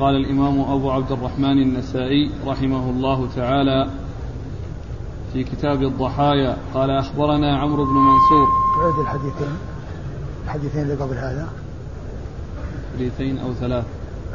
قال 0.00 0.16
الإمام 0.16 0.60
أبو 0.60 0.90
عبد 0.90 1.12
الرحمن 1.12 1.62
النسائي 1.62 2.30
رحمه 2.46 2.90
الله 2.90 3.28
تعالى 3.36 3.90
في 5.32 5.44
كتاب 5.44 5.82
الضحايا 5.82 6.56
قال 6.74 6.90
أخبرنا 6.90 7.58
عمرو 7.58 7.84
بن 7.84 7.92
منصور. 7.92 8.48
تعيد 8.80 8.98
الحديثين 9.00 9.56
الحديثين 10.44 10.82
اللي 10.82 10.94
قبل 10.94 11.14
هذا. 11.14 11.48
حديثين 12.94 13.38
أو 13.38 13.52
ثلاث. 13.52 13.84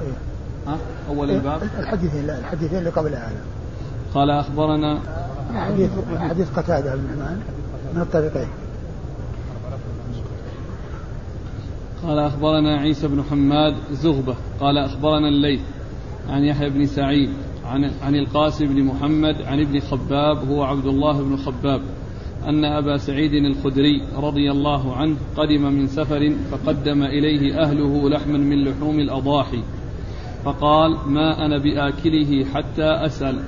أيه. 0.02 0.08
ها؟ 0.68 0.78
أول 1.10 1.30
إيه، 1.30 1.38
الباب. 1.38 1.62
الحديثين 1.80 2.28
لا 2.28 2.40
الحديثين 2.40 2.80
اللي 2.80 2.90
قبل 2.90 3.10
هذا. 3.10 3.42
قال 4.14 4.30
أخبرنا 4.30 5.00
حديث 5.56 5.90
حديث 6.18 6.48
قتادة 6.56 6.96
بن 6.96 7.02
من 7.94 8.02
الطريقين. 8.02 8.48
قال 12.08 12.20
أخبرنا 12.20 12.78
عيسى 12.78 13.08
بن 13.08 13.24
حماد 13.24 13.76
زغبة 13.92 14.36
قال 14.60 14.78
أخبرنا 14.78 15.28
الليث 15.28 15.62
عن 16.30 16.44
يحيى 16.44 16.70
بن 16.70 16.86
سعيد 16.86 17.30
عن, 17.66 17.92
عن 18.02 18.16
القاسم 18.16 18.66
بن 18.66 18.84
محمد 18.84 19.42
عن 19.42 19.60
ابن 19.60 19.80
خباب 19.80 20.50
هو 20.50 20.64
عبد 20.64 20.86
الله 20.86 21.22
بن 21.22 21.36
خباب 21.36 21.82
أن 22.48 22.66
أبا 22.66 22.98
سعيد 22.98 23.34
الخدري 23.34 24.02
رضي 24.18 24.52
الله 24.52 24.96
عنه 24.96 25.16
قدم 25.38 25.62
من 25.62 25.88
سفر 25.88 26.34
فقدم 26.52 27.04
إليه 27.04 27.62
أهله 27.62 28.10
لحما 28.10 28.38
من 28.38 28.64
لحوم 28.64 29.00
الأضاحي 29.00 29.64
فقال 30.44 30.98
ما 31.08 31.46
أنا 31.46 31.58
بآكله 31.58 32.46
حتى 32.54 32.86
أسأل 33.06 33.40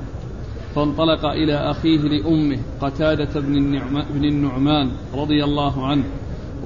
فانطلق 0.75 1.25
إلى 1.25 1.53
أخيه 1.53 1.99
لأمه 1.99 2.57
قتادة 2.81 3.39
بن, 3.39 4.25
النعمان 4.25 4.91
رضي 5.13 5.43
الله 5.43 5.85
عنه 5.85 6.03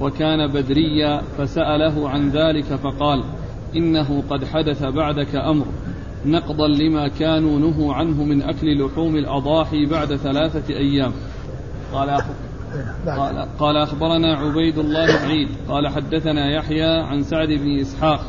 وكان 0.02 0.46
بدريا 0.46 1.22
فسأله 1.38 2.08
عن 2.08 2.30
ذلك 2.30 2.64
فقال 2.64 3.24
إنه 3.76 4.22
قد 4.30 4.44
حدث 4.44 4.82
بعدك 4.82 5.36
أمر 5.36 5.66
نقضا 6.26 6.68
لما 6.68 7.08
كانوا 7.08 7.58
نهوا 7.58 7.94
عنه 7.94 8.24
من 8.24 8.42
أكل 8.42 8.84
لحوم 8.84 9.16
الأضاحي 9.16 9.86
بعد 9.86 10.16
ثلاثة 10.16 10.74
أيام. 10.74 11.12
قال 11.92 12.22
قال, 13.06 13.46
قال 13.58 13.76
أخبرنا 13.76 14.36
عبيد 14.36 14.78
الله 14.78 15.06
عيد. 15.06 15.48
قال 15.68 15.88
حدثنا 15.88 16.50
يحيى 16.50 16.84
عن 16.84 17.22
سعد 17.22 17.48
بن 17.48 17.80
إسحاق. 17.80 18.20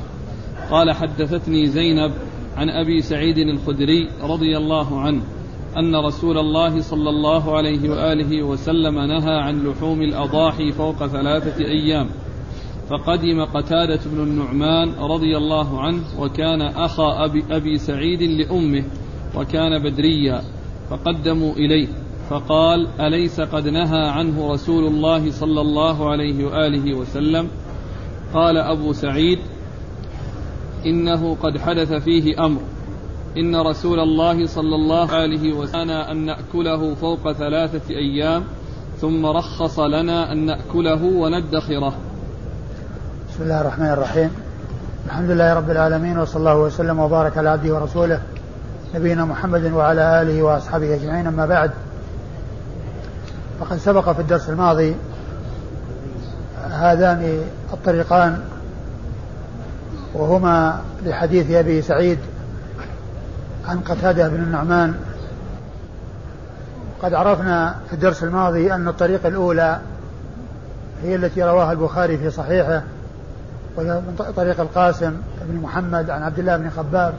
قال 0.72 0.92
حدثتني 0.92 1.68
زينب 1.68 2.12
عن 2.58 2.70
أبي 2.70 3.02
سعيد 3.02 3.38
الخدري 3.38 4.10
رضي 4.22 4.58
الله 4.58 5.02
عنه. 5.02 5.22
أن 5.78 5.96
رسول 5.96 6.38
الله 6.38 6.82
صلى 6.82 7.10
الله 7.10 7.58
عليه 7.58 7.90
وآله 7.90 8.44
وسلم 8.44 9.00
نهى 9.00 9.36
عن 9.36 9.68
لحوم 9.68 10.02
الأضاحي 10.02 10.72
فوق 10.72 11.08
ثلاثة 11.08 11.66
أيام. 11.66 12.10
فقدم 12.90 13.46
قتادة 13.46 14.00
بن 14.06 14.24
النعمان 14.24 14.94
رضي 15.00 15.38
الله 15.38 15.82
عنه 15.82 16.02
وكان 16.20 16.62
أخا 16.62 17.26
أبي, 17.26 17.44
أبي 17.52 17.78
سعيد 17.78 18.22
لأمه 18.22 18.84
وكان 19.36 19.84
بدريا. 19.84 20.42
فقدموا 20.90 21.54
إليه. 21.54 21.88
فقال 22.30 22.88
أليس 23.00 23.42
قد 23.42 23.68
نهى 23.68 24.10
عنه 24.10 24.52
رسول 24.52 24.88
الله 24.88 25.32
صلى 25.32 25.62
الله 25.62 26.10
عليه 26.10 26.46
وآله 26.46 26.94
وسلم؟ 26.98 27.48
قال 28.34 28.58
أبو 28.58 28.94
سعيد 28.94 29.40
إنه 30.86 31.36
قد 31.36 31.58
حدث 31.58 31.94
فيه 31.94 32.46
أمر. 32.46 32.62
إن 33.38 33.56
رسول 33.56 34.00
الله 34.00 34.48
صلى 34.48 34.76
الله 34.76 35.12
عليه 35.12 35.54
وسلم 35.54 35.90
أن 35.90 36.26
نأكله 36.26 36.96
فوق 36.96 37.32
ثلاثة 37.32 37.90
أيام 37.90 38.44
ثم 39.02 39.26
رخص 39.26 39.80
لنا 39.80 40.32
أن 40.32 40.46
نأكله 40.46 41.04
وندخره. 41.04 41.94
بسم 43.30 43.44
الله 43.44 43.62
الرحمن 43.62 43.90
الرحيم. 43.90 44.30
الحمد 45.06 45.30
لله 45.30 45.54
رب 45.54 45.70
العالمين 45.70 46.18
وصلى 46.20 46.40
الله 46.40 46.58
وسلم 46.58 47.00
وبارك 47.00 47.38
على 47.38 47.50
عبده 47.50 47.76
ورسوله 47.76 48.22
نبينا 48.96 49.26
محمد 49.26 49.72
وعلى 49.72 50.22
آله 50.22 50.44
وأصحابه 50.44 50.96
أجمعين 50.96 51.28
أما 51.28 51.46
بعد. 51.46 51.72
فقد 53.60 53.78
سبق 53.78 54.12
في 54.12 54.20
الدرس 54.20 54.50
الماضي 54.50 54.96
هذان 56.70 57.44
الطريقان 57.74 58.40
وهما 60.14 60.82
لحديث 61.06 61.52
أبي 61.52 61.82
سعيد 61.82 62.20
عن 63.68 63.80
قتادة 63.80 64.28
بن 64.28 64.44
النعمان. 64.44 64.96
قد 67.04 67.14
عرفنا 67.14 67.76
في 67.88 67.94
الدرس 67.94 68.24
الماضي 68.24 68.74
أن 68.74 68.88
الطريقة 68.88 69.28
الأولى 69.28 69.80
هي 71.04 71.16
التي 71.16 71.44
رواها 71.44 71.72
البخاري 71.72 72.18
في 72.18 72.30
صحيحه 72.30 72.82
وهي 73.76 73.88
من 73.88 74.34
طريق 74.36 74.60
القاسم 74.60 75.14
بن 75.42 75.62
محمد 75.62 76.10
عن 76.10 76.24
عبد 76.24 76.40
الله 76.40 76.58
بن 76.58 76.70
خباب 76.70 77.14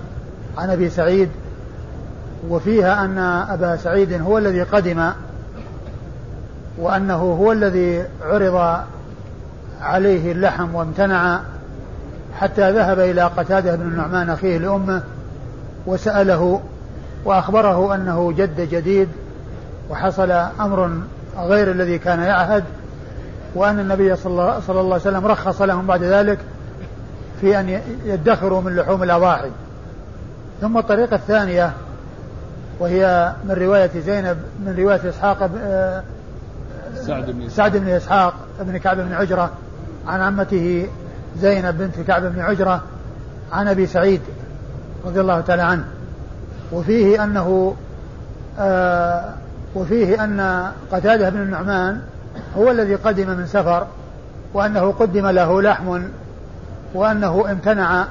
عن 0.58 0.70
أبي 0.70 0.90
سعيد 0.90 1.28
وفيها 2.48 3.04
أن 3.04 3.18
أبا 3.50 3.76
سعيد 3.76 4.22
هو 4.22 4.38
الذي 4.38 4.62
قدم 4.62 5.10
وأنه 6.78 7.14
هو 7.14 7.52
الذي 7.52 8.04
عرض 8.22 8.84
عليه 9.80 10.32
اللحم 10.32 10.74
وامتنع 10.74 11.40
حتى 12.40 12.72
ذهب 12.72 12.98
إلى 13.00 13.22
قتادة 13.22 13.76
بن 13.76 13.82
النعمان 13.82 14.30
أخيه 14.30 14.58
لأمه 14.58 15.02
وسأله 15.86 16.60
وأخبره 17.24 17.94
أنه 17.94 18.32
جد 18.32 18.60
جديد 18.60 19.08
وحصل 19.90 20.30
أمر 20.60 20.90
غير 21.38 21.70
الذي 21.70 21.98
كان 21.98 22.20
يعهد 22.20 22.64
وأن 23.54 23.78
النبي 23.78 24.16
صلى 24.16 24.32
الله 24.32 24.52
عليه 24.68 24.94
وسلم 24.94 25.26
رخص 25.26 25.62
لهم 25.62 25.86
بعد 25.86 26.02
ذلك 26.02 26.38
في 27.40 27.60
أن 27.60 27.80
يدخروا 28.04 28.60
من 28.60 28.76
لحوم 28.76 29.02
الأضاحي. 29.02 29.50
ثم 30.60 30.78
الطريقة 30.78 31.16
الثانية 31.16 31.72
وهي 32.80 33.32
من 33.44 33.54
رواية 33.54 33.90
زينب 34.06 34.36
من 34.66 34.74
رواية 34.78 35.08
إسحاق 35.08 35.50
آه، 35.58 36.02
سعد 36.94 37.30
بن 37.30 37.48
سعد 37.48 37.76
بن 37.76 37.88
إسحاق 37.88 38.34
بن 38.60 38.76
كعب 38.76 38.96
بن 38.96 39.12
عجرة 39.12 39.50
عن 40.06 40.20
عمته 40.20 40.86
زينب 41.40 41.78
بنت 41.78 42.06
كعب 42.06 42.22
بن 42.22 42.40
عجرة 42.40 42.82
عن 43.52 43.68
أبي 43.68 43.86
سعيد. 43.86 44.20
رضي 45.06 45.20
الله 45.20 45.40
تعالى 45.40 45.62
عنه. 45.62 45.84
وفيه 46.72 47.24
أنه 47.24 47.76
آه 48.58 49.34
وفيه 49.74 50.24
أن 50.24 50.70
قتادة 50.92 51.30
بن 51.30 51.40
النعمان 51.42 52.00
هو 52.56 52.70
الذي 52.70 52.94
قدم 52.94 53.30
من 53.30 53.46
سفر 53.46 53.86
وأنه 54.54 54.92
قدم 54.92 55.26
له 55.26 55.62
لحم 55.62 56.02
وأنه 56.94 57.50
امتنع 57.50 58.04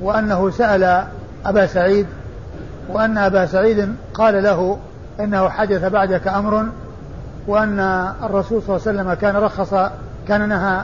وأنه 0.00 0.50
سأل 0.50 1.04
أبا 1.46 1.66
سعيد 1.66 2.06
وأن 2.88 3.18
أبا 3.18 3.46
سعيد 3.46 3.94
قال 4.14 4.42
له 4.42 4.78
إنه 5.20 5.48
حدث 5.48 5.84
بعدك 5.84 6.28
أمر 6.28 6.66
وأن 7.46 7.80
الرسول 8.22 8.62
صلى 8.62 8.76
الله 8.76 8.88
عليه 8.88 8.98
وسلم 9.00 9.14
كان 9.14 9.36
رخص 9.36 9.90
كان 10.28 10.48
نهى 10.48 10.82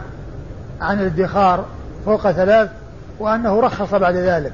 عن 0.81 1.01
الادخار 1.01 1.65
فوق 2.05 2.31
ثلاث 2.31 2.71
وأنه 3.19 3.61
رخص 3.61 3.95
بعد 3.95 4.15
ذلك. 4.15 4.53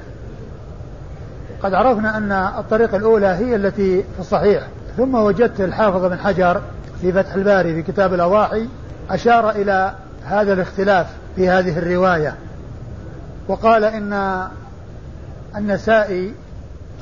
قد 1.63 1.73
عرفنا 1.73 2.17
أن 2.17 2.31
الطريقة 2.31 2.97
الأولى 2.97 3.27
هي 3.27 3.55
التي 3.55 4.03
في 4.03 4.19
الصحيح. 4.19 4.67
ثم 4.97 5.15
وجدت 5.15 5.61
الحافظ 5.61 6.05
بن 6.05 6.19
حجر 6.19 6.61
في 7.01 7.11
فتح 7.11 7.33
الباري 7.33 7.73
في 7.73 7.91
كتاب 7.91 8.13
الأضاحي 8.13 8.67
أشار 9.09 9.49
إلى 9.49 9.93
هذا 10.25 10.53
الاختلاف 10.53 11.07
في 11.35 11.49
هذه 11.49 11.77
الرواية. 11.77 12.35
وقال 13.47 13.83
إن 13.83 14.43
النسائي 15.55 16.33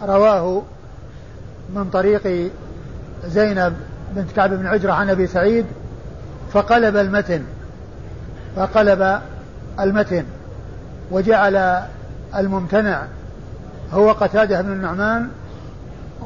رواه 0.03 0.62
من 1.75 1.90
طريق 1.90 2.52
زينب 3.25 3.74
بنت 4.16 4.31
كعب 4.31 4.53
بن 4.53 4.68
عجرة 4.68 4.94
عن 4.94 5.09
أبي 5.09 5.28
سعيد 5.28 5.66
فقلب 6.52 6.98
المتن 6.98 7.44
فقلب 8.56 9.19
المتن 9.80 10.25
وجعل 11.12 11.84
الممتنع 12.36 13.02
هو 13.94 14.11
قتادة 14.11 14.62
بن 14.62 14.71
النعمان 14.71 15.30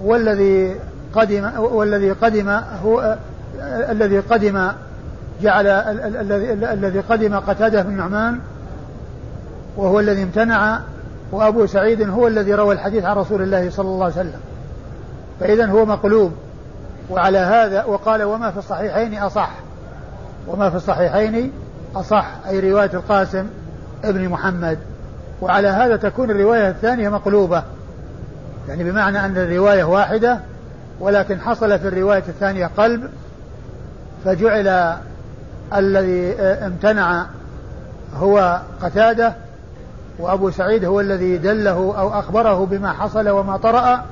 والذي 0.03 0.75
قدم 1.15 1.59
والذي 1.59 2.11
قدم 2.11 2.49
هو 2.83 3.17
الذي 3.89 4.19
قدم 4.19 4.71
جعل 5.41 5.67
الذي 5.67 6.53
الذي 6.53 6.99
قدم 6.99 7.35
قتادة 7.35 7.81
بن 7.81 7.89
النعمان 7.89 8.39
وهو 9.77 9.99
الذي 9.99 10.23
امتنع 10.23 10.79
وأبو 11.31 11.65
سعيد 11.65 12.09
هو 12.09 12.27
الذي 12.27 12.53
روى 12.53 12.75
الحديث 12.75 13.05
عن 13.05 13.15
رسول 13.15 13.41
الله 13.41 13.69
صلى 13.69 13.87
الله 13.87 14.03
عليه 14.03 14.15
وسلم. 14.15 14.39
فإذا 15.39 15.65
هو 15.65 15.85
مقلوب. 15.85 16.31
وعلى 17.09 17.37
هذا 17.37 17.83
وقال 17.83 18.23
وما 18.23 18.51
في 18.51 18.57
الصحيحين 18.57 19.19
أصح. 19.19 19.51
وما 20.47 20.69
في 20.69 20.75
الصحيحين 20.75 21.51
أصح. 21.95 22.27
أي 22.47 22.71
رواية 22.71 22.89
القاسم 22.93 23.45
ابن 24.03 24.29
محمد. 24.29 24.77
وعلى 25.43 25.67
هذا 25.67 25.95
تكون 25.95 26.31
الرواية 26.31 26.69
الثانية 26.69 27.09
مقلوبة. 27.09 27.63
يعني 28.69 28.83
بمعنى 28.83 29.25
أن 29.25 29.37
الرواية 29.37 29.83
واحدة 29.83 30.39
ولكن 30.99 31.41
حصل 31.41 31.79
في 31.79 31.87
الرواية 31.87 32.23
الثانية 32.27 32.69
قلب 32.77 33.09
فجعل 34.25 34.97
الذي 35.75 36.33
امتنع 36.41 37.25
هو 38.15 38.61
قتادة 38.81 39.33
وأبو 40.19 40.51
سعيد 40.51 40.85
هو 40.85 40.99
الذي 40.99 41.37
دله 41.37 41.71
أو 41.71 42.19
أخبره 42.19 42.65
بما 42.65 42.93
حصل 42.93 43.29
وما 43.29 43.57
طرأ. 43.57 44.05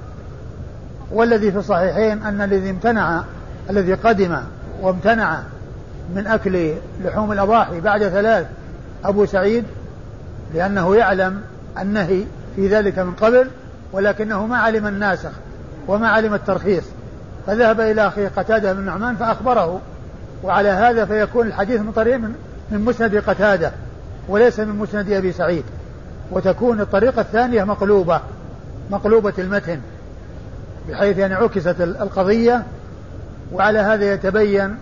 والذي 1.12 1.52
في 1.52 1.58
الصحيحين 1.58 2.24
أن 2.24 2.42
الذي 2.42 2.70
امتنع 2.70 3.24
الذي 3.70 3.94
قدم 3.94 4.38
وامتنع 4.82 5.40
من 6.16 6.28
أكل 6.28 6.74
لحوم 7.04 7.32
الأضاحي 7.32 7.80
بعد 7.80 8.08
ثلاث 8.08 8.48
أبو 9.06 9.26
سعيد 9.26 9.64
لأنه 10.54 10.96
يعلم 10.96 11.42
النهي 11.80 12.24
في 12.56 12.68
ذلك 12.68 13.00
من 13.00 13.14
قبل 13.14 13.48
ولكنه 13.94 14.46
ما 14.46 14.58
علم 14.58 14.88
الناسخ 14.88 15.32
وما 15.88 16.10
علم 16.10 16.34
الترخيص. 16.34 16.84
فذهب 17.48 17.80
إلى 17.80 18.08
أخيه 18.08 18.28
قتادة 18.28 18.74
بن 18.74 18.86
نعمان 18.86 19.16
فأخبره 19.16 19.82
وعلى 20.44 20.70
هذا 20.70 21.06
فيكون 21.06 21.48
الحديث 21.48 21.82
من 21.82 21.92
طريق 21.92 22.18
من, 22.18 22.36
مسند 22.72 23.16
قتادة 23.16 23.72
وليس 24.28 24.60
من 24.60 24.76
مسند 24.76 25.12
أبي 25.12 25.32
سعيد. 25.32 25.64
وتكون 26.32 26.82
الطريقة 26.82 27.22
الثانية 27.22 27.64
مقلوبة 27.64 28.22
مقلوبة 28.92 29.34
المتن 29.40 29.80
بحيث 30.90 31.18
يعني 31.18 31.34
عكست 31.34 31.82
القضية. 31.82 32.64
وعلى 33.54 33.80
هذا 33.80 34.14
يتبين 34.14 34.78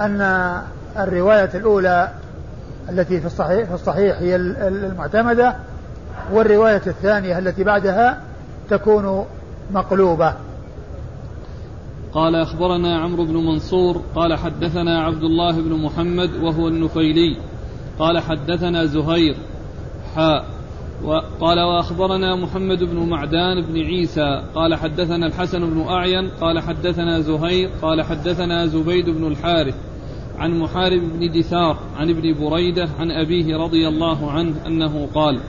أن 0.00 0.60
الرواية 0.96 1.50
الأولى 1.54 2.08
التي 2.88 3.20
في 3.20 3.26
الصحيح 3.26 3.68
في 3.68 3.74
الصحيح 3.74 4.18
هي 4.18 4.36
المعتمدة 4.36 5.56
والرواية 6.32 6.82
الثانية 6.86 7.38
التي 7.38 7.64
بعدها 7.64 8.20
تكون 8.70 9.24
مقلوبة. 9.70 10.34
قال 12.12 12.34
أخبرنا 12.34 13.00
عمرو 13.00 13.24
بن 13.24 13.36
منصور 13.36 14.02
قال 14.14 14.38
حدثنا 14.38 15.02
عبد 15.02 15.22
الله 15.22 15.52
بن 15.52 15.72
محمد 15.72 16.30
وهو 16.42 16.68
النفيلي 16.68 17.36
قال 17.98 18.18
حدثنا 18.18 18.84
زهير 18.84 19.36
حاء 20.14 20.44
قال 21.40 21.60
وأخبرنا 21.60 22.36
محمد 22.36 22.84
بن 22.84 23.08
معدان 23.08 23.62
بن 23.62 23.76
عيسى 23.76 24.42
قال 24.54 24.74
حدثنا 24.74 25.26
الحسن 25.26 25.70
بن 25.70 25.82
أعين 25.88 26.30
قال 26.40 26.60
حدثنا 26.60 27.20
زهير 27.20 27.70
قال 27.82 28.02
حدثنا 28.02 28.66
زبيد 28.66 29.10
بن 29.10 29.26
الحارث. 29.26 29.74
عن 30.40 30.58
محارب 30.58 31.00
بن 31.00 31.30
دثار 31.32 31.78
عن 31.96 32.10
ابن 32.10 32.34
بريدة 32.34 32.88
عن 32.98 33.10
أبيه 33.10 33.56
رضي 33.56 33.88
الله 33.88 34.30
عنه 34.30 34.66
أنه 34.66 35.08
قال 35.14 35.40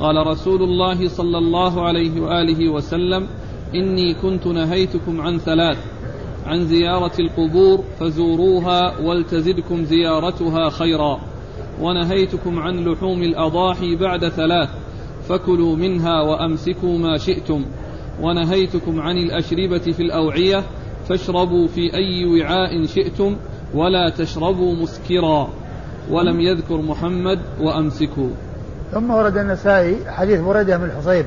قال 0.00 0.26
رسول 0.26 0.62
الله 0.62 1.08
صلى 1.08 1.38
الله 1.38 1.82
عليه 1.82 2.20
وآله 2.20 2.68
وسلم 2.68 3.26
إني 3.74 4.14
كنت 4.14 4.46
نهيتكم 4.46 5.20
عن 5.20 5.38
ثلاث 5.38 5.78
عن 6.46 6.66
زيارة 6.66 7.12
القبور 7.18 7.84
فزوروها 8.00 9.00
ولتزدكم 9.00 9.84
زيارتها 9.84 10.70
خيرا 10.70 11.20
ونهيتكم 11.80 12.58
عن 12.58 12.84
لحوم 12.84 13.22
الأضاحي 13.22 13.96
بعد 13.96 14.28
ثلاث 14.28 14.68
فكلوا 15.28 15.76
منها 15.76 16.22
وأمسكوا 16.22 16.98
ما 16.98 17.18
شئتم 17.18 17.64
ونهيتكم 18.22 19.00
عن 19.00 19.16
الأشربة 19.16 19.78
في 19.78 20.02
الأوعية 20.02 20.64
فاشربوا 21.08 21.66
في 21.66 21.94
أي 21.94 22.24
وعاء 22.24 22.86
شئتم 22.86 23.36
ولا 23.74 24.10
تشربوا 24.18 24.74
مسكرا 24.74 25.48
ولم 26.10 26.40
يذكر 26.40 26.76
محمد 26.76 27.38
وأمسكوا. 27.60 28.30
ثم 28.92 29.10
ورد 29.10 29.36
النسائي 29.36 30.10
حديث 30.10 30.40
بريدة 30.40 30.76
بن 30.76 30.84
الحصيب 30.84 31.26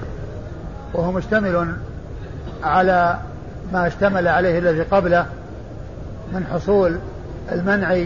وهو 0.94 1.12
مشتمل 1.12 1.76
على 2.64 3.20
ما 3.74 3.88
اشتمل 3.88 4.28
عليه 4.28 4.60
الذي 4.60 4.82
قبله 4.82 5.26
من 6.34 6.46
حصول 6.46 6.98
المنع 7.52 8.04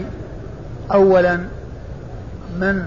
أولا 0.92 1.38
من 2.60 2.84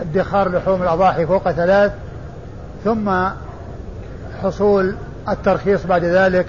ادخار 0.00 0.48
لحوم 0.48 0.82
الأضاحي 0.82 1.26
فوق 1.26 1.50
ثلاث 1.50 1.92
ثم 2.84 3.10
حصول 4.42 4.94
الترخيص 5.28 5.86
بعد 5.86 6.04
ذلك 6.04 6.46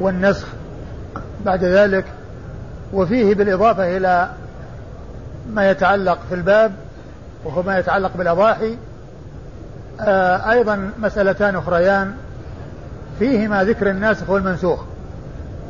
والنسخ 0.00 0.46
بعد 1.44 1.64
ذلك 1.64 2.04
وفيه 2.92 3.34
بالإضافة 3.34 3.96
إلى 3.96 4.28
ما 5.52 5.70
يتعلق 5.70 6.18
في 6.28 6.34
الباب 6.34 6.72
وهو 7.44 7.62
ما 7.62 7.78
يتعلق 7.78 8.10
بالأضاحي. 8.16 8.76
آه 10.00 10.50
أيضا 10.50 10.90
مسألتان 11.02 11.56
أخريان. 11.56 12.12
فيهما 13.18 13.64
ذكر 13.64 13.90
الناسخ 13.90 14.30
والمنسوخ 14.30 14.80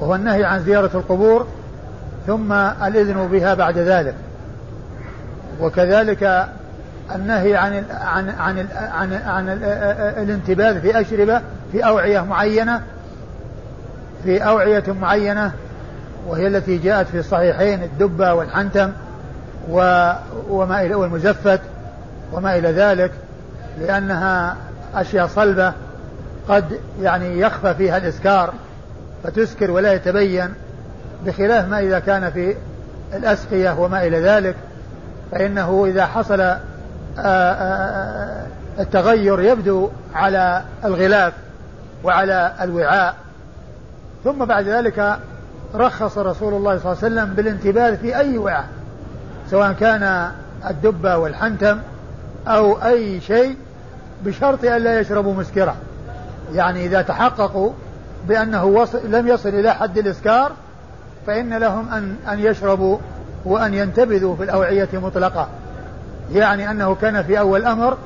وهو 0.00 0.14
النهي 0.14 0.44
عن 0.44 0.60
زيارة 0.60 0.90
القبور 0.94 1.46
ثم 2.26 2.52
الإذن 2.52 3.28
بها 3.28 3.54
بعد 3.54 3.78
ذلك. 3.78 4.14
وكذلك 5.60 6.48
النهي 7.14 7.56
عن 7.56 7.84
عن 7.90 8.28
عن 8.30 8.66
عن, 8.76 9.12
عن 9.12 9.48
الانتباذ 10.22 10.80
في 10.80 11.00
أشربة 11.00 11.40
في 11.72 11.86
أوعية 11.86 12.20
معينة 12.20 12.82
في 14.24 14.38
أوعية 14.38 14.84
معينة 15.00 15.52
وهي 16.26 16.46
التي 16.46 16.78
جاءت 16.78 17.06
في 17.06 17.18
الصحيحين 17.18 17.82
الدبة 17.82 18.34
والحنتم 18.34 18.92
وما 20.48 20.82
إلى 20.82 20.94
والمزفت 20.94 21.60
وما 22.32 22.58
إلى 22.58 22.72
ذلك 22.72 23.12
لأنها 23.80 24.56
أشياء 24.94 25.26
صلبة 25.26 25.72
قد 26.48 26.80
يعني 27.02 27.40
يخفى 27.40 27.74
فيها 27.74 27.96
الإسكار 27.96 28.52
فتسكر 29.24 29.70
ولا 29.70 29.92
يتبين 29.92 30.54
بخلاف 31.26 31.68
ما 31.68 31.78
إذا 31.78 31.98
كان 31.98 32.30
في 32.30 32.56
الأسقية 33.14 33.80
وما 33.80 34.06
إلى 34.06 34.20
ذلك 34.20 34.56
فإنه 35.32 35.84
إذا 35.86 36.06
حصل 36.06 36.40
آه، 36.40 36.60
آه، 37.18 37.52
آه، 37.52 38.46
التغير 38.78 39.40
يبدو 39.40 39.90
على 40.14 40.62
الغلاف 40.84 41.32
وعلى 42.04 42.52
الوعاء. 42.60 43.14
ثم 44.24 44.44
بعد 44.44 44.64
ذلك 44.64 45.18
رخص 45.74 46.18
رسول 46.18 46.54
الله 46.54 46.78
صلى 46.78 46.92
الله 46.92 47.04
عليه 47.04 47.14
وسلم 47.14 47.34
بالانتباه 47.34 47.94
في 47.94 48.16
أي 48.16 48.38
وعاء 48.38 48.68
سواء 49.50 49.72
كان 49.72 50.30
الدبة 50.70 51.16
والحنتم 51.16 51.78
أو 52.48 52.74
أي 52.74 53.20
شيء 53.20 53.56
بشرط 54.24 54.64
أن 54.64 54.82
لا 54.82 55.00
يشربوا 55.00 55.34
مسكرة. 55.34 55.76
يعني 56.54 56.86
إذا 56.86 57.02
تحققوا 57.02 57.70
بأنه 58.28 58.64
وصل 58.64 59.10
لم 59.10 59.28
يصل 59.28 59.48
إلى 59.48 59.74
حد 59.74 59.98
الإسكار 59.98 60.52
فإن 61.26 61.54
لهم 61.54 61.88
أن 61.88 62.16
أن 62.28 62.38
يشربوا 62.40 62.98
وأن 63.44 63.74
ينتبذوا 63.74 64.36
في 64.36 64.42
الأوعية 64.42 64.88
مطلقة. 64.92 65.48
يعني 66.32 66.70
أنه 66.70 66.94
كان 66.94 67.22
في 67.22 67.38
أول 67.38 67.60
الأمر 67.60 67.96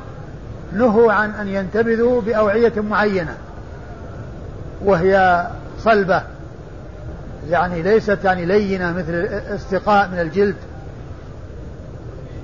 نهوا 0.72 1.12
عن 1.12 1.30
أن 1.30 1.48
ينتبذوا 1.48 2.20
بأوعية 2.20 2.72
معينة 2.76 3.34
وهي 4.84 5.46
صلبة. 5.78 6.22
يعني 7.50 7.82
ليست 7.82 8.18
يعني 8.24 8.44
لينة 8.44 8.92
مثل 8.92 9.14
استقاء 9.54 10.08
من 10.08 10.20
الجلد. 10.20 10.56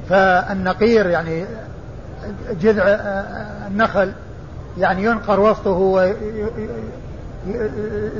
فالنقير 0.09 1.07
يعني 1.07 1.45
جذع 2.61 2.83
النخل 3.67 4.13
يعني 4.79 5.05
ينقر 5.05 5.41
وسطه 5.41 5.71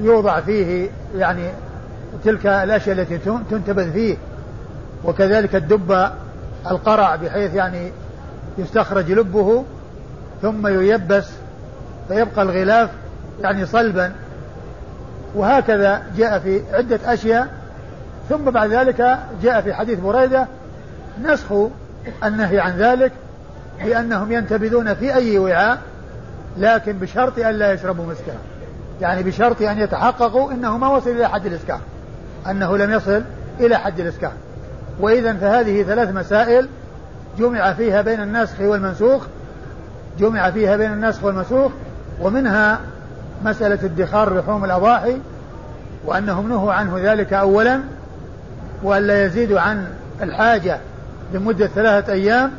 ويوضع 0.01 0.41
فيه 0.41 0.91
يعني 1.17 1.51
تلك 2.25 2.47
الأشياء 2.47 2.99
التي 2.99 3.19
تنتبذ 3.51 3.93
فيه. 3.93 4.17
وكذلك 5.05 5.57
الدب 5.57 6.11
القرع 6.71 7.17
بحيث 7.17 7.55
يعني 7.55 7.93
يستخرج 8.59 9.13
لبه 9.13 9.65
ثم 10.43 10.67
ييبس 10.67 11.29
فيبقى 12.09 12.43
الغلاف 12.43 12.91
يعني 13.41 13.67
صلبا. 13.67 14.13
وهكذا 15.35 16.03
جاء 16.17 16.39
في 16.39 16.63
عدة 16.73 17.01
أشياء 17.05 17.49
ثم 18.29 18.51
بعد 18.51 18.71
ذلك 18.71 19.19
جاء 19.43 19.61
في 19.61 19.75
حديث 19.75 19.99
بريدة 19.99 20.47
نسخ 21.23 21.53
النهي 22.25 22.61
عن 22.61 22.77
ذلك 22.77 23.13
بأنهم 23.85 24.33
ينتبذون 24.33 24.95
في 24.95 25.15
أي 25.15 25.39
وعاء 25.39 25.79
لكن 26.59 26.93
بشرط 26.93 27.39
أن 27.39 27.55
لا 27.55 27.73
يشربوا 27.73 28.07
مسكرا 28.07 28.39
يعني 29.01 29.23
بشرط 29.23 29.63
أن 29.63 29.79
يتحققوا 29.79 30.53
أنه 30.53 30.79
ما 30.79 30.89
وصل 30.89 31.11
إلى 31.11 31.29
حد 31.29 31.47
الإسكار 31.47 31.81
أنه 32.51 32.77
لم 32.77 32.91
يصل 32.91 33.23
إلى 33.61 33.77
حد 33.77 34.01
الإسكار 34.01 34.33
وإذا 35.01 35.33
فهذه 35.33 35.83
ثلاث 35.83 36.15
مسائل 36.15 36.69
جمع 37.39 37.73
فيها 37.73 38.03
بين 38.03 38.21
الناسخ 38.21 38.61
والمنسوخ 38.61 39.27
جمع 40.19 40.51
فيها 40.51 40.77
بين 40.77 40.93
الناسخ 40.93 41.25
والمنسوخ 41.25 41.73
ومنها 42.21 42.81
مسألة 43.45 43.85
ادخار 43.85 44.39
لحوم 44.39 44.65
الأضاحي 44.65 45.17
وأنهم 46.05 46.49
نهوا 46.49 46.73
عنه 46.73 47.13
ذلك 47.13 47.33
أولا 47.33 47.81
وألا 48.83 49.25
يزيدوا 49.25 49.61
عن 49.61 49.87
الحاجة 50.23 50.79
لمدة 51.35 51.67
ثلاثة 51.67 52.13
أيام 52.13 52.53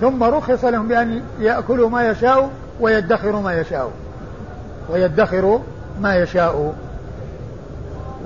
ثم 0.00 0.22
رخص 0.22 0.64
لهم 0.64 0.88
بأن 0.88 1.22
يأكلوا 1.40 1.90
ما 1.90 2.08
يشاء 2.08 2.50
ويدخروا 2.80 3.42
ما 3.42 3.54
يشاء. 3.54 3.92
ويدخروا 4.90 5.58
ما 6.00 6.16
يشاء. 6.16 6.74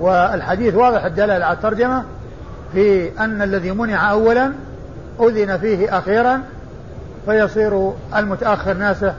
والحديث 0.00 0.74
واضح 0.74 1.04
الدلالة 1.04 1.44
على 1.44 1.56
الترجمة 1.56 2.04
في 2.72 3.10
أن 3.20 3.42
الذي 3.42 3.70
منع 3.70 4.10
أولا 4.10 4.52
أذن 5.20 5.58
فيه 5.58 5.98
أخيرا 5.98 6.42
فيصير 7.26 7.92
المتأخر 8.16 8.74
ناسخ 8.74 9.12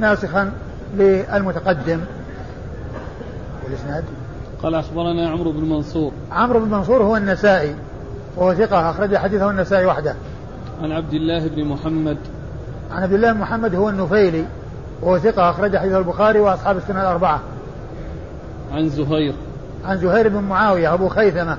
ناسخا 0.00 0.52
للمتقدم. 0.96 2.00
والإسناد؟ 3.64 4.04
قال 4.62 4.74
أخبرنا 4.74 5.28
عمرو 5.28 5.52
بن 5.52 5.68
منصور. 5.68 6.12
عمرو 6.32 6.60
بن 6.60 6.70
منصور 6.70 7.02
هو 7.02 7.16
النسائي 7.16 7.74
وهو 8.36 8.54
ثقة 8.54 8.90
أخرج 8.90 9.16
حديثه 9.16 9.50
النسائي 9.50 9.86
وحده. 9.86 10.14
عن 10.82 10.92
عبد 10.92 11.14
الله 11.14 11.48
بن 11.48 11.64
محمد. 11.64 12.16
عن 12.90 13.02
عبد 13.02 13.12
الله 13.12 13.32
بن 13.32 13.40
محمد 13.40 13.74
هو 13.74 13.88
النفيلي 13.88 14.44
وهو 15.02 15.18
ثقة 15.18 15.50
أخرج 15.50 15.76
حديثه 15.76 15.98
البخاري 15.98 16.40
وأصحاب 16.40 16.76
السنة 16.76 17.02
الأربعة. 17.02 17.40
عن 18.72 18.88
زهير. 18.88 19.34
عن 19.84 19.98
زهير 19.98 20.28
بن 20.28 20.40
معاوية 20.40 20.94
أبو 20.94 21.08
خيثمة 21.08 21.58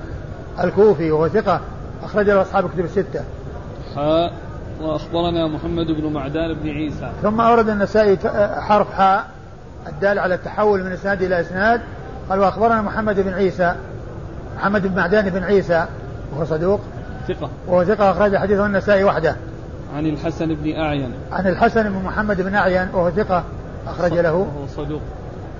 الكوفي 0.63 1.11
وهو 1.11 1.27
ثقة 1.27 1.61
أخرج 2.03 2.29
له 2.29 2.41
أصحاب 2.41 2.65
الكتب 2.65 2.85
الستة. 2.85 3.21
حاء. 3.95 4.33
وأخبرنا 4.81 5.47
محمد 5.47 5.85
بن 5.85 6.13
معدان 6.13 6.53
بن 6.53 6.69
عيسى. 6.69 7.11
ثم 7.23 7.41
أورد 7.41 7.69
النسائي 7.69 8.17
حرف 8.61 8.93
حاء 8.93 9.25
الدال 9.87 10.19
على 10.19 10.35
التحول 10.35 10.83
من 10.83 10.91
إسناد 10.91 11.21
إلى 11.21 11.41
إسناد. 11.41 11.81
قال 12.29 12.39
وأخبرنا 12.39 12.81
محمد 12.81 13.19
بن 13.19 13.33
عيسى 13.33 13.75
محمد 14.57 14.87
بن 14.87 14.95
معدان 14.95 15.29
بن 15.29 15.43
عيسى 15.43 15.85
وهو 16.31 16.45
صدوق. 16.45 16.79
ثقة. 17.27 17.49
وهو 17.67 17.83
ثقة 17.83 18.11
أخرج 18.11 18.37
حديثه 18.37 18.65
النسائي 18.65 19.03
وحده. 19.03 19.35
عن 19.95 20.05
الحسن 20.05 20.55
بن 20.55 20.75
أعين. 20.75 21.11
عن 21.31 21.47
الحسن 21.47 21.83
بن 21.83 22.03
محمد 22.05 22.41
بن 22.41 22.55
أعين 22.55 22.87
وهو 22.93 23.11
ثقة 23.11 23.43
أخرج 23.87 24.13
له. 24.13 24.33
وهو 24.33 24.67
صدوق. 24.67 25.01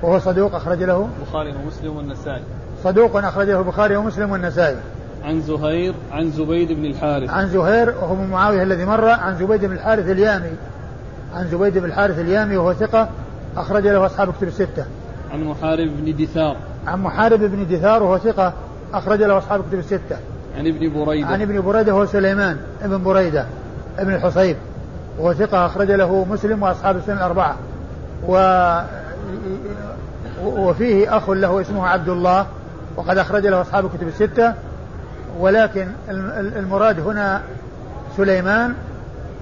وهو 0.01 0.19
صدوق 0.19 0.55
أخرج 0.55 0.83
له. 0.83 1.09
البخاري 1.19 1.53
ومسلم 1.63 1.97
والنسائي. 1.97 2.43
صدوق 2.83 3.17
أخرج 3.17 3.49
له 3.49 3.59
البخاري 3.59 3.95
ومسلم 3.95 4.31
والنسائي. 4.31 4.77
عن 5.23 5.41
زهير 5.41 5.93
عن 6.11 6.31
زبيد 6.31 6.71
بن 6.71 6.85
الحارث. 6.85 7.29
عن 7.29 7.47
زهير 7.47 7.89
وهو 7.89 8.15
من 8.15 8.29
معاوية 8.29 8.63
الذي 8.63 8.85
مر 8.85 9.05
عن 9.05 9.35
زبيد 9.35 9.65
بن 9.65 9.71
الحارث 9.71 10.09
اليامي. 10.09 10.51
عن 11.35 11.47
زبيد 11.47 11.77
بن 11.77 11.85
الحارث 11.85 12.19
اليامي 12.19 12.57
وهو 12.57 12.73
ثقة 12.73 13.09
أخرج 13.57 13.87
له 13.87 14.05
أصحاب 14.05 14.33
كتب 14.33 14.47
الستة. 14.47 14.85
عن 15.31 15.43
محارب 15.43 15.89
بن 15.97 16.15
دثار. 16.25 16.57
عن 16.87 17.01
محارب 17.01 17.39
بن 17.39 17.67
دثار 17.67 18.03
وهو 18.03 18.17
ثقة 18.17 18.53
أخرج 18.93 19.23
له 19.23 19.37
أصحاب 19.37 19.61
كتب 19.69 19.79
الستة. 19.79 20.17
عن 20.57 20.67
ابن 20.67 21.05
بريدة. 21.05 21.27
عن 21.27 21.41
ابن 21.41 21.61
بريدة 21.61 21.91
هو 21.91 22.05
سليمان 22.05 22.57
ابن 22.81 23.03
بريدة 23.03 23.45
ابن 23.99 24.13
الحصيب 24.13 24.57
وهو 25.19 25.33
ثقة 25.33 25.65
أخرج 25.65 25.91
له 25.91 26.25
مسلم 26.25 26.63
وأصحاب 26.63 26.97
السنة 26.97 27.17
الأربعة. 27.17 27.55
و 28.27 28.33
وفيه 30.45 31.17
أخ 31.17 31.29
له 31.29 31.61
اسمه 31.61 31.87
عبد 31.87 32.09
الله 32.09 32.45
وقد 32.95 33.17
أخرج 33.17 33.47
له 33.47 33.61
أصحاب 33.61 33.85
الكتب 33.85 34.07
الستة. 34.07 34.53
ولكن 35.39 35.87
المراد 36.57 36.99
هنا 36.99 37.41
سليمان 38.17 38.73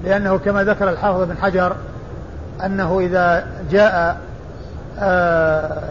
لأنه 0.03 0.37
كما 0.37 0.63
ذكر 0.63 0.89
الحافظ 0.89 1.21
بن 1.21 1.37
حجر 1.37 1.75
أنه 2.65 2.99
إذا 2.99 3.47
جاء 3.71 4.17
آه، 4.99 5.83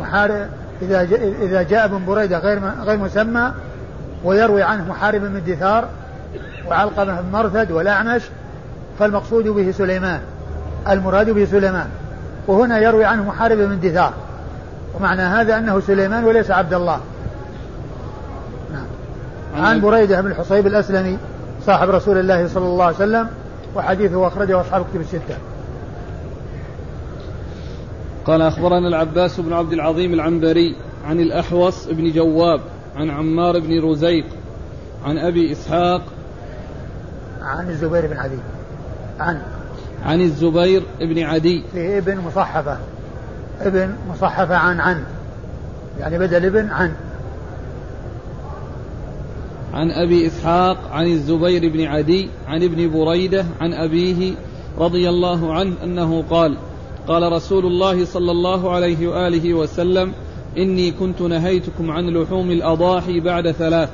محارب 0.00 0.48
إذا 0.82 1.00
إذا 1.42 1.62
جاء 1.62 1.84
ابن 1.84 2.04
بريدة 2.06 2.38
غير 2.38 2.60
غير 2.84 2.98
مسمى 2.98 3.52
ويروي 4.24 4.62
عنه 4.62 4.84
محارب 4.88 5.20
بن 5.20 5.42
دثار 5.46 5.88
وعلقمة 6.68 7.20
بن 7.20 7.32
مرثد 7.32 7.70
والأعمش 7.70 8.22
فالمقصود 8.98 9.48
به 9.48 9.72
سليمان 9.72 10.20
المراد 10.88 11.30
به 11.30 11.44
سليمان 11.44 11.86
وهنا 12.46 12.78
يروي 12.78 13.04
عنه 13.04 13.24
محارب 13.24 13.58
بن 13.58 13.80
دثار 13.80 14.12
ومعنى 14.94 15.22
هذا 15.22 15.58
أنه 15.58 15.80
سليمان 15.80 16.24
وليس 16.24 16.50
عبد 16.50 16.74
الله. 16.74 17.00
عن 19.56 19.80
بريدة 19.80 20.20
بن 20.20 20.30
الحصيب 20.30 20.66
الأسلمي 20.66 21.18
صاحب 21.66 21.90
رسول 21.90 22.18
الله 22.18 22.48
صلى 22.48 22.64
الله 22.64 22.84
عليه 22.84 22.96
وسلم 22.96 23.28
وحديثه 23.74 24.26
أخرجه 24.26 24.60
أصحاب 24.60 24.86
كتب 24.90 25.00
الستة. 25.00 25.36
قال 28.24 28.42
أخبرنا 28.42 28.88
العباس 28.88 29.40
بن 29.40 29.52
عبد 29.52 29.72
العظيم 29.72 30.14
العنبري 30.14 30.76
عن 31.06 31.20
الأحوص 31.20 31.86
بن 31.86 32.12
جواب 32.12 32.60
عن 32.96 33.10
عمار 33.10 33.58
بن 33.60 33.84
رزيق 33.90 34.24
عن 35.04 35.18
أبي 35.18 35.52
إسحاق 35.52 36.02
عن 37.42 37.68
الزبير 37.68 38.06
بن 38.06 38.16
عدي. 38.16 38.38
عن 39.20 39.42
عن 40.04 40.20
الزبير 40.20 40.82
بن 41.00 41.22
عدي. 41.22 41.64
في 41.72 41.98
ابن 41.98 42.18
مصحفة. 42.18 42.78
ابن 43.60 43.94
مصحفة 44.10 44.56
عن 44.56 44.80
عن. 44.80 45.04
يعني 46.00 46.18
بدل 46.18 46.44
ابن 46.46 46.70
عن. 46.70 46.92
عن 49.76 49.90
أبي 49.90 50.26
إسحاق 50.26 50.78
عن 50.90 51.06
الزبير 51.06 51.72
بن 51.72 51.84
عدي 51.84 52.28
عن 52.46 52.62
ابن 52.62 52.90
بريدة 52.90 53.46
عن 53.60 53.72
أبيه 53.72 54.34
رضي 54.78 55.08
الله 55.08 55.52
عنه 55.52 55.74
أنه 55.84 56.24
قال 56.30 56.56
قال 57.08 57.32
رسول 57.32 57.66
الله 57.66 58.04
صلى 58.04 58.30
الله 58.30 58.70
عليه 58.70 59.08
وآله 59.08 59.54
وسلم 59.54 60.12
إني 60.58 60.90
كنت 60.90 61.22
نهيتكم 61.22 61.90
عن 61.90 62.08
لحوم 62.08 62.50
الأضاحي 62.50 63.20
بعد 63.20 63.50
ثلاث 63.50 63.90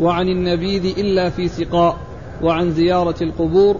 وعن 0.00 0.28
النبيذ 0.28 0.98
إلا 0.98 1.30
في 1.30 1.48
سقاء 1.48 1.96
وعن 2.42 2.72
زيارة 2.72 3.22
القبور 3.22 3.76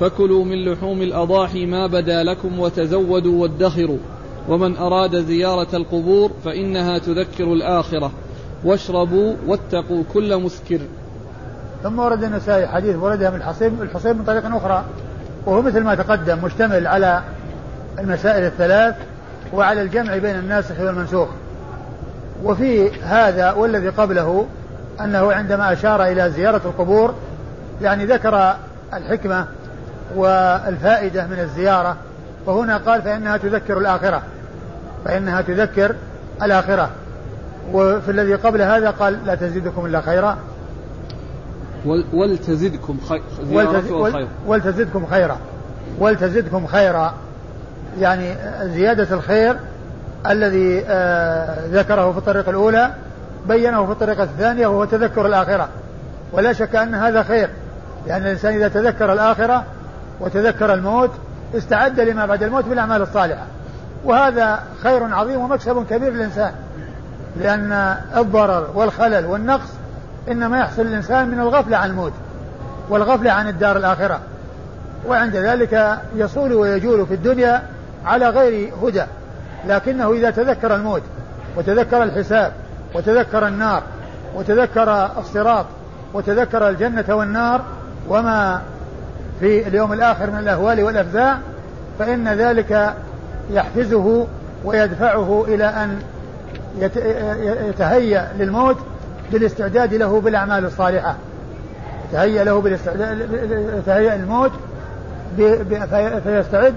فكلوا 0.00 0.44
من 0.44 0.64
لحوم 0.64 1.02
الأضاحي 1.02 1.66
ما 1.66 1.86
بدا 1.86 2.22
لكم 2.22 2.58
وتزودوا 2.60 3.42
وادخروا 3.42 3.98
ومن 4.48 4.76
أراد 4.76 5.16
زيارة 5.16 5.76
القبور 5.76 6.30
فإنها 6.44 6.98
تذكر 6.98 7.52
الآخرة. 7.52 8.12
واشربوا 8.64 9.34
واتقوا 9.46 10.02
كل 10.12 10.36
مسكر. 10.36 10.80
ثم 11.82 11.98
ورد 11.98 12.24
النسائي 12.24 12.66
حديث 12.66 12.96
وردها 12.96 13.30
من 13.30 13.36
الحصيب 13.36 13.82
الحصيب 13.82 14.16
من 14.16 14.24
طريق 14.24 14.56
أخرى 14.56 14.84
وهو 15.46 15.62
مثل 15.62 15.80
ما 15.80 15.94
تقدم 15.94 16.38
مشتمل 16.44 16.86
على 16.86 17.22
المسائل 17.98 18.44
الثلاث 18.44 18.94
وعلى 19.52 19.82
الجمع 19.82 20.16
بين 20.16 20.36
الناسخ 20.36 20.80
والمنسوخ. 20.80 21.28
وفي 22.44 22.90
هذا 23.02 23.52
والذي 23.52 23.88
قبله 23.88 24.46
أنه 25.00 25.32
عندما 25.32 25.72
أشار 25.72 26.04
إلى 26.04 26.30
زيارة 26.30 26.60
القبور 26.64 27.14
يعني 27.82 28.04
ذكر 28.04 28.54
الحكمة 28.94 29.46
والفائدة 30.16 31.26
من 31.26 31.38
الزيارة 31.38 31.96
وهنا 32.46 32.76
قال 32.76 33.02
فإنها 33.02 33.36
تذكر 33.36 33.78
الآخرة 33.78 34.22
فإنها 35.04 35.40
تذكر 35.40 35.94
الآخرة. 36.42 36.90
وفي 37.72 38.10
الذي 38.10 38.34
قبل 38.34 38.62
هذا 38.62 38.90
قال 38.90 39.26
لا 39.26 39.34
تزيدكم 39.34 39.86
إلا 39.86 40.00
خيرا. 40.00 40.38
ولتزدكم 42.12 42.98
خير. 43.08 43.22
ولتزدكم 44.46 45.06
خيرا. 45.06 45.38
ولتزدكم 45.98 46.66
خيرا. 46.66 47.14
يعني 48.00 48.34
زيادة 48.62 49.14
الخير 49.14 49.56
الذي 50.26 50.84
آه 50.86 51.66
ذكره 51.72 52.12
في 52.12 52.18
الطريقة 52.18 52.50
الأولى 52.50 52.90
بينه 53.48 53.86
في 53.86 53.92
الطريقة 53.92 54.22
الثانية 54.22 54.66
وهو 54.66 54.84
تذكر 54.84 55.26
الآخرة. 55.26 55.68
ولا 56.32 56.52
شك 56.52 56.76
أن 56.76 56.94
هذا 56.94 57.22
خير. 57.22 57.50
لأن 58.06 58.22
الإنسان 58.22 58.54
إذا 58.54 58.68
تذكر 58.68 59.12
الآخرة 59.12 59.64
وتذكر 60.20 60.74
الموت 60.74 61.10
استعد 61.56 62.00
لما 62.00 62.26
بعد 62.26 62.42
الموت 62.42 62.64
بالأعمال 62.64 63.02
الصالحة. 63.02 63.44
وهذا 64.04 64.62
خير 64.82 65.14
عظيم 65.14 65.40
ومكسب 65.40 65.86
كبير 65.90 66.12
للإنسان. 66.12 66.52
لأن 67.36 67.96
الضرر 68.16 68.70
والخلل 68.74 69.26
والنقص 69.26 69.68
إنما 70.30 70.58
يحصل 70.58 70.82
للإنسان 70.82 71.28
من 71.28 71.40
الغفلة 71.40 71.76
عن 71.76 71.90
الموت 71.90 72.12
والغفلة 72.88 73.32
عن 73.32 73.48
الدار 73.48 73.76
الآخرة. 73.76 74.20
وعند 75.06 75.36
ذلك 75.36 75.98
يصول 76.16 76.52
ويجول 76.52 77.06
في 77.06 77.14
الدنيا 77.14 77.62
على 78.04 78.28
غير 78.28 78.72
هدى. 78.82 79.04
لكنه 79.66 80.12
إذا 80.12 80.30
تذكر 80.30 80.74
الموت 80.74 81.02
وتذكر 81.56 82.02
الحساب 82.02 82.52
وتذكر 82.94 83.48
النار 83.48 83.82
وتذكر 84.34 85.10
الصراط 85.18 85.66
وتذكر 86.14 86.68
الجنة 86.68 87.04
والنار 87.08 87.60
وما 88.08 88.62
في 89.40 89.68
اليوم 89.68 89.92
الآخر 89.92 90.30
من 90.30 90.38
الأهوال 90.38 90.82
والأفزاع 90.82 91.38
فإن 91.98 92.28
ذلك 92.28 92.94
يحفزه 93.50 94.26
ويدفعه 94.64 95.44
إلى 95.48 95.64
أن 95.64 95.98
يتهيأ 97.68 98.32
للموت 98.38 98.76
بالاستعداد 99.32 99.94
له 99.94 100.20
بالأعمال 100.20 100.64
الصالحة. 100.64 101.16
يتهيأ 102.08 102.44
له 102.44 102.60
بالاستعداد 102.60 103.28
يتهيأ 103.78 104.14
الموت 104.14 104.52
فيستعد 106.24 106.74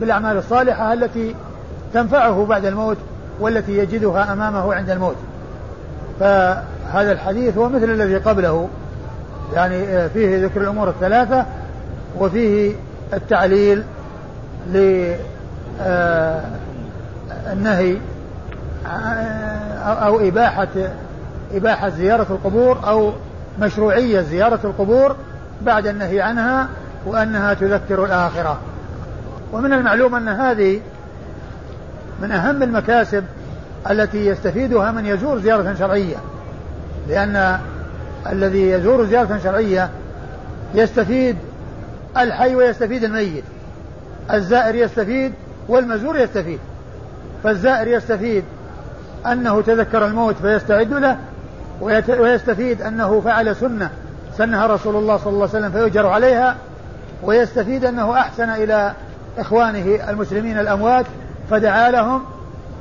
بالأعمال 0.00 0.36
الصالحة 0.36 0.92
التي 0.92 1.34
تنفعه 1.94 2.46
بعد 2.46 2.64
الموت 2.64 2.96
والتي 3.40 3.78
يجدها 3.78 4.32
أمامه 4.32 4.74
عند 4.74 4.90
الموت. 4.90 5.16
فهذا 6.20 7.12
الحديث 7.12 7.58
هو 7.58 7.68
مثل 7.68 7.90
الذي 7.90 8.16
قبله. 8.16 8.68
يعني 9.54 10.08
فيه 10.08 10.44
ذكر 10.44 10.60
الأمور 10.60 10.88
الثلاثة 10.88 11.46
وفيه 12.18 12.72
التعليل 13.12 13.82
للنهي 14.72 15.16
أو 19.86 20.20
إباحة 20.20 20.68
إباحة 21.54 21.88
زيارة 21.88 22.26
القبور 22.30 22.88
أو 22.88 23.12
مشروعية 23.60 24.20
زيارة 24.20 24.60
القبور 24.64 25.16
بعد 25.62 25.86
النهي 25.86 26.20
عنها 26.20 26.68
وأنها 27.06 27.54
تذكر 27.54 28.04
الآخرة. 28.04 28.58
ومن 29.52 29.72
المعلوم 29.72 30.14
أن 30.14 30.28
هذه 30.28 30.80
من 32.22 32.32
أهم 32.32 32.62
المكاسب 32.62 33.24
التي 33.90 34.26
يستفيدها 34.26 34.90
من 34.90 35.06
يزور 35.06 35.38
زيارة 35.38 35.74
شرعية 35.78 36.16
لأن 37.08 37.58
الذي 38.32 38.70
يزور 38.70 39.06
زيارة 39.06 39.40
شرعية 39.44 39.90
يستفيد 40.74 41.36
الحي 42.16 42.54
ويستفيد 42.54 43.04
الميت 43.04 43.44
الزائر 44.32 44.74
يستفيد 44.74 45.32
والمزور 45.68 46.18
يستفيد 46.18 46.58
فالزائر 47.44 47.88
يستفيد 47.88 48.44
أنه 49.32 49.62
تذكر 49.62 50.06
الموت 50.06 50.36
فيستعد 50.42 50.92
له 50.92 51.16
ويستفيد 51.80 52.82
أنه 52.82 53.20
فعل 53.20 53.56
سنة 53.56 53.90
سنها 54.38 54.66
رسول 54.66 54.96
الله 54.96 55.16
صلى 55.16 55.32
الله 55.32 55.48
عليه 55.48 55.58
وسلم 55.58 55.70
فيؤجر 55.70 56.06
عليها 56.06 56.56
ويستفيد 57.22 57.84
أنه 57.84 58.14
أحسن 58.14 58.50
إلى 58.50 58.92
إخوانه 59.38 60.10
المسلمين 60.10 60.58
الأموات 60.58 61.06
فدعا 61.50 61.90
لهم 61.90 62.22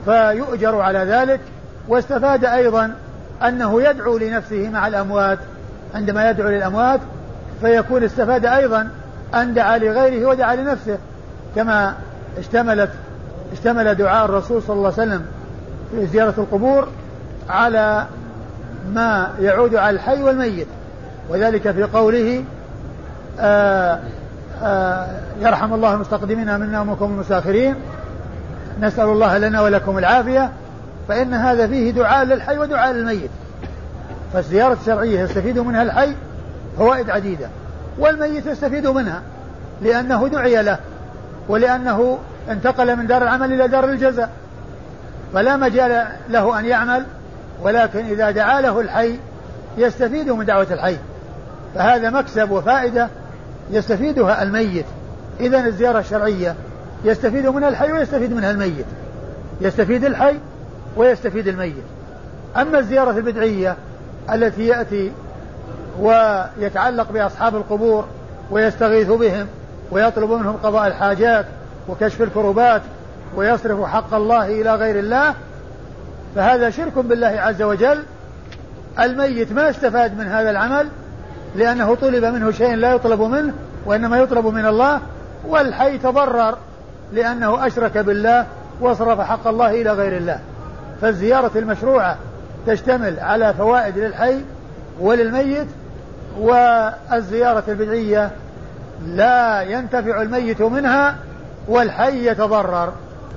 فيؤجر 0.06 0.82
على 0.82 1.00
ذلك 1.00 1.40
واستفاد 1.88 2.46
أيضا 2.46 2.96
أنه 3.44 3.82
يدعو 3.82 4.18
لنفسه 4.18 4.70
مع 4.70 4.88
الأموات. 4.88 5.40
عندما 5.96 6.30
يدعو 6.30 6.50
للأموات 6.50 7.00
فيكون 7.62 8.04
استفاد 8.04 8.46
أيضا 8.46 8.90
أن 9.36 9.54
دعا 9.54 9.78
لغيره 9.78 10.28
ودعا 10.30 10.56
لنفسه 10.56 10.98
كما 11.56 11.94
اشتملت 12.38 12.90
اشتمل 13.54 13.96
دعاء 13.96 14.26
الرسول 14.26 14.62
صلى 14.62 14.76
الله 14.76 14.94
عليه 14.98 15.04
وسلم 15.04 15.26
زيارة 15.94 16.34
القبور 16.38 16.88
على 17.50 18.06
ما 18.94 19.34
يعود 19.40 19.76
على 19.76 19.96
الحي 19.96 20.24
والميت. 20.24 20.68
وذلك 21.30 21.72
في 21.72 21.84
قوله 21.84 22.44
آآ 23.40 24.00
آآ 24.64 25.08
يرحم 25.42 25.74
الله 25.74 25.94
المستقدمين 25.94 26.60
منا 26.60 26.82
ومنكم 26.82 27.06
المستاخرين 27.06 27.76
نسأل 28.82 29.06
الله 29.10 29.38
لنا 29.38 29.62
ولكم 29.62 29.98
العافية. 29.98 30.52
فإن 31.08 31.34
هذا 31.34 31.68
فيه 31.68 31.92
دعاء 31.92 32.26
للحي 32.26 32.58
ودعاء 32.58 32.94
للميت. 32.94 33.30
فالزيارة 34.34 34.78
الشرعية 34.82 35.20
يستفيد 35.20 35.60
منها 35.60 35.84
الحي 35.84 36.16
فوائد 36.78 37.10
عديدة. 37.10 37.48
والميت 38.00 38.46
يستفيد 38.46 38.88
منها 38.88 39.22
لأنه 39.82 40.28
دعي 40.28 40.64
له 40.64 40.80
ولأنه 41.50 42.18
انتقل 42.50 42.96
من 42.96 43.08
دار 43.08 43.22
العمل 43.22 43.54
إلى 43.54 43.68
دار 43.68 43.90
الجزاء. 43.90 44.30
فلا 45.34 45.56
مجال 45.56 46.08
له 46.30 46.60
أن 46.60 46.66
يعمل 46.66 47.06
ولكن 47.62 48.00
إذا 48.00 48.32
دعا 48.32 48.62
له 48.62 48.80
الحي 48.82 49.20
يستفيد 49.78 50.30
من 50.30 50.46
دعوة 50.46 50.68
الحي. 50.72 50.98
فهذا 51.76 52.10
مكسب 52.10 52.52
وفائدة 52.52 53.10
يستفيدها 53.72 54.44
الميت. 54.44 54.86
إذا 55.40 55.66
الزيارة 55.66 56.00
الشرعية 56.00 56.56
يستفيد 57.04 57.48
منها 57.48 57.70
الحي 57.70 57.92
ويستفيد 57.92 58.34
منها 58.34 58.52
الميت. 58.52 58.86
يستفيد 59.62 60.06
الحي 60.06 60.36
ويستفيد 60.98 61.48
الميت. 61.48 61.84
أما 62.58 62.80
الزيارة 62.80 63.12
البدعية 63.12 63.76
التي 64.34 64.68
يأتي 64.68 65.12
ويتعلق 66.00 67.12
بأصحاب 67.12 67.56
القبور 67.56 68.06
ويستغيث 68.52 69.08
بهم 69.08 69.48
ويطلب 69.92 70.32
منهم 70.32 70.58
قضاء 70.64 70.88
الحاجات 70.88 71.46
وكشف 71.90 72.22
الكروبات 72.22 72.82
ويصرف 73.36 73.84
حق 73.84 74.14
الله 74.14 74.62
إلى 74.62 74.76
غير 74.76 75.00
الله 75.00 75.34
فهذا 76.36 76.70
شرك 76.70 76.98
بالله 76.98 77.28
عز 77.28 77.62
وجل. 77.62 78.04
الميت 79.00 79.52
ما 79.52 79.70
استفاد 79.70 80.18
من 80.18 80.28
هذا 80.28 80.50
العمل 80.50 80.88
لأنه 81.56 81.96
طلب 81.96 82.26
منه 82.26 82.52
شيء 82.52 82.76
لا 82.76 82.92
يطلب 82.92 83.22
منه 83.22 83.54
وإنما 83.86 84.18
يطلب 84.18 84.46
من 84.48 84.66
الله. 84.66 85.02
والحي 85.48 85.98
تضرر 85.98 86.58
لأنه 87.14 87.68
أشرك 87.68 87.98
بالله 87.98 88.46
وصرف 88.82 89.20
حق 89.20 89.48
الله 89.48 89.82
إلى 89.82 89.92
غير 89.92 90.18
الله. 90.18 90.40
فالزيارة 91.02 91.52
المشروعة 91.56 92.18
تشتمل 92.68 93.20
على 93.20 93.54
فوائد 93.54 93.98
للحي 93.98 94.42
وللميت 95.00 95.68
والزيارة 96.40 97.64
البدعية 97.68 98.32
لا 99.08 99.62
ينتفع 99.62 100.22
الميت 100.22 100.62
منها 100.62 101.16
والحي 101.68 102.28
يتضرر. 102.28 102.94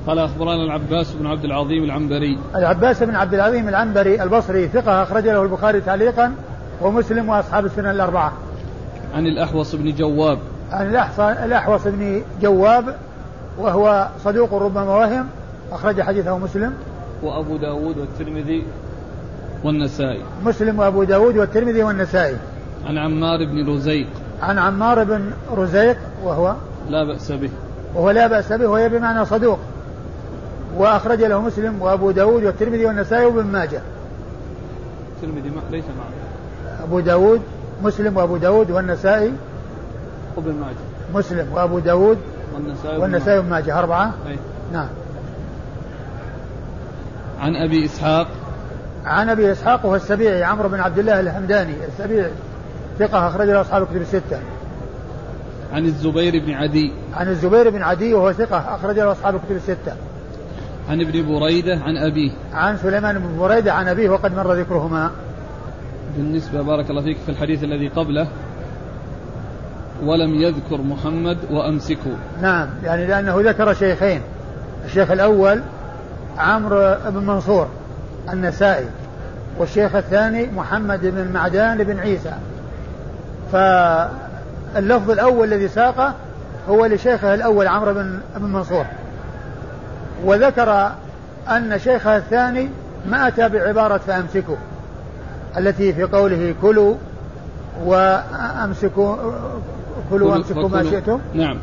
قال 0.07 0.19
أخبرنا 0.19 0.65
العباس 0.65 1.13
بن 1.13 1.27
عبد 1.27 1.45
العظيم 1.45 1.85
العنبري. 1.85 2.39
العباس 2.55 3.03
بن 3.03 3.15
عبد 3.15 3.35
العظيم 3.35 3.69
العنبري 3.69 4.23
البصري 4.23 4.69
ثقة 4.69 5.03
أخرج 5.03 5.25
له 5.25 5.43
البخاري 5.43 5.81
تعليقا 5.81 6.35
ومسلم 6.83 7.29
وأصحاب 7.29 7.67
السنن 7.67 7.91
الأربعة. 7.91 8.33
عن 9.15 9.27
الأحوص 9.27 9.75
بن 9.75 9.95
جواب. 9.95 10.39
عن 10.73 10.87
الأحوص 11.45 11.81
بن 11.87 12.23
جواب 12.43 12.95
وهو 13.59 14.09
صدوق 14.25 14.55
ربما 14.55 14.97
وهم 14.97 15.27
أخرج 15.73 16.01
حديثه 16.01 16.39
مسلم. 16.39 16.75
وأبو 17.23 17.57
داود 17.57 17.99
والترمذي 17.99 18.65
والنسائي. 19.65 20.23
مسلم 20.45 20.79
وأبو 20.79 21.05
داود 21.05 21.37
والترمذي 21.37 21.83
والنسائي. 21.83 22.37
عن 22.87 22.99
عمار 22.99 23.39
بن 23.45 23.75
رزيق. 23.75 24.07
عن 24.43 24.59
عمار 24.59 25.05
بن 25.05 25.31
رزيق 25.57 25.97
وهو 26.25 26.55
لا 26.91 27.05
بأس 27.05 27.33
به. 27.33 27.51
وهو 27.95 28.11
لا 28.11 28.27
بأس 28.27 28.53
به 28.53 28.67
وهي 28.67 28.89
بمعنى 28.89 29.25
صدوق. 29.25 29.59
وأخرج 30.77 31.23
له 31.23 31.41
مسلم 31.41 31.83
وأبو 31.83 32.11
داود 32.11 32.45
والترمذي 32.45 32.87
والنسائي 32.87 33.27
وابن 33.27 33.47
ماجه. 33.47 33.81
الترمذي 35.17 35.53
ليس 35.71 35.85
معه. 35.85 36.85
أبو 36.85 37.01
داود 37.01 37.41
مسلم 37.83 38.17
وأبو 38.17 38.37
داود 38.37 38.71
والنسائي. 38.71 39.33
وابن 40.37 40.55
ماجه. 40.55 41.15
مسلم 41.15 41.53
وأبو 41.53 41.79
داود 41.79 42.19
والنسائي 42.55 42.99
والنسائي 42.99 43.39
وابن 43.39 43.51
ماجه. 43.51 43.79
أربعة؟ 43.79 44.15
أي. 44.29 44.37
نعم. 44.73 44.89
عن 47.41 47.57
أبي 47.57 47.85
إسحاق. 47.85 48.27
عن 49.05 49.31
أبي 49.31 49.53
إسحاق 49.53 49.87
وهو 49.87 49.97
السبيعي 49.97 50.45
عمرو 50.45 50.69
بن 50.69 50.81
عبد 50.81 50.99
الله 50.99 51.21
الهمداني 51.21 51.75
السبيعي 51.89 52.31
ثقة 52.99 53.29
أخرج 53.29 53.49
له 53.49 53.61
أصحاب 53.61 53.83
الكتب 53.83 54.01
الستة. 54.01 54.41
عن 55.73 55.85
الزبير 55.85 56.45
بن 56.47 56.53
عدي. 56.53 56.93
عن 57.15 57.29
الزبير 57.29 57.71
بن 57.71 57.83
عدي 57.83 58.15
وهو 58.15 58.33
ثقة 58.33 58.75
أخرج 58.75 58.99
له 58.99 59.13
أصحاب 59.13 59.35
الكتب 59.35 59.57
الستة. 59.57 59.93
عن 60.88 61.01
ابن 61.01 61.27
بريدة 61.27 61.79
عن 61.85 61.96
أبيه. 61.96 62.31
عن 62.55 62.77
سليمان 62.77 63.18
بن 63.18 63.38
بريدة 63.38 63.72
عن 63.72 63.88
أبيه 63.88 64.09
وقد 64.09 64.37
مر 64.37 64.53
ذكرهما. 64.53 65.11
بالنسبة 66.16 66.62
بارك 66.62 66.90
الله 66.90 67.03
فيك 67.03 67.16
في 67.27 67.29
الحديث 67.29 67.64
الذي 67.64 67.88
قبله. 67.88 68.29
ولم 70.05 70.35
يذكر 70.35 70.83
محمد 70.83 71.38
وأمسكوا 71.51 72.16
نعم 72.42 72.68
يعني 72.85 73.07
لأنه 73.07 73.40
ذكر 73.40 73.74
شيخين. 73.74 74.20
الشيخ 74.85 75.11
الأول 75.11 75.62
عمرو 76.38 76.96
بن 77.07 77.27
منصور 77.27 77.68
النسائي 78.33 78.87
والشيخ 79.59 79.94
الثاني 79.94 80.46
محمد 80.46 81.01
بن 81.07 81.33
معدان 81.33 81.85
بن 81.85 81.98
عيسى. 81.98 82.33
فاللفظ 83.53 85.11
الأول 85.11 85.53
الذي 85.53 85.68
ساقه 85.68 86.14
هو 86.68 86.87
لشيخه 86.87 87.35
الأول 87.35 87.66
عمرو 87.66 87.94
بن 87.94 88.20
بن 88.37 88.53
منصور. 88.53 88.85
وذكر 90.25 90.93
أن 91.49 91.79
شيخه 91.79 92.17
الثاني 92.17 92.69
ما 93.07 93.29
أتى 93.29 93.49
بعبارة 93.49 93.99
فأمسكوا 93.99 94.57
التي 95.59 95.93
في 95.93 96.03
قوله 96.03 96.55
كلوا 96.63 96.95
وأمسكوا 97.85 99.17
كلوا 100.11 100.31
وأمسكوا 100.31 100.69
ما 100.69 100.83
شئتم. 100.83 101.21
نعم. 101.35 101.59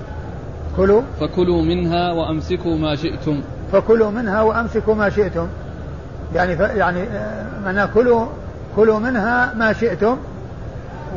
كلوا. 0.78 1.02
فكلوا 1.20 1.62
منها 1.62 2.12
وأمسكوا 2.12 2.78
ما 2.78 2.96
شئتم. 2.96 3.42
فكلوا 3.72 4.12
منها 4.12 4.42
وأمسكوا 4.42 4.96
ما 4.96 5.10
شئتم. 5.10 5.48
يعني 6.36 6.58
ف 6.58 6.60
يعني 6.60 7.04
آه، 7.04 7.46
معناه 7.66 7.90
كلوا 7.94 8.26
كلوا 8.76 9.00
منها 9.00 9.54
ما 9.54 9.74
شئتم. 9.74 10.18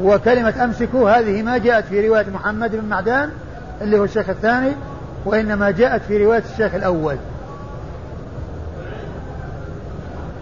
وكلمة 0.02 0.64
أمسكوا 0.64 1.10
هذه 1.10 1.42
ما 1.42 1.58
جاءت 1.58 1.84
في 1.84 2.08
رواية 2.08 2.26
محمد 2.34 2.76
بن 2.76 2.88
معدان 2.88 3.30
اللي 3.80 3.98
هو 3.98 4.04
الشيخ 4.04 4.28
الثاني 4.28 4.72
وإنما 5.24 5.70
جاءت 5.70 6.02
في 6.02 6.24
رواية 6.24 6.42
الشيخ 6.52 6.74
الأول. 6.74 7.16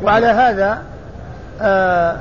وعلى 0.03 0.27
هذا 0.27 0.83
آه 1.61 2.17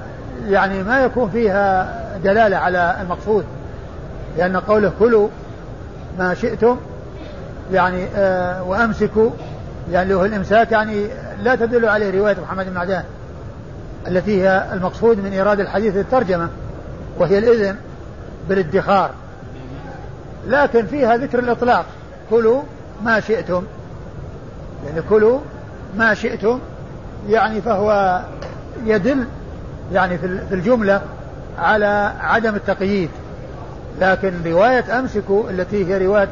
يعني 0.48 0.84
ما 0.84 1.04
يكون 1.04 1.30
فيها 1.30 1.94
دلالة 2.24 2.58
على 2.58 2.96
المقصود 3.02 3.46
لأن 4.38 4.58
قوله 4.58 4.91
كلوا 5.00 5.28
ما 6.20 6.34
شئتم 6.34 6.78
يعني 7.72 8.06
آه 8.15 8.63
وأمسكوا 8.63 9.30
يعني 9.91 10.10
له 10.10 10.26
الإمساك 10.26 10.72
يعني 10.72 11.08
لا 11.44 11.56
تدل 11.56 11.86
عليه 11.86 12.20
رواية 12.20 12.36
محمد 12.41 12.65
بن 12.65 12.74
معدان 12.74 13.04
التي 14.08 14.44
هي 14.44 14.65
المقصود 14.74 15.18
من 15.20 15.32
إيراد 15.32 15.60
الحديث 15.60 15.98
الترجمة 15.98 16.50
وهي 17.20 17.38
الإذن 17.38 17.76
بالادخار. 18.50 19.10
لكن 20.48 20.86
فيها 20.86 21.18
ذكر 21.18 21.39
الإطلاق. 21.39 21.86
كلوا 22.30 22.62
ما 23.04 23.20
شئتم 23.20 23.64
يعني 24.86 25.02
كلوا 25.10 25.40
ما 25.98 26.14
شئتم 26.14 26.60
يعني 27.30 27.62
فهو 27.62 28.22
يدل 28.86 29.26
يعني 29.94 30.18
في 30.18 30.26
الجملة 30.52 31.02
على 31.60 32.14
عدم 32.20 32.56
التقييد 32.56 33.10
لكن 34.02 34.34
رواية 34.46 35.00
أمسكوا 35.00 35.50
التي 35.50 35.86
هي 35.86 36.06
رواية 36.06 36.30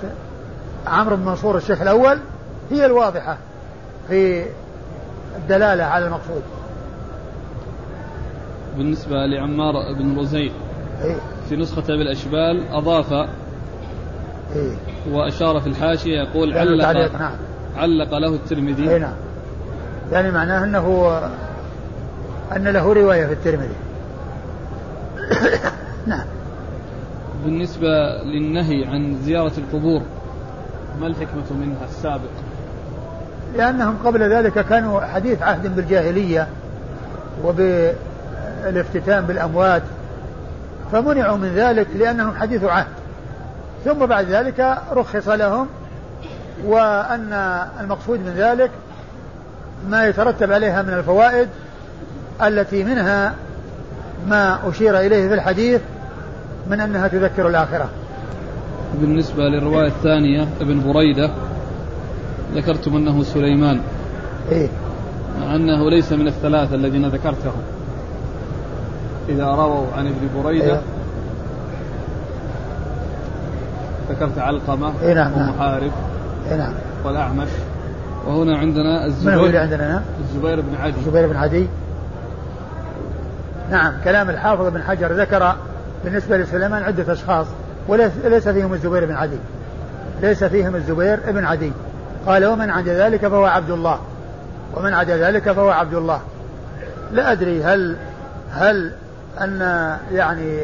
عمرو 0.87 1.15
بن 1.15 1.25
منصور 1.25 1.57
الشيخ 1.57 1.81
الأول 1.81 2.19
هي 2.71 2.85
الواضحة 2.85 3.37
في 4.07 4.45
الدلالة 5.37 5.83
على 5.83 6.05
المقصود 6.05 6.41
بالنسبة 8.77 9.25
لعمار 9.25 9.73
بن 9.93 10.19
رزين 10.19 10.51
إيه؟ 11.03 11.15
في 11.49 11.55
نسخة 11.55 11.83
أبي 11.83 12.01
الأشبال 12.01 12.67
أضاف 12.71 13.13
إيه؟ 14.55 14.75
وأشار 15.11 15.59
في 15.59 15.67
الحاشية 15.67 16.19
يقول 16.19 16.57
علق 16.57 17.17
نعم. 17.19 17.31
علق 17.77 18.17
له 18.17 18.35
الترمذي. 18.35 18.99
نعم. 18.99 19.13
يعني 20.11 20.31
معناه 20.31 20.63
أنه 20.63 21.19
أن 22.55 22.67
له 22.67 22.93
رواية 22.93 23.25
في 23.25 23.33
الترمذي. 23.33 23.75
نعم. 26.07 26.25
بالنسبة 27.45 27.87
للنهي 28.23 28.85
عن 28.85 29.17
زيارة 29.23 29.51
القبور 29.57 30.01
ما 31.01 31.07
الحكمة 31.07 31.53
منها 31.59 31.85
السابق؟ 31.89 32.29
لأنهم 33.55 33.97
قبل 34.05 34.33
ذلك 34.33 34.65
كانوا 34.65 35.01
حديث 35.01 35.41
عهد 35.41 35.75
بالجاهلية 35.75 36.47
وبالافتتان 37.43 39.25
بالأموات 39.25 39.83
فمنعوا 40.91 41.37
من 41.37 41.47
ذلك 41.47 41.87
لأنهم 41.95 42.35
حديث 42.35 42.63
عهد. 42.63 43.02
ثم 43.85 44.05
بعد 44.05 44.25
ذلك 44.29 44.77
رخص 44.91 45.27
لهم 45.27 45.67
وأن 46.65 47.33
المقصود 47.79 48.19
من 48.19 48.33
ذلك 48.37 48.71
ما 49.89 50.07
يترتب 50.07 50.51
عليها 50.51 50.81
من 50.81 50.93
الفوائد 50.93 51.49
التي 52.41 52.83
منها 52.83 53.35
ما 54.27 54.69
أشير 54.69 54.99
إليه 54.99 55.27
في 55.27 55.33
الحديث 55.33 55.81
من 56.69 56.79
أنها 56.79 57.07
تذكر 57.07 57.47
الآخرة 57.47 57.89
بالنسبة 59.01 59.43
للرواية 59.43 59.87
الثانية 59.87 60.47
ابن 60.61 60.93
بريدة 60.93 61.31
ذكرتم 62.55 62.95
أنه 62.95 63.23
سليمان 63.23 63.81
إيه؟ 64.51 64.67
مع 65.41 65.55
أنه 65.55 65.89
ليس 65.89 66.11
من 66.11 66.27
الثلاثة 66.27 66.75
الذين 66.75 67.05
ذكرتهم 67.07 67.61
إذا 69.29 69.45
رووا 69.45 69.85
عن 69.97 70.07
ابن 70.07 70.43
بريدة 70.43 70.73
إيه؟ 70.73 70.81
ذكرت 74.13 74.37
علقمة 74.37 74.93
إيه 75.03 75.13
نعم 75.13 75.33
ومحارب 75.33 75.91
إيه 76.51 76.57
نعم. 76.57 76.73
والأعمش. 77.05 77.49
وهنا 78.25 78.57
عندنا 78.57 79.05
الزبير 79.05 79.31
من 79.33 79.39
هو 79.39 79.45
اللي 79.45 79.57
عندنا؟ 79.57 80.03
الزبير 80.19 80.61
بن 80.61 80.75
عدي. 80.81 80.99
الزبير 80.99 81.27
بن 81.27 81.35
عدي. 81.35 81.67
نعم 83.71 83.93
كلام 84.03 84.29
الحافظ 84.29 84.67
بن 84.67 84.83
حجر 84.83 85.11
ذكر 85.11 85.55
بالنسبة 86.03 86.37
لسليمان 86.37 86.83
عدة 86.83 87.13
أشخاص 87.13 87.47
وليس 87.87 88.49
فيهم 88.49 88.73
الزبير 88.73 89.05
بن 89.05 89.15
عدي. 89.15 89.37
ليس 90.21 90.43
فيهم 90.43 90.75
الزبير 90.75 91.19
بن 91.27 91.45
عدي. 91.45 91.71
قال 92.27 92.45
ومن 92.45 92.69
عدا 92.69 92.93
ذلك 92.93 93.27
فهو 93.27 93.45
عبد 93.45 93.69
الله. 93.69 93.99
ومن 94.73 94.93
عدا 94.93 95.17
ذلك 95.17 95.51
فهو 95.51 95.69
عبد 95.69 95.93
الله. 95.93 96.21
لا 97.11 97.31
أدري 97.31 97.63
هل 97.63 97.95
هل 98.51 98.91
أن 99.41 99.59
يعني 100.11 100.63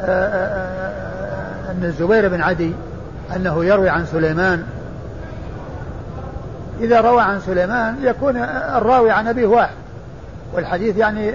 آه، 0.00 0.46
آه، 0.46 1.15
أن 1.76 1.84
الزبير 1.84 2.28
بن 2.28 2.40
عدي 2.40 2.72
أنه 3.36 3.64
يروي 3.64 3.88
عن 3.88 4.06
سليمان. 4.06 4.64
إذا 6.80 7.00
روى 7.00 7.22
عن 7.22 7.40
سليمان 7.40 7.96
يكون 8.02 8.36
الراوي 8.76 9.10
عن 9.10 9.28
أبيه 9.28 9.46
واحد 9.46 9.74
والحديث 10.54 10.96
يعني 10.96 11.32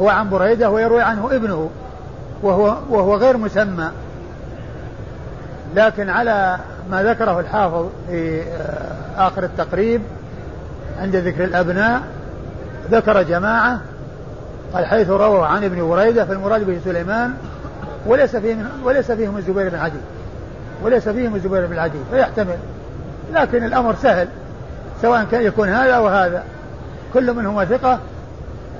هو 0.00 0.08
عن 0.08 0.30
بريدة 0.30 0.70
ويروي 0.70 1.02
عنه 1.02 1.28
ابنه 1.32 1.70
وهو 2.42 2.76
وهو 2.90 3.16
غير 3.16 3.36
مسمى. 3.36 3.90
لكن 5.76 6.10
على 6.10 6.58
ما 6.90 7.02
ذكره 7.02 7.40
الحافظ 7.40 7.86
في 8.08 8.42
آه، 8.42 9.26
آخر 9.26 9.44
التقريب 9.44 10.02
عند 11.00 11.16
ذكر 11.16 11.44
الأبناء 11.44 12.02
ذكر 12.90 13.22
جماعة 13.22 13.80
قال 14.74 14.86
حيث 14.86 15.10
رووا 15.10 15.46
عن 15.46 15.64
ابن 15.64 15.88
بريدة 15.88 16.24
فالمراد 16.24 16.66
به 16.66 16.80
سليمان 16.84 17.34
وليس 18.06 18.36
فيهم 18.36 18.68
وليس 18.84 19.12
فيهم 19.12 19.36
الزبير 19.36 19.68
بن 19.68 19.78
عدي. 19.78 20.00
وليس 20.82 21.08
فيهم 21.08 21.34
الزبير 21.34 21.66
بن 21.66 21.78
عدي 21.78 21.98
فيحتمل. 22.10 22.58
لكن 23.32 23.64
الأمر 23.64 23.94
سهل 23.94 24.28
سواء 25.02 25.24
كان 25.24 25.42
يكون 25.42 25.68
هذا 25.68 25.92
أو 25.92 26.08
هذا. 26.08 26.44
كل 27.14 27.32
منهما 27.32 27.64
ثقة 27.64 27.98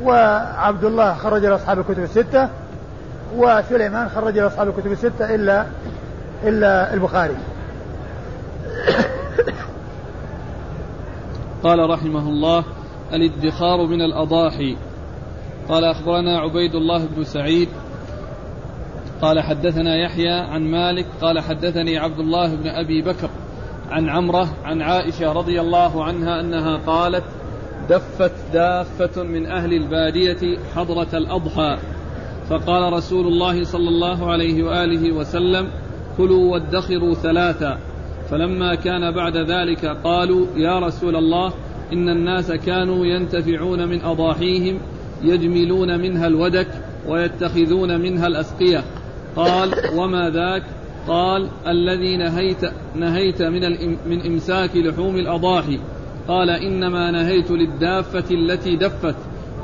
وعبد 0.02 0.84
الله 0.84 1.14
خرج 1.14 1.46
لأصحاب 1.46 1.78
الكتب 1.78 2.02
الستة 2.02 2.48
وسليمان 3.36 4.08
خرج 4.08 4.38
لأصحاب 4.38 4.68
الكتب 4.68 4.92
الستة 4.92 5.34
إلا 5.34 5.66
إلا 6.44 6.94
البخاري. 6.94 7.36
قال 11.62 11.90
رحمه 11.90 12.28
الله 12.28 12.64
الادخار 13.12 13.86
من 13.86 14.02
الأضاحي. 14.02 14.76
قال 15.68 15.84
أخبرنا 15.84 16.38
عبيد 16.38 16.74
الله 16.74 17.06
بن 17.16 17.24
سعيد 17.24 17.68
قال 19.22 19.40
حدثنا 19.40 19.96
يحيى 19.96 20.30
عن 20.30 20.62
مالك 20.62 21.06
قال 21.20 21.40
حدثني 21.40 21.98
عبد 21.98 22.18
الله 22.18 22.54
بن 22.54 22.68
أبي 22.68 23.02
بكر 23.02 23.30
عن 23.90 24.08
عمرة 24.08 24.48
عن 24.64 24.82
عائشة 24.82 25.32
رضي 25.32 25.60
الله 25.60 26.04
عنها 26.04 26.40
أنها 26.40 26.76
قالت 26.76 27.24
دفت 27.90 28.32
دافة 28.52 29.22
من 29.22 29.46
أهل 29.46 29.72
البادية 29.72 30.58
حضرة 30.74 31.08
الأضحى. 31.14 31.78
فقال 32.48 32.92
رسول 32.92 33.26
الله 33.26 33.64
صلى 33.64 33.88
الله 33.88 34.30
عليه 34.30 34.62
وآله 34.62 35.12
وسلم 35.12 35.68
كلوا 36.16 36.52
وادخروا 36.52 37.14
ثلاثا. 37.14 37.78
فلما 38.30 38.74
كان 38.74 39.14
بعد 39.14 39.36
ذلك 39.36 39.86
قالوا 39.86 40.46
يا 40.56 40.78
رسول 40.78 41.16
الله 41.16 41.52
إن 41.92 42.08
الناس 42.08 42.52
كانوا 42.52 43.06
ينتفعون 43.06 43.88
من 43.88 44.04
أضاحيهم 44.04 44.78
يجملون 45.22 46.00
منها 46.00 46.26
الودك 46.26 46.68
ويتخذون 47.08 48.00
منها 48.00 48.26
الأسقية. 48.26 48.84
قال 49.36 49.74
وما 49.94 50.30
ذاك؟ 50.30 50.62
قال 51.08 51.48
الذي 51.66 52.16
نهيت 52.16 52.64
نهيت 52.94 53.42
من 53.42 53.60
من 54.06 54.26
إمساك 54.26 54.76
لحوم 54.76 55.16
الأضاحي. 55.16 55.80
قال 56.28 56.50
إنما 56.50 57.10
نهيت 57.10 57.50
للدافة 57.50 58.24
التي 58.30 58.76
دفت. 58.76 59.16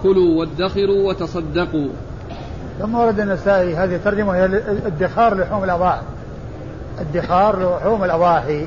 كلوا 0.03 0.39
وادخروا 0.41 1.09
وتصدقوا. 1.09 1.89
ثم 2.79 2.95
ورد 2.95 3.21
النسائي 3.21 3.75
هذه 3.75 3.95
الترجمة 3.95 4.33
هي 4.33 4.45
ادخار 4.87 5.35
لحوم 5.35 5.65
الأضاحي. 5.65 6.03
ادخار 7.01 7.77
لحوم 7.77 8.05
الأضاحي 8.05 8.67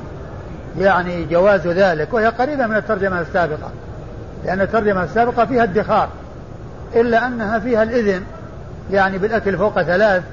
يعني 0.79 1.25
جواز 1.25 1.67
ذلك 1.67 2.13
وهي 2.13 2.27
قريبة 2.27 2.67
من 2.67 2.75
الترجمة 2.75 3.21
السابقة 3.21 3.71
لأن 4.45 4.61
الترجمة 4.61 5.03
السابقة 5.03 5.45
فيها 5.45 5.63
ادخار 5.63 6.09
إلا 6.95 7.27
أنها 7.27 7.59
فيها 7.59 7.83
الإذن 7.83 8.23
يعني 8.91 9.17
بالأكل 9.17 9.57
فوق 9.57 9.81
ثلاث 9.81 10.23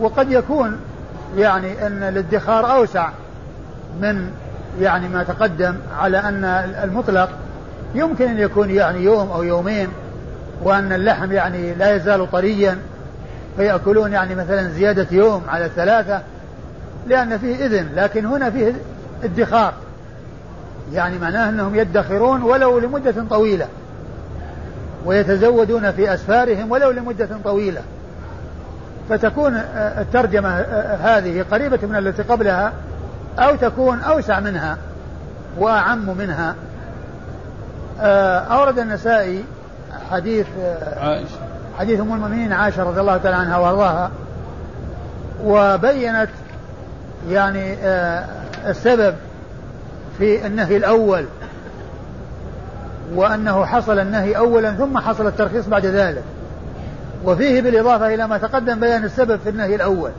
وقد 0.00 0.32
يكون 0.32 0.80
يعني 1.36 1.86
أن 1.86 2.02
الادخار 2.02 2.72
أوسع 2.72 3.08
من 4.00 4.30
يعني 4.80 5.08
ما 5.08 5.22
تقدم 5.22 5.74
على 5.98 6.18
أن 6.18 6.44
المطلق 6.84 7.30
يمكن 7.94 8.28
أن 8.28 8.38
يكون 8.38 8.70
يعني 8.70 9.04
يوم 9.04 9.30
أو 9.30 9.42
يومين 9.42 9.88
وأن 10.62 10.92
اللحم 10.92 11.32
يعني 11.32 11.74
لا 11.74 11.96
يزال 11.96 12.30
طريا 12.30 12.78
فيأكلون 13.56 14.12
يعني 14.12 14.34
مثلا 14.34 14.68
زيادة 14.68 15.06
يوم 15.10 15.42
على 15.48 15.66
الثلاثة 15.66 16.22
لأن 17.06 17.38
فيه 17.38 17.66
إذن 17.66 17.88
لكن 17.94 18.26
هنا 18.26 18.50
فيه 18.50 18.74
ادخار. 19.24 19.72
يعني 20.92 21.18
معناه 21.18 21.48
أنهم 21.48 21.74
يدخرون 21.74 22.42
ولو 22.42 22.78
لمدة 22.78 23.14
طويلة 23.30 23.66
ويتزودون 25.04 25.92
في 25.92 26.14
أسفارهم 26.14 26.70
ولو 26.70 26.90
لمدة 26.90 27.28
طويلة. 27.44 27.80
فتكون 29.08 29.54
الترجمة 29.76 30.48
هذه 31.02 31.44
قريبة 31.50 31.78
من 31.82 31.96
التي 31.96 32.22
قبلها 32.22 32.72
أو 33.38 33.56
تكون 33.56 34.00
أوسع 34.00 34.40
منها 34.40 34.76
وأعم 35.58 36.16
منها. 36.18 36.54
أورد 38.50 38.78
النسائي 38.78 39.44
حديث 40.10 40.46
عائشة. 40.96 41.38
حديث 41.78 42.00
أم 42.00 42.14
المؤمنين 42.14 42.52
عائشة 42.52 42.82
رضي 42.82 43.00
الله 43.00 43.16
تعالى 43.16 43.36
عنها 43.36 43.56
وأرضاها 43.56 44.10
وبينت 45.44 46.30
يعني 47.28 47.74
آه، 47.74 48.24
السبب 48.66 49.14
في 50.18 50.46
النهي 50.46 50.76
الأول 50.76 51.24
وأنه 53.14 53.64
حصل 53.64 53.98
النهي 53.98 54.36
أولا 54.36 54.72
ثم 54.72 54.98
حصل 54.98 55.26
الترخيص 55.26 55.68
بعد 55.68 55.86
ذلك. 55.86 56.22
وفيه 57.24 57.62
بالإضافة 57.62 58.14
إلى 58.14 58.28
ما 58.28 58.38
تقدم 58.38 58.80
بيان 58.80 59.04
السبب 59.04 59.40
في 59.44 59.48
النهي 59.48 59.74
الأول 59.74 60.10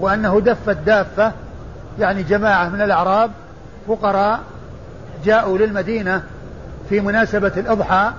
وأنه 0.00 0.40
دفت 0.40 0.76
دافة 0.86 1.32
يعني 1.98 2.22
جماعة 2.22 2.68
من 2.68 2.80
الأعراب 2.80 3.30
فقراء 3.88 4.40
جاءوا 5.24 5.58
للمدينة 5.58 6.22
في 6.88 7.00
مناسبة 7.00 7.52
الأضحى 7.56 8.10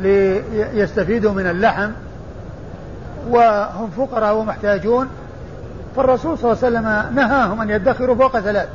ليستفيدوا 0.00 1.32
من 1.32 1.46
اللحم 1.46 1.90
وهم 3.30 3.90
فقراء 3.90 4.34
ومحتاجون 4.36 5.08
فالرسول 5.96 6.38
صلى 6.38 6.52
الله 6.52 6.64
عليه 6.64 6.78
وسلم 6.78 7.14
نهاهم 7.14 7.60
أن 7.60 7.70
يدخروا 7.70 8.16
فوق 8.16 8.40
ثلاث 8.40 8.68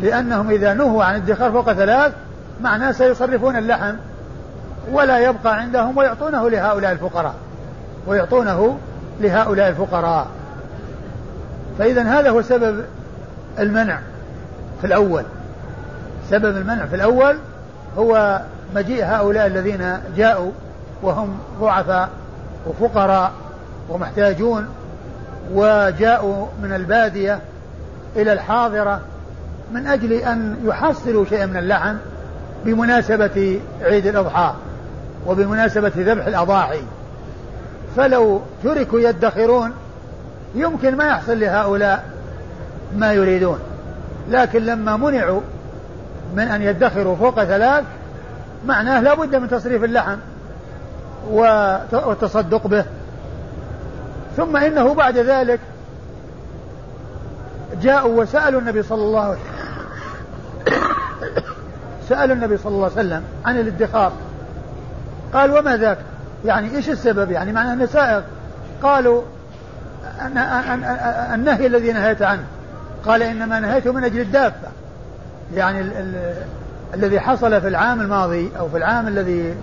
لأنهم 0.00 0.50
إذا 0.50 0.74
نهوا 0.74 1.04
عن 1.04 1.16
الادخار 1.16 1.52
فوق 1.52 1.72
ثلاث 1.72 2.12
معناه 2.60 2.92
سيصرفون 2.92 3.56
اللحم. 3.56 3.94
ولا 4.92 5.18
يبقى 5.18 5.56
عندهم 5.56 5.96
ويعطونه 5.96 6.50
لهؤلاء 6.50 6.92
الفقراء. 6.92 7.34
ويعطونه 8.06 8.78
لهؤلاء 9.20 9.68
الفقراء. 9.68 10.26
فإذا 11.78 12.02
هذا 12.02 12.30
هو 12.30 12.42
سبب 12.42 12.84
المنع 13.58 13.98
في 14.80 14.86
الأول. 14.86 15.24
سبب 16.30 16.56
المنع 16.56 16.86
في 16.86 16.96
الأول 16.96 17.38
هو 17.98 18.40
مجيء 18.74 19.04
هؤلاء 19.04 19.46
الذين 19.46 19.98
جاءوا 20.16 20.50
وهم 21.02 21.38
ضعفاء 21.60 22.08
وفقراء 22.66 23.32
ومحتاجون 23.88 24.68
وجاءوا 25.52 26.46
من 26.62 26.72
البادية 26.72 27.38
إلى 28.16 28.32
الحاضرة 28.32 29.00
من 29.72 29.86
أجل 29.86 30.12
أن 30.12 30.56
يحصلوا 30.64 31.24
شيئا 31.24 31.46
من 31.46 31.56
اللحم 31.56 31.96
بمناسبة 32.64 33.60
عيد 33.82 34.06
الأضحى. 34.06 34.54
وبمناسبة 35.26 35.92
ذبح 35.96 36.26
الأضاحي. 36.26 36.82
فلو 37.96 38.40
تركوا 38.64 39.00
يدخرون 39.00 39.72
يمكن 40.54 40.96
ما 40.96 41.04
يحصل 41.04 41.40
لهؤلاء 41.40 42.10
ما 42.96 43.12
يريدون. 43.12 43.58
لكن 44.30 44.64
لما 44.64 44.96
منعوا 44.96 45.40
من 46.36 46.48
أن 46.48 46.62
يدخروا 46.62 47.16
فوق 47.16 47.44
ثلاث 47.44 47.84
معناه 48.66 49.00
لا 49.00 49.14
بد 49.14 49.36
من 49.36 49.48
تصريف 49.48 49.84
اللحم 49.84 50.16
والتصدق 51.30 52.66
به. 52.66 52.84
ثم 54.36 54.56
إنه 54.56 54.94
بعد 54.94 55.16
ذلك 55.18 55.60
جاءوا 57.82 58.22
وسألوا 58.22 58.60
النبي 58.60 58.82
صلى 58.82 59.02
الله 59.02 59.20
عليه 59.20 59.38
وسلم 59.38 59.50
سألوا 62.08 62.34
النبي 62.34 62.56
صلى 62.56 62.72
الله 62.72 62.84
عليه 62.84 62.94
وسلم 62.94 63.22
عن 63.44 63.60
الادخار. 63.60 64.12
قال 65.34 65.58
وما 65.58 65.76
ذاك؟ 65.76 65.98
يعني 66.44 66.76
إيش 66.76 66.90
السبب؟ 66.90 67.30
يعني 67.30 67.52
معناه 67.52 67.72
انه 67.72 67.86
سائغ 67.86 68.22
قالوا 68.82 69.22
أن 70.20 70.38
أن 70.38 70.84
النهي 71.34 71.66
الذي 71.66 71.92
نهيت 71.92 72.22
عنه. 72.22 72.44
قال 73.06 73.22
إنما 73.22 73.60
نهيته 73.60 73.92
من 73.92 74.04
أجل 74.04 74.20
الدابة. 74.20 74.68
يعني 75.54 75.80
ال 75.80 75.92
ال 75.96 76.34
الذي 76.94 77.20
حصل 77.20 77.60
في 77.60 77.68
العام 77.68 78.00
الماضي 78.00 78.50
أو 78.58 78.68
في 78.68 78.76
العام 78.76 79.08
الذي 79.08 79.54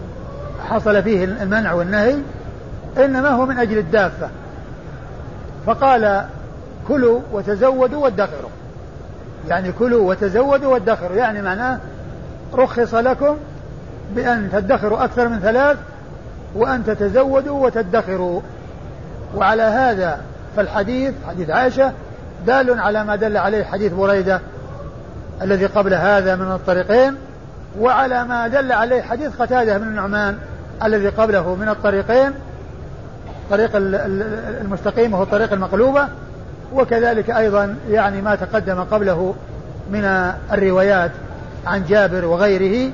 حصل 0.69 1.03
فيه 1.03 1.23
المنع 1.23 1.73
والنهي 1.73 2.17
إنما 2.97 3.30
هو 3.30 3.45
من 3.45 3.60
أجل 3.60 3.77
الدابة. 3.77 4.30
فقال 5.65 6.25
كلوا 6.88 7.21
وتزودوا 7.32 8.03
وادخروا. 8.03 8.49
يعني 9.47 9.71
كلوا 9.71 10.10
وتزودوا 10.10 10.73
وادخروا. 10.73 11.17
يعني 11.17 11.41
معناه 11.41 11.80
رخص 12.53 12.93
لكم 12.93 13.38
بأن 14.15 14.50
تدخروا 14.52 15.04
أكثر 15.04 15.28
من 15.28 15.39
ثلاث 15.39 15.78
وأن 16.56 16.86
تتزودوا 16.86 17.65
وتدخروا. 17.65 18.41
وعلى 19.36 19.63
هذا 19.63 20.22
فالحديث 20.56 21.13
حديث 21.28 21.50
عائشة 21.50 21.91
دال 22.46 22.80
على 22.80 23.04
ما 23.04 23.15
دل 23.15 23.38
عليه 23.38 23.63
حديث 23.63 23.93
بريدة 23.93 24.41
الذي 25.41 25.65
قبل 25.65 25.93
هذا 25.93 26.36
من 26.36 26.52
الطريقين 26.52 27.15
وعلى 27.80 28.24
ما 28.24 28.48
دل 28.48 28.72
عليه 28.72 29.02
حديث 29.02 29.41
قتادة 29.41 29.78
بن 29.78 29.88
النعمان 29.88 30.38
الذي 30.84 31.10
قبله 31.10 31.56
من 31.56 31.70
الطريقين 31.70 32.32
طريق 33.50 33.70
المستقيم 33.76 35.13
وهو 35.13 35.24
الطريق 35.24 35.54
المقلوبة 35.54 36.08
وكذلك 36.74 37.30
أيضا 37.30 37.76
يعني 37.89 38.22
ما 38.22 38.36
تقدم 38.36 38.84
قبله 38.84 39.36
من 39.91 40.32
الروايات 40.54 41.12
عن 41.67 41.84
جابر 41.89 42.26
وغيره 42.26 42.91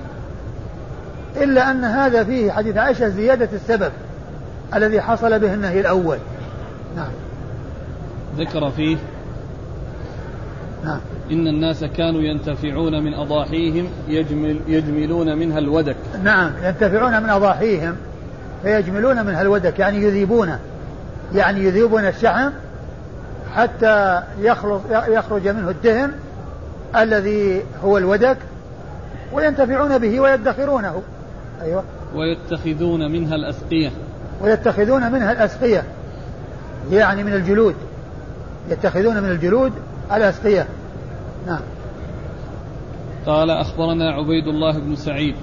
إلا 1.37 1.71
أن 1.71 1.83
هذا 1.83 2.23
فيه 2.23 2.51
حديث 2.51 2.77
عائشة 2.77 3.09
زيادة 3.09 3.49
السبب 3.53 3.91
الذي 4.75 5.01
حصل 5.01 5.39
به 5.39 5.53
النهي 5.53 5.79
الأول. 5.79 6.17
نعم. 6.95 7.11
ذكر 8.37 8.71
فيه 8.71 8.97
نعم. 10.83 10.99
إن 11.31 11.47
الناس 11.47 11.83
كانوا 11.83 12.21
ينتفعون 12.21 13.03
من 13.03 13.13
أضاحيهم 13.13 13.87
يجمل 14.07 14.59
يجملون 14.67 15.37
منها 15.37 15.59
الودك. 15.59 15.95
نعم 16.23 16.51
ينتفعون 16.63 17.23
من 17.23 17.29
أضاحيهم 17.29 17.95
فيجملون 18.63 19.25
منها 19.25 19.41
الودك 19.41 19.79
يعني 19.79 19.97
يذيبونه 19.97 20.59
يعني 21.35 21.63
يذيبون 21.63 22.05
الشحم 22.05 22.49
حتى 23.55 24.21
يخلص 24.39 24.81
يخرج 24.91 25.47
منه 25.47 25.69
الدهن 25.69 26.11
الذي 26.95 27.61
هو 27.83 27.97
الودك 27.97 28.37
وينتفعون 29.33 29.97
به 29.97 30.19
ويدخرونه. 30.19 31.01
أيوة. 31.63 31.84
ويتخذون 32.15 33.12
منها 33.12 33.36
الأسقية. 33.36 33.91
ويتخذون 34.41 35.12
منها 35.12 35.32
الأسقية. 35.32 35.84
يعني 36.91 37.23
من 37.23 37.34
الجلود. 37.34 37.76
يتخذون 38.69 39.23
من 39.23 39.30
الجلود 39.30 39.71
الأسقية. 40.13 40.67
نعم. 41.47 41.62
قال 43.26 43.49
أخبرنا 43.49 44.12
عبيد 44.12 44.47
الله 44.47 44.80
بن 44.80 44.95
سعيد. 44.95 45.36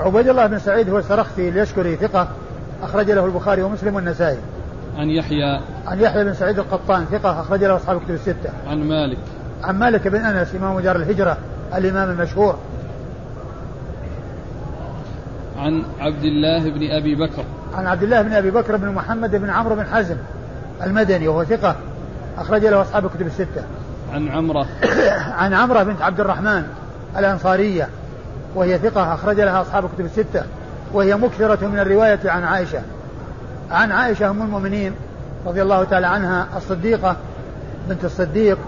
عبيد 0.00 0.28
الله 0.28 0.46
بن 0.46 0.58
سعيد 0.58 0.90
هو 0.90 0.98
السرختي 0.98 1.48
اليشكري 1.48 1.96
ثقة. 1.96 2.28
أخرج 2.82 3.10
له 3.10 3.24
البخاري 3.24 3.62
ومسلم 3.62 3.94
والنسائي. 3.94 4.38
عن 4.96 5.10
يحيى. 5.10 5.60
عن 5.86 6.00
يحيى 6.00 6.24
بن 6.24 6.34
سعيد 6.34 6.58
القطان 6.58 7.04
ثقة. 7.04 7.40
أخرج 7.40 7.64
له 7.64 7.76
أصحاب 7.76 7.96
الكتب 7.96 8.14
الستة. 8.14 8.50
عن 8.66 8.88
مالك. 8.88 9.18
عن 9.62 9.78
مالك 9.78 10.08
بن 10.08 10.20
أنس 10.20 10.54
إمام 10.54 10.80
دار 10.80 10.96
الهجرة 10.96 11.36
الإمام 11.74 12.10
المشهور. 12.10 12.58
عن 15.58 15.82
عبد 16.00 16.24
الله 16.24 16.70
بن 16.70 16.90
أبي 16.90 17.14
بكر. 17.14 17.44
عن 17.74 17.86
عبد 17.86 18.02
الله 18.02 18.22
بن 18.22 18.32
أبي 18.32 18.50
بكر 18.50 18.76
بن 18.76 18.88
محمد 18.88 19.36
بن 19.36 19.50
عمرو 19.50 19.74
بن 19.74 19.86
حزم 19.86 20.16
المدني 20.82 21.28
وهو 21.28 21.44
ثقة 21.44 21.76
أخرج 22.38 22.66
له 22.66 22.82
أصحاب 22.82 23.04
الكتب 23.04 23.26
الستة. 23.26 23.62
عن 24.12 24.28
عمرة. 24.28 24.66
عن 25.40 25.54
عمرة 25.54 25.82
بنت 25.82 26.02
عبد 26.02 26.20
الرحمن 26.20 26.62
الأنصارية 27.18 27.88
وهي 28.54 28.78
ثقة 28.78 29.14
أخرج 29.14 29.40
لها 29.40 29.60
أصحاب 29.60 29.84
الكتب 29.84 30.04
الستة 30.04 30.42
وهي 30.92 31.16
مكثرة 31.16 31.66
من 31.66 31.78
الرواية 31.78 32.20
عن 32.24 32.44
عائشة. 32.44 32.82
عن 33.70 33.92
عائشة 33.92 34.30
أم 34.30 34.42
المؤمنين 34.42 34.92
رضي 35.46 35.62
الله 35.62 35.84
تعالى 35.84 36.06
عنها 36.06 36.46
الصديقة 36.56 37.16
بنت 37.88 38.04
الصديق 38.04 38.58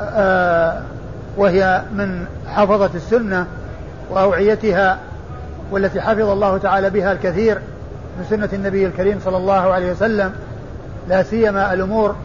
آه، 0.00 0.82
وهي 1.36 1.82
من 1.92 2.26
حفظة 2.46 2.90
السنة 2.94 3.46
وأوعيتها 4.10 4.98
والتي 5.70 6.00
حفظ 6.00 6.28
الله 6.28 6.58
تعالى 6.58 6.90
بها 6.90 7.12
الكثير 7.12 7.58
من 8.18 8.24
سنة 8.30 8.48
النبي 8.52 8.86
الكريم 8.86 9.20
صلى 9.24 9.36
الله 9.36 9.72
عليه 9.72 9.92
وسلم 9.92 10.32
لا 11.08 11.22
سيما 11.22 11.72
الأمور 11.72 12.16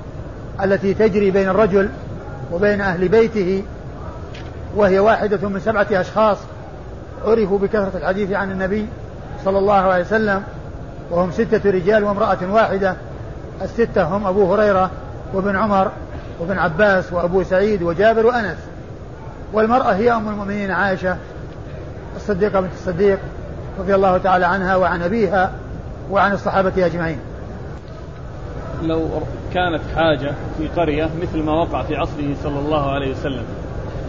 التي 0.64 0.94
تجري 0.94 1.32
بين 1.32 1.50
الرجل 1.50 1.90
وبين 2.52 2.82
أهل 2.82 3.08
بيته 3.08 3.64
وهي 4.76 5.00
واحدة 5.00 5.50
من 5.50 5.60
سبعة 5.60 5.88
أشخاص 5.92 6.38
عرفوا 7.26 7.60
بكثرة 7.60 7.92
الحديث 7.96 8.32
عن 8.32 8.52
النبي 8.52 8.86
صلى 9.46 9.60
الله 9.60 9.74
عليه 9.74 10.04
وسلم 10.04 10.44
وهم 11.12 11.32
ستة 11.32 11.70
رجال 11.70 12.04
وامرأة 12.04 12.38
واحدة. 12.50 12.96
الستة 13.62 14.04
هم 14.04 14.28
أبو 14.28 14.54
هريرة 14.54 14.92
وابن 15.34 15.56
عمر 15.56 15.92
وابن 16.40 16.58
عباس 16.58 17.14
وأبو 17.14 17.44
سعيد 17.44 17.84
وجابر 17.84 18.26
وأنس. 18.26 18.58
والمرأة 19.54 19.92
هي 19.92 20.12
أم 20.12 20.30
المؤمنين 20.30 20.72
عائشة 20.72 21.18
الصديقة 22.16 22.60
بنت 22.60 22.72
الصديق 22.74 23.20
رضي 23.80 23.96
الله 23.96 24.18
تعالى 24.18 24.46
عنها 24.46 24.76
وعن 24.76 25.02
أبيها 25.02 25.52
وعن 26.12 26.32
الصحابة 26.32 26.86
أجمعين. 26.86 27.18
لو 28.84 29.10
كانت 29.54 29.82
حاجة 29.96 30.34
في 30.58 30.68
قرية 30.68 31.10
مثل 31.22 31.44
ما 31.44 31.52
وقع 31.52 31.84
في 31.84 31.96
عصره 31.96 32.36
صلى 32.44 32.60
الله 32.60 32.92
عليه 32.92 33.12
وسلم 33.12 33.44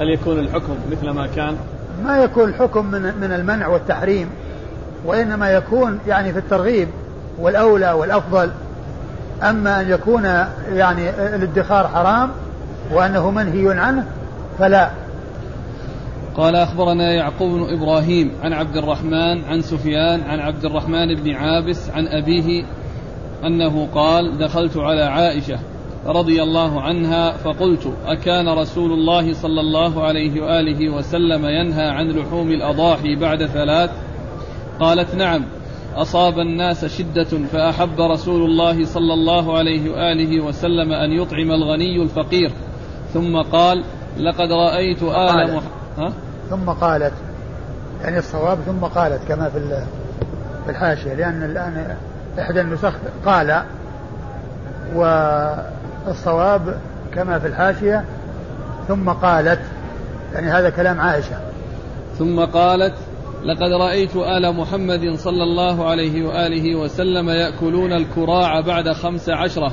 هل 0.00 0.08
يكون 0.08 0.38
الحكم 0.38 0.76
مثل 0.92 1.10
ما 1.10 1.26
كان؟ 1.36 1.56
ما 2.04 2.18
يكون 2.18 2.48
الحكم 2.48 2.86
من, 2.86 3.02
من 3.02 3.32
المنع 3.32 3.66
والتحريم 3.66 4.28
وإنما 5.04 5.50
يكون 5.50 5.98
يعني 6.06 6.32
في 6.32 6.38
الترغيب 6.38 6.88
والأولى 7.38 7.92
والأفضل. 7.92 8.50
أما 9.42 9.80
أن 9.80 9.90
يكون 9.90 10.24
يعني 10.72 11.10
الادخار 11.10 11.88
حرام 11.88 12.30
وأنه 12.92 13.30
منهي 13.30 13.78
عنه 13.78 14.06
فلا. 14.58 14.90
قال 16.36 16.56
أخبرنا 16.56 17.12
يعقوب 17.12 17.50
بن 17.50 17.74
إبراهيم 17.74 18.32
عن 18.42 18.52
عبد 18.52 18.76
الرحمن 18.76 19.44
عن 19.44 19.60
سفيان 19.62 20.20
عن 20.20 20.40
عبد 20.40 20.64
الرحمن 20.64 21.14
بن 21.14 21.34
عابس 21.34 21.90
عن 21.90 22.06
أبيه 22.06 22.64
أنه 23.44 23.88
قال 23.94 24.38
دخلت 24.38 24.76
على 24.76 25.02
عائشة 25.02 25.58
رضي 26.06 26.42
الله 26.42 26.80
عنها 26.80 27.32
فقلت 27.32 27.92
أكان 28.06 28.48
رسول 28.48 28.92
الله 28.92 29.32
صلى 29.32 29.60
الله 29.60 30.04
عليه 30.04 30.40
وآله 30.40 30.90
وسلم 30.90 31.46
ينهى 31.46 31.88
عن 31.88 32.10
لحوم 32.10 32.48
الأضاحي 32.48 33.16
بعد 33.16 33.46
ثلاث؟ 33.46 33.90
قالت 34.80 35.14
نعم 35.14 35.44
أصاب 35.96 36.38
الناس 36.38 36.84
شدة 36.84 37.46
فأحب 37.52 38.00
رسول 38.00 38.42
الله 38.42 38.84
صلى 38.84 39.14
الله 39.14 39.58
عليه 39.58 39.90
وآله 39.90 40.40
وسلم 40.40 40.92
أن 40.92 41.12
يطعم 41.12 41.50
الغني 41.52 42.02
الفقير 42.02 42.52
ثم 43.14 43.42
قال 43.42 43.84
لقد 44.18 44.52
رأيت 44.52 45.02
آل 45.02 45.56
مح... 45.56 45.62
ها؟ 45.98 46.12
ثم 46.50 46.70
قالت 46.70 47.12
يعني 48.02 48.18
الصواب 48.18 48.58
ثم 48.66 48.84
قالت 48.84 49.20
كما 49.28 49.48
في 49.48 49.84
في 50.64 50.70
الحاشية 50.70 51.14
لأن 51.14 51.42
الآن 51.42 51.96
إحدى 52.38 52.60
النسخ 52.60 52.92
قال 53.26 53.62
والصواب 54.94 56.76
كما 57.14 57.38
في 57.38 57.46
الحاشية 57.46 58.04
ثم 58.88 59.10
قالت 59.10 59.60
يعني 60.34 60.50
هذا 60.50 60.70
كلام 60.70 61.00
عائشة. 61.00 61.36
ثم 62.18 62.40
قالت 62.44 62.94
لقد 63.44 63.72
رأيت 63.80 64.16
آل 64.16 64.56
محمد 64.56 65.14
صلى 65.14 65.42
الله 65.42 65.90
عليه 65.90 66.26
وآله 66.26 66.76
وسلم 66.76 67.28
يأكلون 67.28 67.92
الكراع 67.92 68.60
بعد 68.60 68.92
خمس 68.92 69.30
عشرة. 69.30 69.72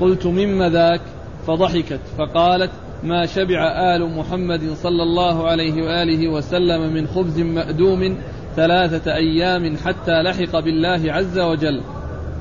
قلت 0.00 0.26
مما 0.26 0.68
ذاك؟ 0.68 1.00
فضحكت. 1.46 2.00
فقالت 2.18 2.70
ما 3.02 3.26
شبع 3.26 3.58
آل 3.96 4.16
محمد 4.16 4.74
صلى 4.82 5.02
الله 5.02 5.48
عليه 5.48 5.82
وآله 5.82 6.28
وسلم 6.28 6.94
من 6.94 7.06
خبز 7.06 7.40
مأدوم 7.40 8.18
ثلاثة 8.56 9.14
أيام 9.14 9.76
حتى 9.84 10.22
لحق 10.22 10.60
بالله 10.60 11.12
عز 11.12 11.38
وجل. 11.38 11.80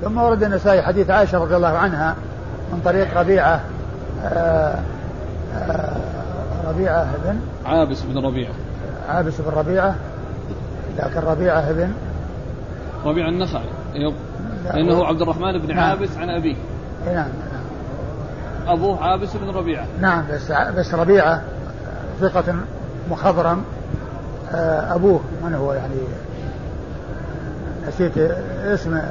ثم 0.01 0.17
ورد 0.17 0.43
النسائي 0.43 0.81
حديث 0.81 1.09
عائشة 1.09 1.37
رضي 1.37 1.55
الله 1.55 1.67
عنها 1.67 2.15
من 2.73 2.79
طريق 2.85 3.17
ربيعة 3.17 3.61
آآ 4.23 4.79
آآ 5.55 5.97
ربيعة 6.67 7.07
بن 7.23 7.39
عابس 7.65 8.01
بن 8.01 8.17
ربيعة. 8.17 8.53
عابس 9.09 9.41
بن 9.41 9.51
ربيعة. 9.51 9.95
لكن 10.99 11.19
ربيعة 11.19 11.71
بن 11.71 11.91
ربيعة 13.05 13.29
النخعي. 13.29 13.65
لأنه 14.73 15.05
عبد 15.05 15.21
الرحمن 15.21 15.57
بن 15.57 15.75
نعم. 15.75 15.89
عابس 15.89 16.17
عن 16.17 16.29
أبيه. 16.29 16.55
نعم 17.05 17.15
نعم. 17.15 17.27
أبوه 18.67 19.03
عابس 19.03 19.37
بن 19.37 19.49
ربيعة. 19.49 19.85
نعم 20.01 20.23
بس 20.31 20.51
بس 20.51 20.93
ربيعة 20.93 21.41
ثقة 22.21 22.55
مخضرم 23.11 23.63
آه، 24.51 24.95
أبوه 24.95 25.19
من 25.43 25.53
هو 25.53 25.73
يعني؟ 25.73 25.95
نسيت 27.87 28.17
اسم 28.63 29.01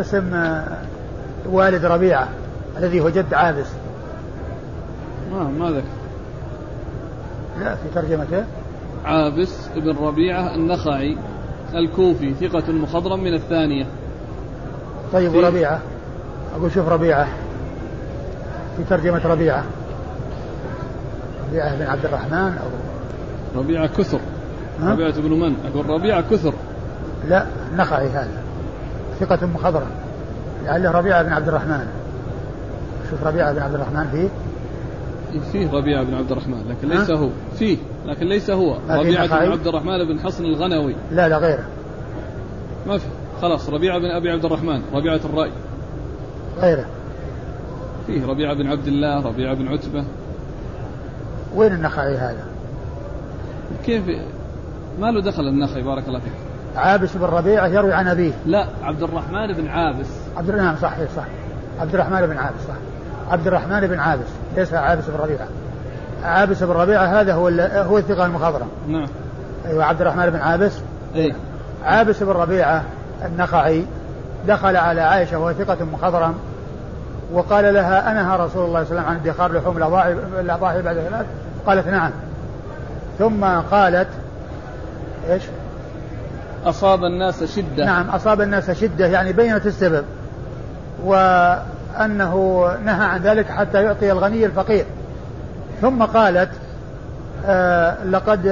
اسم 0.00 0.60
والد 1.46 1.84
ربيعة 1.84 2.28
الذي 2.78 3.00
هو 3.00 3.08
جد 3.08 3.34
عابس. 3.34 3.66
ما 5.32 5.42
ما 5.42 5.70
ذكر. 5.70 5.84
لا 7.60 7.74
في 7.74 7.88
ترجمته 7.94 8.44
عابس 9.04 9.68
بن 9.76 9.96
ربيعة 9.96 10.54
النخعي 10.54 11.16
الكوفي 11.74 12.34
ثقة 12.34 12.72
مخضرم 12.72 13.24
من 13.24 13.34
الثانية. 13.34 13.86
طيب 15.12 15.34
وربيعة 15.34 15.80
أقول 16.56 16.72
شوف 16.72 16.88
ربيعة. 16.88 17.26
في 18.76 18.84
ترجمة 18.90 19.26
ربيعة. 19.26 19.64
ربيعة 21.48 21.76
بن 21.76 21.82
عبد 21.82 22.04
الرحمن 22.04 22.58
أو 22.58 22.68
ربيعة 23.60 23.86
كثر. 23.86 24.20
ربيعة 24.82 25.20
بن 25.20 25.30
من؟ 25.30 25.54
أقول 25.72 25.90
ربيعة 25.90 26.24
كثر. 26.30 26.52
لا 27.28 27.46
النخعي 27.72 28.08
هذا. 28.08 28.42
ثقة 29.20 29.46
مخضرم 29.46 29.90
لعله 30.64 30.90
ربيعة 30.90 31.22
بن 31.22 31.32
عبد 31.32 31.48
الرحمن. 31.48 31.86
شوف 33.10 33.26
ربيعة 33.26 33.52
بن 33.52 33.62
عبد 33.62 33.74
الرحمن 33.74 34.08
فيه. 34.10 34.28
فيه 35.52 35.72
ربيعة 35.72 36.04
بن 36.04 36.14
عبد 36.14 36.30
الرحمن 36.30 36.64
لكن 36.68 36.88
ليس 36.88 37.10
هو. 37.10 37.28
فيه 37.58 37.78
لكن 38.06 38.26
ليس 38.26 38.50
هو. 38.50 38.76
ربيعة 38.90 39.26
بن 39.26 39.52
عبد 39.52 39.66
الرحمن 39.66 40.04
بن 40.04 40.20
حصن 40.20 40.44
الغنوي. 40.44 40.96
لا 41.12 41.28
لا 41.28 41.38
غيره 41.38 41.64
ما 42.86 42.98
في. 42.98 43.06
خلاص 43.42 43.68
ربيعة 43.68 43.98
بن 43.98 44.10
أبي 44.10 44.30
عبد 44.30 44.44
الرحمن 44.44 44.82
ربيعة 44.94 45.20
الرأي. 45.24 45.50
غيره. 46.60 46.84
فيه 48.06 48.26
ربيعة 48.26 48.54
بن 48.54 48.66
عبد 48.66 48.86
الله 48.86 49.26
ربيعة 49.26 49.54
بن 49.54 49.68
عتبة. 49.68 50.04
وين 51.54 51.72
النخعي 51.72 52.16
هذا؟ 52.16 52.44
كيف؟ 53.86 54.04
ما 55.00 55.10
له 55.10 55.20
دخل 55.20 55.42
النخعي 55.42 55.82
بارك 55.82 56.08
الله 56.08 56.18
فيك. 56.18 56.32
عابس 56.76 57.16
بن 57.16 57.24
ربيعة 57.24 57.66
يروي 57.66 57.92
عن 57.92 58.08
أبيه. 58.08 58.32
لا 58.46 58.66
عبد 58.82 59.02
الرحمن 59.02 59.52
بن 59.52 59.68
عابس. 59.68 60.06
عبد 60.36 60.48
الرحمن 60.48 60.76
صحيح 60.76 61.10
صح. 61.16 61.24
عبد 61.80 61.94
الرحمن 61.94 62.26
بن 62.26 62.36
عابس 62.36 62.60
صح. 62.68 62.74
عبد 63.32 63.46
الرحمن 63.46 63.80
بن 63.80 63.98
عابس 63.98 64.28
ليس 64.56 64.74
عابس 64.74 65.04
بن 65.08 65.16
ربيعة 65.16 65.48
عابس 66.24 66.62
بن 66.62 66.72
ربيعة 66.72 67.20
هذا 67.20 67.34
هو 67.34 67.48
هو 67.88 67.98
الثقة 67.98 68.26
المخضرم. 68.26 68.68
نعم. 68.88 69.06
أيوة 69.66 69.84
عبد 69.84 70.00
الرحمن 70.00 70.30
بن 70.30 70.38
عابس. 70.38 70.72
أي. 71.14 71.34
عابس 71.84 72.22
بن 72.22 72.32
ربيعة 72.32 72.84
النخعي 73.24 73.84
دخل 74.48 74.76
على 74.76 75.00
عائشة 75.00 75.38
وهو 75.38 75.52
ثقة 75.52 75.84
مخضرم. 75.84 76.34
وقال 77.32 77.74
لها 77.74 78.10
أنهى 78.10 78.36
رسول 78.36 78.44
الله 78.44 78.48
صلى 78.54 78.64
الله 78.64 78.76
عليه 78.78 78.86
وسلم 78.86 79.04
عن 79.04 79.16
ادخار 79.16 79.52
لحوم 79.52 79.76
الأضاحي 80.40 80.82
بعد 80.82 80.96
ثلاث 80.96 81.26
قالت 81.66 81.88
نعم. 81.88 82.10
ثم 83.18 83.44
قالت 83.44 84.08
إيش؟ 85.30 85.42
أصاب 86.64 87.04
الناس 87.04 87.44
شدة. 87.44 87.84
نعم 87.84 88.10
أصاب 88.10 88.40
الناس 88.40 88.70
شدة 88.70 89.06
يعني 89.06 89.32
بينت 89.32 89.66
السبب. 89.66 90.04
وأنه 91.04 92.66
نهى 92.84 93.04
عن 93.04 93.20
ذلك 93.20 93.46
حتى 93.46 93.82
يعطي 93.82 94.12
الغني 94.12 94.46
الفقير. 94.46 94.84
ثم 95.82 96.02
قالت 96.02 96.50
آه 97.46 98.04
لقد 98.04 98.46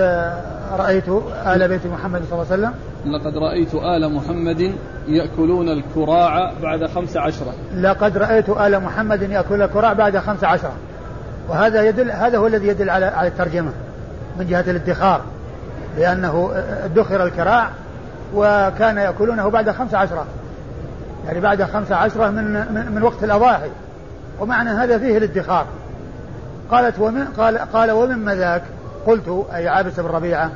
رأيت 0.79 1.09
آل 1.47 1.69
بيت 1.69 1.87
محمد 1.87 2.23
صلى 2.31 2.33
الله 2.33 2.53
عليه 2.53 2.63
وسلم 2.63 2.75
لقد 3.07 3.39
رأيت 3.39 3.75
آل 3.75 4.13
محمد 4.13 4.73
يأكلون 5.09 5.69
الكراع 5.69 6.53
بعد 6.63 6.87
خمس 6.87 7.17
عشرة. 7.17 7.55
لقد 7.77 8.19
رأيت 8.19 8.49
آل 8.49 8.81
محمد 8.81 9.23
يأكل 9.23 9.63
الكراع 9.63 9.93
بعد 9.93 10.19
خمس 10.19 10.45
عشرة. 10.45 10.73
وهذا 11.49 11.83
يدل 11.83 12.11
هذا 12.11 12.39
هو 12.39 12.47
الذي 12.47 12.69
يدل 12.69 12.91
على 12.91 13.07
على 13.07 13.29
الترجمة 13.29 13.71
من 14.39 14.47
جهة 14.47 14.65
الادخار 14.69 15.21
لأنه 15.99 16.51
ادخر 16.85 17.25
الكراع 17.25 17.69
وكان 18.35 18.97
يأكلونه 18.97 19.49
بعد 19.49 19.71
خمس 19.71 19.95
عشرة. 19.95 20.27
يعني 21.27 21.41
بعد 21.41 21.63
خمس 21.63 21.93
عشرة 21.93 22.31
من, 22.31 22.45
من, 22.53 22.93
من 22.95 23.03
وقت 23.03 23.25
الأضاحي. 23.25 23.71
ومعنى 24.41 24.71
هذا 24.71 24.99
فيه 24.99 25.19
الادخار. 25.19 25.67
قالت 26.71 26.99
ومن 26.99 27.25
قال 27.25 27.59
قال 27.59 27.91
ومما 27.91 28.35
ذاك؟ 28.35 28.63
قلت 29.07 29.47
أي 29.55 29.69
عابس 29.69 30.01
بن 30.01 30.09
ربيعة 30.09 30.51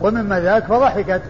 ومما 0.00 0.40
ذاك 0.40 0.64
فضحكت. 0.64 1.22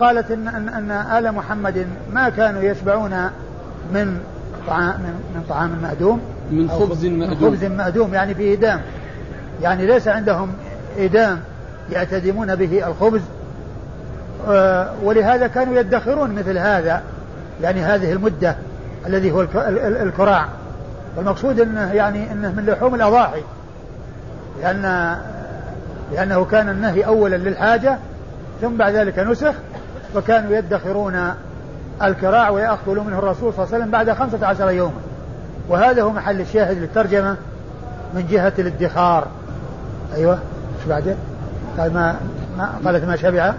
قالت 0.00 0.30
إن, 0.30 0.48
أن, 0.48 0.68
أن 0.68 0.90
آل 0.90 1.32
محمد 1.32 1.86
ما 2.12 2.28
كانوا 2.28 2.62
يشبعون 2.62 3.30
من 3.94 4.20
طعام 4.66 5.00
من, 5.34 5.44
طعام 5.48 5.78
مأدوم 5.82 6.20
من 6.50 6.70
خبز 6.70 7.06
مأدوم. 7.06 7.50
خبز 7.50 7.64
مأدوم 7.64 8.14
يعني 8.14 8.34
فيه 8.34 8.54
إدام. 8.54 8.80
يعني 9.62 9.86
ليس 9.86 10.08
عندهم 10.08 10.52
إدام 10.98 11.40
يعتدمون 11.92 12.54
به 12.54 12.86
الخبز. 12.86 13.20
آه، 14.48 14.92
ولهذا 15.02 15.46
كانوا 15.46 15.78
يدخرون 15.78 16.30
مثل 16.30 16.58
هذا 16.58 17.02
يعني 17.62 17.80
هذه 17.80 18.12
المدة 18.12 18.56
الذي 19.06 19.30
هو 19.30 19.46
الكراع. 20.02 20.48
والمقصود 21.16 21.60
إنه 21.60 21.92
يعني 21.92 22.32
إنه 22.32 22.52
من 22.52 22.66
لحوم 22.66 22.94
الأضاحي. 22.94 23.42
لأن 24.62 25.16
لأنه 26.12 26.44
كان 26.44 26.68
النهي 26.68 27.06
أولا 27.06 27.36
للحاجة 27.36 27.98
ثم 28.60 28.76
بعد 28.76 28.94
ذلك 28.94 29.18
نسخ 29.18 29.54
وكانوا 30.16 30.56
يدخرون 30.56 31.34
الكراع 32.02 32.50
ويأكل 32.50 33.00
منه 33.06 33.18
الرسول 33.18 33.52
صلى 33.54 33.64
الله 33.64 33.74
عليه 33.74 33.76
وسلم 33.76 33.90
بعد 33.90 34.10
خمسة 34.12 34.46
عشر 34.46 34.70
يوما. 34.70 35.00
وهذا 35.68 36.02
هو 36.02 36.10
محل 36.10 36.40
الشاهد 36.40 36.78
للترجمة 36.78 37.36
من 38.14 38.26
جهة 38.30 38.52
الادخار. 38.58 39.26
أيوة 40.14 40.38
إيش 40.78 40.88
بعده؟ 40.88 41.14
قال 41.78 41.92
ما, 41.94 42.16
ما 42.58 42.70
قالت 42.84 43.04
ما 43.04 43.16
شبع؟ 43.16 43.54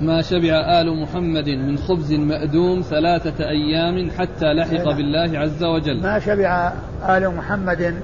ما 0.00 0.22
شبع 0.22 0.80
آل 0.80 1.02
محمد 1.02 1.48
من 1.48 1.78
خبز 1.78 2.12
مأدوم 2.12 2.80
ثلاثة 2.80 3.48
أيام 3.48 4.10
حتى 4.18 4.52
لحق 4.52 4.84
بالله 4.84 5.38
عز 5.38 5.64
وجل. 5.64 6.02
ما 6.02 6.18
شبع 6.18 6.72
آل 7.08 7.34
محمد 7.36 7.94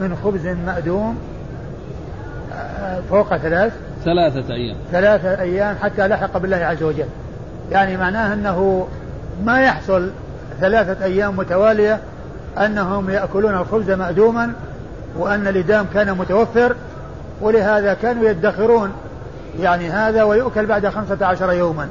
من 0.00 0.16
خبز 0.24 0.46
مأدوم 0.46 1.18
آه، 2.54 3.00
فوق 3.10 3.36
ثلاث. 3.36 3.72
ثلاثة 4.04 4.54
أيام. 4.54 4.76
ثلاثة 4.92 5.40
أيام 5.40 5.76
حتى 5.82 6.08
لحق 6.08 6.38
بالله 6.38 6.56
عز 6.56 6.82
وجل. 6.82 7.06
يعني 7.70 7.96
معناه 7.96 8.34
أنه 8.34 8.88
ما 9.44 9.62
يحصل 9.62 10.10
ثلاثة 10.60 11.04
أيام 11.04 11.36
متوالية 11.36 12.00
أنهم 12.58 13.10
يأكلون 13.10 13.54
الخبز 13.54 13.90
مأدوما 13.90 14.52
وأن 15.18 15.46
الإدام 15.48 15.86
كان 15.94 16.18
متوفر 16.18 16.76
ولهذا 17.40 17.94
كانوا 17.94 18.28
يدخرون 18.28 18.92
يعني 19.60 19.90
هذا 19.90 20.22
ويؤكل 20.22 20.66
بعد 20.66 20.88
خمسة 20.88 21.26
عشر 21.26 21.52
يوما. 21.52 21.88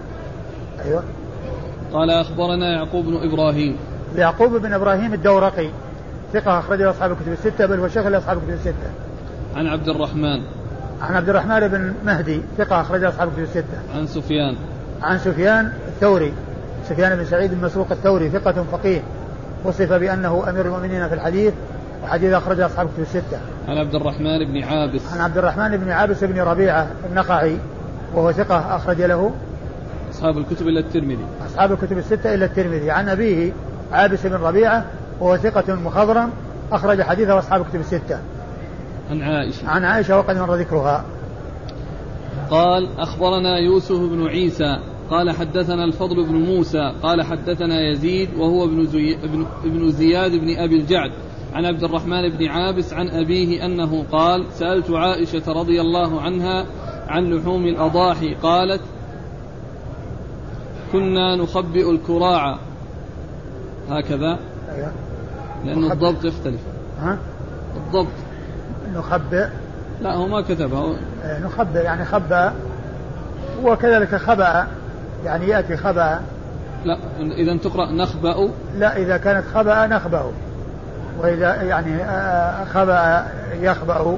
أيوة. 0.86 1.04
قال 1.94 2.10
أخبرنا 2.10 2.72
يعقوب 2.74 3.06
بن 3.06 3.32
إبراهيم. 3.32 3.78
يعقوب 4.16 4.56
بن 4.56 4.74
إبراهيم 4.74 5.14
الدورقي 5.14 5.70
ثقة 6.34 6.60
أخرجه 6.60 6.90
أصحاب 6.90 7.12
الكتب 7.12 7.32
الستة 7.32 7.66
بل 7.66 7.80
وشيخ 7.80 8.08
لأصحاب 8.08 8.38
الكتب 8.38 8.54
الستة. 8.54 8.90
عن 9.56 9.68
عبد 9.68 9.90
الرحمن. 9.90 10.42
عن 11.02 11.16
عبد 11.16 11.30
الرحمن 11.30 11.68
بن 11.68 11.94
مهدي 12.06 12.42
ثقة 12.58 12.82
أخرج 12.82 13.04
أصحاب 13.04 13.28
الكتب 13.28 13.44
الستة. 13.44 13.96
عن 13.96 14.08
سفيان. 14.08 14.56
عن 15.02 15.20
سفيان 15.20 15.72
الثوري 15.88 16.34
سفيان 16.90 17.16
بن 17.16 17.26
سعيد 17.26 17.54
بن 17.54 17.66
مسروق 17.66 17.92
الثوري 17.92 18.30
ثقة 18.30 18.66
فقيه 18.72 19.02
وصف 19.64 19.94
بأنه 19.94 20.50
أمير 20.50 20.66
المؤمنين 20.66 21.08
في 21.08 21.14
الحديث 21.14 21.54
وحديث 22.04 22.34
أخرجه 22.34 22.66
أصحاب 22.66 22.88
كتب 22.88 23.02
الستة. 23.02 23.40
عن 23.68 23.78
عبد 23.78 23.96
الرحمن 23.96 24.46
بن 24.46 24.64
عابس. 24.64 25.14
عن 25.14 25.22
عبد 25.22 25.38
الرحمن 25.38 25.78
بن 25.78 25.92
عابس 25.92 26.24
بن 26.24 26.40
ربيعة 26.40 26.88
النقعي 27.10 27.58
وهو 28.16 28.32
ثقة 28.32 28.76
أخرج 28.76 29.02
له 29.02 29.32
أصحاب 30.12 30.38
الكتب 30.38 30.68
إلا 30.68 30.80
الترمذي. 30.80 31.26
أصحاب 31.48 31.72
الكتب 31.72 31.98
الستة 31.98 32.34
إلا 32.34 32.46
الترمذي 32.46 32.92
عن 32.92 33.10
أبيه 33.10 33.52
عابس 33.92 34.26
بن 34.26 34.36
ربيعة 34.36 34.86
وهو 35.20 35.38
ثقة 35.38 35.76
مخضرم 35.76 36.30
أخرج 36.72 37.02
حديثه 37.02 37.40
أصحاب 37.40 37.62
الكتب 37.62 37.80
الستة. 37.80 38.20
عن 39.10 39.22
عائشة. 39.22 39.70
عن 39.70 39.84
عائشة 39.84 40.18
وقد 40.18 40.38
مر 40.38 40.56
ذكرها. 40.56 41.06
قال 42.50 43.00
أخبرنا 43.00 43.58
يوسف 43.58 44.00
بن 44.00 44.28
عيسى. 44.28 44.80
قال 45.10 45.32
حدثنا 45.32 45.84
الفضل 45.84 46.26
بن 46.26 46.36
موسى. 46.36 46.94
قال 47.04 47.22
حدثنا 47.22 47.92
يزيد 47.92 48.30
وهو 48.38 48.66
ابن, 48.66 48.86
زي 48.86 49.16
ابن, 49.24 49.46
ابن 49.64 49.92
زياد 49.92 50.32
بن 50.32 50.58
أبي 50.58 50.76
الجعد. 50.76 51.12
عن 51.54 51.66
عبد 51.66 51.84
الرحمن 51.84 52.30
بن 52.30 52.48
عابس 52.48 52.94
عن 52.94 53.10
أبيه 53.10 53.66
أنه 53.66 54.06
قال 54.12 54.46
سألت 54.52 54.92
عائشة 54.92 55.52
رضي 55.52 55.82
الله 55.82 56.22
عنها 56.22 56.66
عن 57.08 57.34
لحوم 57.34 57.66
الأضاحي. 57.66 58.36
قالت 58.36 58.82
كنا 60.92 61.36
نخبئ 61.36 61.92
الكراع. 61.92 62.60
هكذا. 63.90 64.40
أيوة. 64.70 64.92
لأن 65.66 65.92
الضبط 65.92 66.26
يختلف. 66.26 66.62
ها؟ 67.00 67.20
الضبط. 67.76 68.29
نخبئ. 68.96 69.48
لا 70.02 70.14
هو 70.14 70.28
ما 70.28 70.42
كتبه 70.42 70.96
إيه، 71.24 71.40
نخبئ 71.40 71.84
يعني 71.84 72.06
خبأ. 72.06 72.54
وكذلك 73.64 74.16
خبأ 74.16 74.66
يعني 75.26 75.48
يأتي 75.48 75.78
خبأ. 75.78 76.20
لا 76.86 76.98
إذا 77.20 77.58
تقرأ 77.58 77.92
نخبأ. 77.92 78.50
لا 78.76 78.98
إذا 78.98 79.18
كانت 79.18 79.46
خبأ 79.54 79.88
نخبأ. 79.88 80.32
وإذا 81.20 81.62
يعني 81.62 82.04
آه، 82.04 82.66
خبأ 82.66 83.26
يخبأ. 83.62 84.18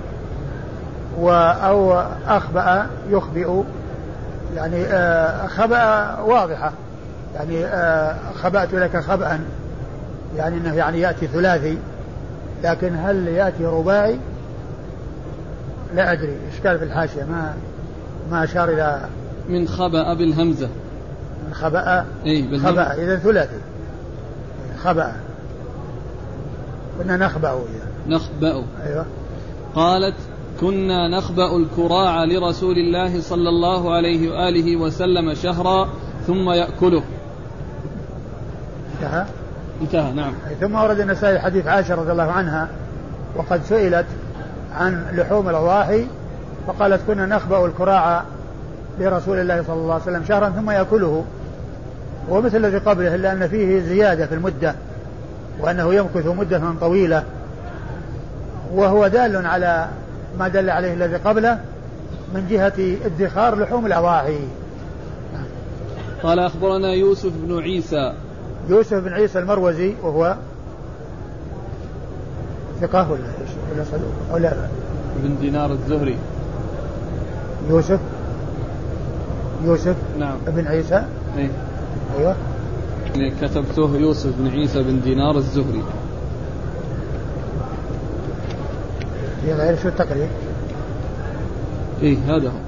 أو 1.63 2.03
أخبأ 2.27 2.85
يخبئ. 3.09 3.63
يعني 4.55 4.85
آه، 4.85 5.47
خبأ 5.47 6.17
واضحة. 6.19 6.71
يعني 7.35 7.65
آه، 7.65 8.15
خبأت 8.43 8.73
لك 8.73 8.97
خبأ. 8.97 9.39
يعني 10.37 10.57
أنه 10.57 10.75
يعني 10.75 10.99
يأتي 10.99 11.27
ثلاثي. 11.27 11.77
لكن 12.63 12.95
هل 12.95 13.27
يأتي 13.27 13.65
رباعي؟ 13.65 14.19
لا 15.95 16.11
أدري 16.11 16.37
إشكال 16.53 16.79
في 16.79 16.85
الحاشية؟ 16.85 17.23
ما 17.23 17.53
ما 18.31 18.43
أشار 18.43 18.69
إلى 18.69 19.01
من 19.49 19.67
خبأ 19.67 20.13
بالهمزة. 20.13 20.69
من 21.47 21.53
خبأ؟ 21.53 22.05
إيه 22.25 22.57
خبأ 22.57 22.93
إذا 22.93 23.17
ثلاثي. 23.17 23.59
خبأ. 24.83 25.13
كنا 26.97 27.17
نخبأ. 27.17 27.59
نخبأ. 28.07 28.63
أيوه. 28.85 29.05
قالت 29.75 30.15
كنا 30.61 31.07
نخبأ 31.07 31.57
الكراع 31.57 32.23
لرسول 32.23 32.75
الله 32.77 33.21
صلى 33.21 33.49
الله 33.49 33.93
عليه 33.93 34.31
وآله 34.31 34.75
وسلم 34.75 35.33
شهرا 35.33 35.89
ثم 36.27 36.49
يأكله. 36.49 37.03
انتهى؟ 39.01 39.25
انتهى 39.81 40.13
نعم. 40.13 40.33
ثم 40.59 40.75
ورد 40.75 40.99
النسائي 40.99 41.39
حديث 41.39 41.67
عائشة 41.67 41.95
رضي 41.95 42.11
الله 42.11 42.31
عنها 42.31 42.67
وقد 43.35 43.61
سئلت 43.63 44.05
عن 44.75 45.05
لحوم 45.13 45.49
الأضاحي 45.49 46.07
فقالت 46.67 47.01
كنا 47.07 47.25
نخبأ 47.25 47.65
الكراع 47.65 48.23
لرسول 48.99 49.39
الله 49.39 49.63
صلى 49.67 49.75
الله 49.75 49.93
عليه 49.93 50.03
وسلم 50.03 50.23
شهرا 50.27 50.49
ثم 50.49 50.71
يأكله. 50.71 51.25
ومثل 52.29 52.57
الذي 52.57 52.77
قبله 52.77 53.15
إلا 53.15 53.31
أن 53.31 53.47
فيه 53.47 53.79
زيادة 53.79 54.25
في 54.25 54.35
المدة 54.35 54.75
وأنه 55.59 55.93
يمكث 55.93 56.27
مدة 56.27 56.61
طويلة. 56.81 57.23
وهو 58.73 59.07
دال 59.07 59.45
على 59.45 59.87
ما 60.39 60.47
دل 60.47 60.69
عليه 60.69 60.93
الذي 60.93 61.15
قبله 61.15 61.59
من 62.33 62.47
جهة 62.49 62.95
ادخار 63.05 63.55
لحوم 63.55 63.85
الأضاحي. 63.85 64.39
قال 66.23 66.39
أخبرنا 66.39 66.93
يوسف 66.93 67.31
بن 67.35 67.59
عيسى. 67.59 68.13
يوسف 68.69 68.93
بن 68.93 69.13
عيسى 69.13 69.39
المروزي 69.39 69.93
وهو 70.03 70.35
ثقة 72.81 73.11
ولا 73.11 73.21
ولا 73.71 73.83
صدوق 73.83 74.33
ولا 74.35 74.67
بن 75.23 75.35
دينار 75.41 75.71
الزهري. 75.71 76.17
يوسف. 77.69 77.99
يوسف. 79.65 79.95
نعم. 80.19 80.37
بن 80.47 80.67
عيسى. 80.67 81.05
إيه. 81.37 81.49
أيوه. 82.17 82.35
يعني 83.15 83.31
كتبته 83.41 83.97
يوسف 83.97 84.29
بن 84.39 84.47
عيسى 84.47 84.83
بن 84.83 85.01
دينار 85.01 85.37
الزهري. 85.37 85.83
في 89.45 89.53
غير 89.53 89.77
شو 89.77 89.87
التقريب؟ 89.87 90.29
إيه 92.01 92.17
هذا 92.27 92.49
هو. 92.49 92.59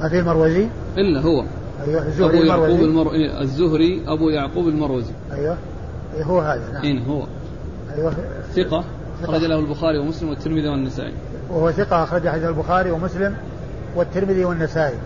ما 0.00 0.08
في 0.08 0.18
المروزي؟ 0.18 0.68
إلا 0.98 1.20
هو. 1.20 1.44
أيوه 1.86 2.06
الزهري 2.06 2.38
ابو 2.38 2.62
يعقوب 2.62 2.80
المر... 2.80 3.12
إيه 3.12 3.40
الزهري 3.40 4.02
أبو 4.06 4.28
يعقوب 4.30 4.68
المروزي. 4.68 5.12
أيوه. 5.32 5.56
إيه 6.16 6.24
هو 6.24 6.40
هذا 6.40 6.72
نعم. 6.72 6.82
إيه 6.82 7.00
هو. 7.04 7.26
أيوه. 7.96 8.14
ثقة. 8.56 8.84
أخرج 9.24 9.44
له 9.44 9.58
البخاري 9.58 9.98
ومسلم 9.98 10.28
والترمذي 10.28 10.68
والنسائي. 10.68 11.14
وهو 11.50 11.70
ثقة 11.70 12.02
أخرج 12.02 12.28
حديث 12.28 12.44
البخاري 12.44 12.90
ومسلم 12.90 13.34
والترمذي 13.96 14.44
والنسائي. 14.44 14.98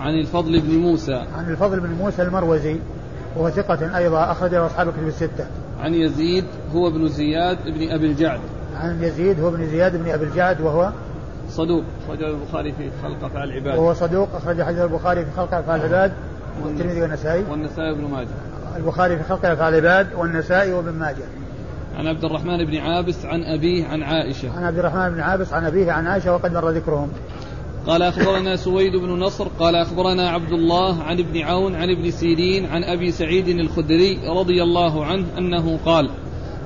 عن 0.00 0.14
الفضل 0.14 0.60
بن 0.60 0.74
موسى. 0.74 1.24
عن 1.36 1.50
الفضل 1.50 1.80
بن 1.80 1.90
موسى 1.90 2.22
المروزي 2.22 2.76
وهو 3.36 3.50
ثقة 3.50 3.98
أيضا 3.98 4.32
أخرج 4.32 4.54
له 4.54 4.66
أصحاب 4.66 4.88
الكتب 4.88 5.06
الستة. 5.06 5.46
عن 5.80 5.94
يزيد 5.94 6.44
هو 6.74 6.88
ابن 6.88 7.08
زياد 7.08 7.58
بن 7.64 7.90
أبي 7.90 8.06
الجعد. 8.06 8.40
عن 8.76 9.02
يزيد 9.02 9.40
هو 9.40 9.48
ابن 9.48 9.66
زياد 9.66 9.96
بن 9.96 10.10
أبي 10.10 10.24
الجعد 10.24 10.60
وهو 10.60 10.92
صدوق. 11.48 11.84
أخرجه 12.04 12.30
البخاري 12.30 12.72
في 12.72 12.90
خلق 13.02 13.24
أفعال 13.24 13.50
العباد. 13.50 13.78
وهو 13.78 13.94
صدوق 13.94 14.28
أخرج 14.34 14.62
حديث 14.62 14.80
البخاري 14.80 15.24
في 15.24 15.30
خلق 15.36 15.54
أفعال 15.54 15.80
العباد 15.80 16.12
والترمذي 16.64 17.02
والنسائي. 17.02 17.44
والنسائي 17.50 17.90
وابن 17.90 18.04
ماجه. 18.04 18.28
البخاري 18.76 19.16
في 19.16 19.24
خلق 19.24 19.46
أفعال 19.46 19.74
العباد 19.74 20.06
والنسائي 20.16 20.72
وابن 20.72 20.92
ماجه. 20.92 21.24
عن 21.98 22.06
عبد 22.06 22.24
الرحمن 22.24 22.64
بن 22.64 22.76
عابس 22.76 23.24
عن 23.24 23.42
أبيه 23.42 23.86
عن 23.86 24.02
عائشة. 24.02 24.56
عن 24.56 24.64
عبد 24.64 24.78
الرحمن 24.78 25.10
بن 25.10 25.20
عابس 25.20 25.52
عن 25.52 25.64
أبيه 25.64 25.92
عن 25.92 26.06
عائشة 26.06 26.32
وقد 26.32 26.52
مر 26.52 26.70
ذكرهم. 26.70 27.08
قال 27.86 28.02
أخبرنا 28.02 28.56
سويد 28.56 28.96
بن 28.96 29.08
نصر 29.08 29.48
قال 29.58 29.74
أخبرنا 29.74 30.30
عبد 30.30 30.52
الله 30.52 31.02
عن 31.02 31.18
ابن 31.18 31.40
عون 31.40 31.74
عن 31.74 31.90
ابن 31.90 32.10
سيرين 32.10 32.66
عن 32.66 32.84
أبي 32.84 33.10
سعيد 33.10 33.48
الخدري 33.48 34.18
رضي 34.28 34.62
الله 34.62 35.04
عنه 35.04 35.26
أنه 35.38 35.78
قال 35.84 36.10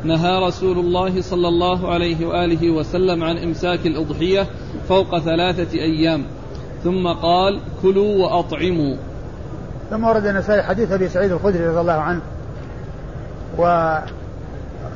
نهى 0.05 0.47
رسول 0.47 0.79
الله 0.79 1.21
صلى 1.21 1.49
الله 1.49 1.93
عليه 1.93 2.27
وآله 2.27 2.71
وسلم 2.71 3.25
عن 3.25 3.39
إمساك 3.39 3.87
الأضحية 3.87 4.47
فوق 4.89 5.19
ثلاثة 5.19 5.79
أيام 5.79 6.25
ثم 6.85 7.09
قال 7.09 7.61
كلوا 7.83 8.17
وأطعموا. 8.17 8.97
ثم 9.91 10.05
ورد 10.05 10.27
النسائي 10.27 10.63
حديث 10.63 10.93
أبي 10.93 11.09
سعيد 11.09 11.33
الخدري 11.33 11.67
رضي 11.67 11.81
الله 11.81 11.93
عنه. 11.93 12.23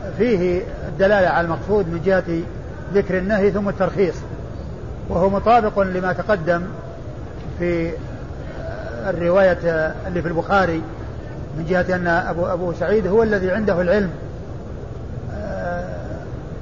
وفيه 0.08 0.62
الدلالة 0.88 1.28
على 1.28 1.44
المقصود 1.44 1.88
من 1.88 2.02
جهة 2.04 2.42
ذكر 2.94 3.18
النهي 3.18 3.50
ثم 3.50 3.68
الترخيص 3.68 4.14
وهو 5.08 5.30
مطابق 5.30 5.78
لما 5.78 6.12
تقدم 6.12 6.62
في 7.58 7.90
الرواية 9.08 9.58
اللي 10.06 10.22
في 10.22 10.28
البخاري 10.28 10.82
من 11.58 11.66
جهة 11.68 11.96
أن 11.96 12.06
أبو 12.06 12.46
أبو 12.46 12.72
سعيد 12.72 13.06
هو 13.06 13.22
الذي 13.22 13.50
عنده 13.50 13.80
العلم. 13.80 14.10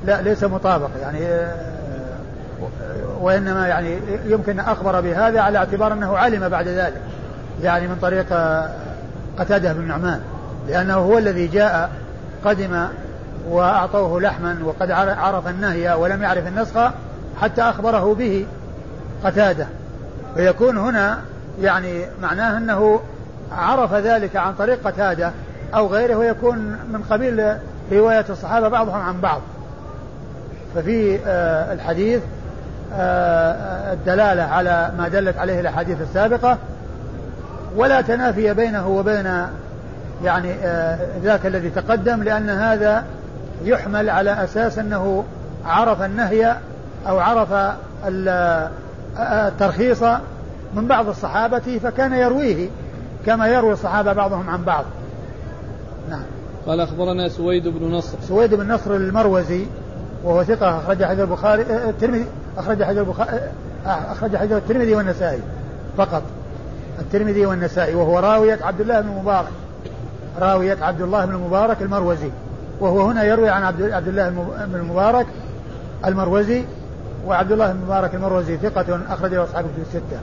لا 0.05 0.23
ليس 0.23 0.45
مطابق 0.45 0.91
يعني 1.03 1.19
وإنما 3.21 3.69
يعني 3.69 3.99
يمكن 4.27 4.61
أخبر 4.61 5.01
بهذا 5.01 5.41
على 5.41 5.59
اعتبار 5.59 5.93
أنه 5.93 6.17
علم 6.19 6.49
بعد 6.49 6.69
ذلك 6.69 7.01
يعني 7.63 7.89
من 7.89 7.97
طريق 8.03 8.27
قتادة 9.39 9.73
بن 9.73 9.89
نعمان 9.89 10.21
لأنه 10.69 10.95
هو 10.95 11.19
الذي 11.19 11.47
جاء 11.47 11.91
قدم 12.45 12.87
وأعطوه 13.49 14.21
لحما 14.21 14.59
وقد 14.65 14.91
عرف 14.91 15.49
النهي 15.49 15.95
ولم 15.95 16.23
يعرف 16.23 16.47
النسخ 16.47 16.91
حتى 17.41 17.63
أخبره 17.63 18.15
به 18.15 18.47
قتادة. 19.25 19.67
فيكون 20.35 20.79
هنا 20.79 21.19
يعني 21.61 22.05
معناه 22.23 22.59
أنه 22.59 23.01
عرف 23.53 23.95
ذلك 23.95 24.37
عن 24.37 24.55
طريق 24.55 24.87
قتادة 24.87 25.31
أو 25.75 25.87
غيره 25.87 26.17
ويكون 26.17 26.59
من 26.93 27.03
قبيل 27.11 27.57
رواية 27.93 28.25
الصحابة 28.31 28.69
بعضهم 28.69 29.01
عن 29.01 29.21
بعض. 29.21 29.41
ففي 30.75 31.19
آه، 31.27 31.73
الحديث 31.73 32.23
آه، 32.95 33.93
الدلالة 33.93 34.43
على 34.43 34.93
ما 34.99 35.09
دلت 35.09 35.39
عليه 35.39 35.61
الأحاديث 35.61 36.01
السابقة. 36.01 36.59
ولا 37.77 38.01
تنافي 38.01 38.55
بينه 38.55 38.89
وبين 38.89 39.47
يعني 40.25 40.53
آه، 40.65 40.99
ذاك 41.23 41.47
الذي 41.47 41.71
تقدم 41.71 42.23
لأن 42.23 42.51
هذا 42.51 43.05
يحمل 43.65 44.11
على 44.11 44.45
أساس 44.45 44.79
أنه 44.79 45.25
عرف 45.65 46.03
النهي 46.03 46.57
أو 47.09 47.19
عرف 47.19 47.77
الترخيص 49.23 50.03
من 50.75 50.87
بعض 50.87 51.09
الصحابة 51.09 51.79
فكان 51.83 52.13
يرويه 52.13 52.69
كما 53.27 53.49
يروي 53.49 53.73
الصحابة 53.73 54.13
بعضهم 54.13 54.51
عن 54.51 54.65
بعض. 54.65 54.85
نعم. 56.11 56.23
قال 56.67 56.81
أخبرنا 56.81 57.29
سويد 57.29 57.69
بن 57.69 57.91
نصر. 57.91 58.19
سويد 58.29 58.55
بن 58.55 58.73
نصر 58.73 58.97
المروزي 58.97 59.67
وهو 60.25 60.45
ثقة 60.45 60.79
أخرج 60.79 61.05
حديث 61.05 61.21
البخاري 61.21 61.63
آه، 61.63 61.91
الترمذي 61.91 62.27
أخرج 62.59 62.83
حديث 62.83 62.99
البخاري 62.99 63.31
آه، 63.87 64.13
أخرج 64.13 64.37
حديث 64.37 64.53
الترمذي 64.53 64.95
والنسائي 64.95 65.41
فقط. 65.97 66.23
الترمذي 66.99 67.47
والنسائي 67.47 67.95
وهو 67.95 68.19
راوية 68.19 68.59
عبد 68.63 68.81
الله 68.81 69.01
بن 69.01 69.09
المبارك 69.09 69.53
راوية 70.41 70.77
عبد 70.83 71.01
الله 71.01 71.25
بن 71.25 71.35
المبارك 71.35 71.83
المروزي. 71.83 72.31
وهو 72.81 73.01
هنا 73.01 73.25
يروي 73.25 73.49
عن 73.49 73.63
عبد 73.63 74.09
الله 74.09 74.29
بن 74.67 74.75
المبارك 74.75 75.27
المروزي 76.07 76.65
وعبد 77.27 77.53
الله 77.53 77.73
بن 77.73 77.79
المبارك 77.79 78.15
المروزي 78.15 78.57
ثقة 78.57 79.01
أخرجه 79.09 79.45
أصحاب 79.45 79.65
كتب 79.65 79.83
الستة. 79.83 80.21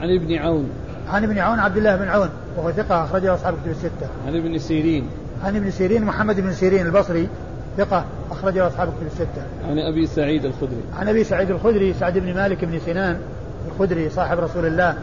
عن 0.00 0.08
ابن 0.16 0.34
عون. 0.34 0.70
عن 1.12 1.24
ابن 1.24 1.38
عون 1.38 1.58
عبد 1.58 1.76
الله 1.76 1.96
بن 1.96 2.08
عون 2.08 2.28
وهو 2.56 2.72
ثقة 2.72 3.04
أخرجه 3.04 3.34
أصحاب 3.34 3.54
كتب 3.54 3.70
الستة. 3.70 4.08
عن 4.26 4.36
ابن 4.36 4.58
سيرين. 4.58 5.06
عن 5.44 5.56
ابن 5.56 5.70
سيرين 5.70 6.04
محمد 6.04 6.40
بن 6.40 6.52
سيرين 6.52 6.86
البصري 6.86 7.28
ثقة 7.76 8.04
أخرجه 8.30 8.66
أصحاب 8.66 8.88
كتب 8.88 9.06
الستة. 9.06 9.42
عن 9.68 9.78
أبي 9.78 10.06
سعيد 10.06 10.44
الخدري. 10.44 10.82
عن 10.98 11.08
أبي 11.08 11.24
سعيد 11.24 11.50
الخدري 11.50 11.94
سعد 11.94 12.18
بن 12.18 12.34
مالك 12.34 12.64
بن 12.64 12.78
سنان 12.78 13.18
الخدري 13.68 14.10
صاحب 14.10 14.38
رسول 14.38 14.66
الله 14.66 14.94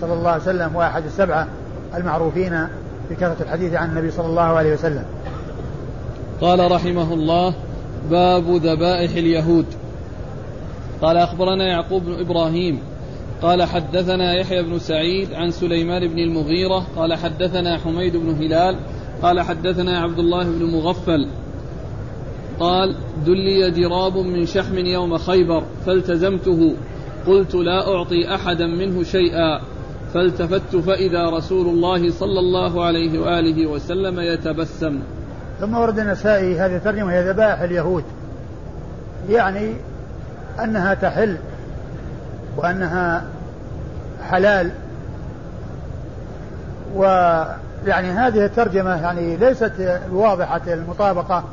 صلى 0.00 0.12
الله 0.12 0.30
عليه 0.30 0.42
وسلم 0.42 0.76
وأحد 0.76 1.04
السبعة 1.04 1.46
المعروفين 1.94 2.66
بكثرة 3.10 3.36
الحديث 3.40 3.74
عن 3.74 3.90
النبي 3.90 4.10
صلى 4.10 4.26
الله 4.26 4.42
عليه 4.42 4.74
وسلم. 4.74 5.04
قال 6.40 6.72
رحمه 6.72 7.14
الله 7.14 7.54
باب 8.10 8.50
ذبائح 8.50 9.10
اليهود. 9.10 9.66
قال 11.02 11.16
أخبرنا 11.16 11.68
يعقوب 11.68 12.04
بن 12.04 12.20
إبراهيم 12.20 12.78
قال 13.42 13.62
حدثنا 13.62 14.34
يحيى 14.34 14.62
بن 14.62 14.78
سعيد 14.78 15.34
عن 15.34 15.50
سليمان 15.50 16.08
بن 16.08 16.18
المغيرة 16.18 16.86
قال 16.96 17.14
حدثنا 17.14 17.78
حميد 17.78 18.16
بن 18.16 18.30
هلال 18.30 18.76
قال 19.22 19.40
حدثنا 19.40 19.98
عبد 19.98 20.18
الله 20.18 20.44
بن 20.44 20.64
مغفل. 20.64 21.28
قال 22.60 22.94
دلي 23.26 23.70
جراب 23.70 24.18
من 24.18 24.46
شحم 24.46 24.78
يوم 24.78 25.18
خيبر 25.18 25.62
فالتزمته. 25.86 26.74
قلت 27.26 27.54
لا 27.54 27.88
أعطي 27.94 28.34
أحدا 28.34 28.66
منه 28.66 29.02
شيئا. 29.02 29.60
فالتفت 30.14 30.76
فإذا 30.76 31.30
رسول 31.30 31.68
الله 31.68 32.10
صلى 32.10 32.40
الله 32.40 32.84
عليه 32.84 33.18
وآله 33.18 33.66
وسلم 33.66 34.20
يتبسم. 34.20 35.00
ثم 35.60 35.76
ورد 35.76 35.98
النسائي 35.98 36.60
هذه 36.60 36.76
الترجمة 36.76 37.12
هي 37.12 37.28
ذبائح 37.28 37.60
اليهود 37.60 38.04
يعني 39.28 39.74
أنها 40.64 40.94
تحل 40.94 41.36
وأنها 42.56 43.24
حلال. 44.30 44.70
ويعني 46.94 48.10
هذه 48.10 48.44
الترجمة 48.44 49.02
يعني 49.02 49.36
ليست 49.36 50.00
واضحة 50.10 50.60
المطابقة 50.66 51.44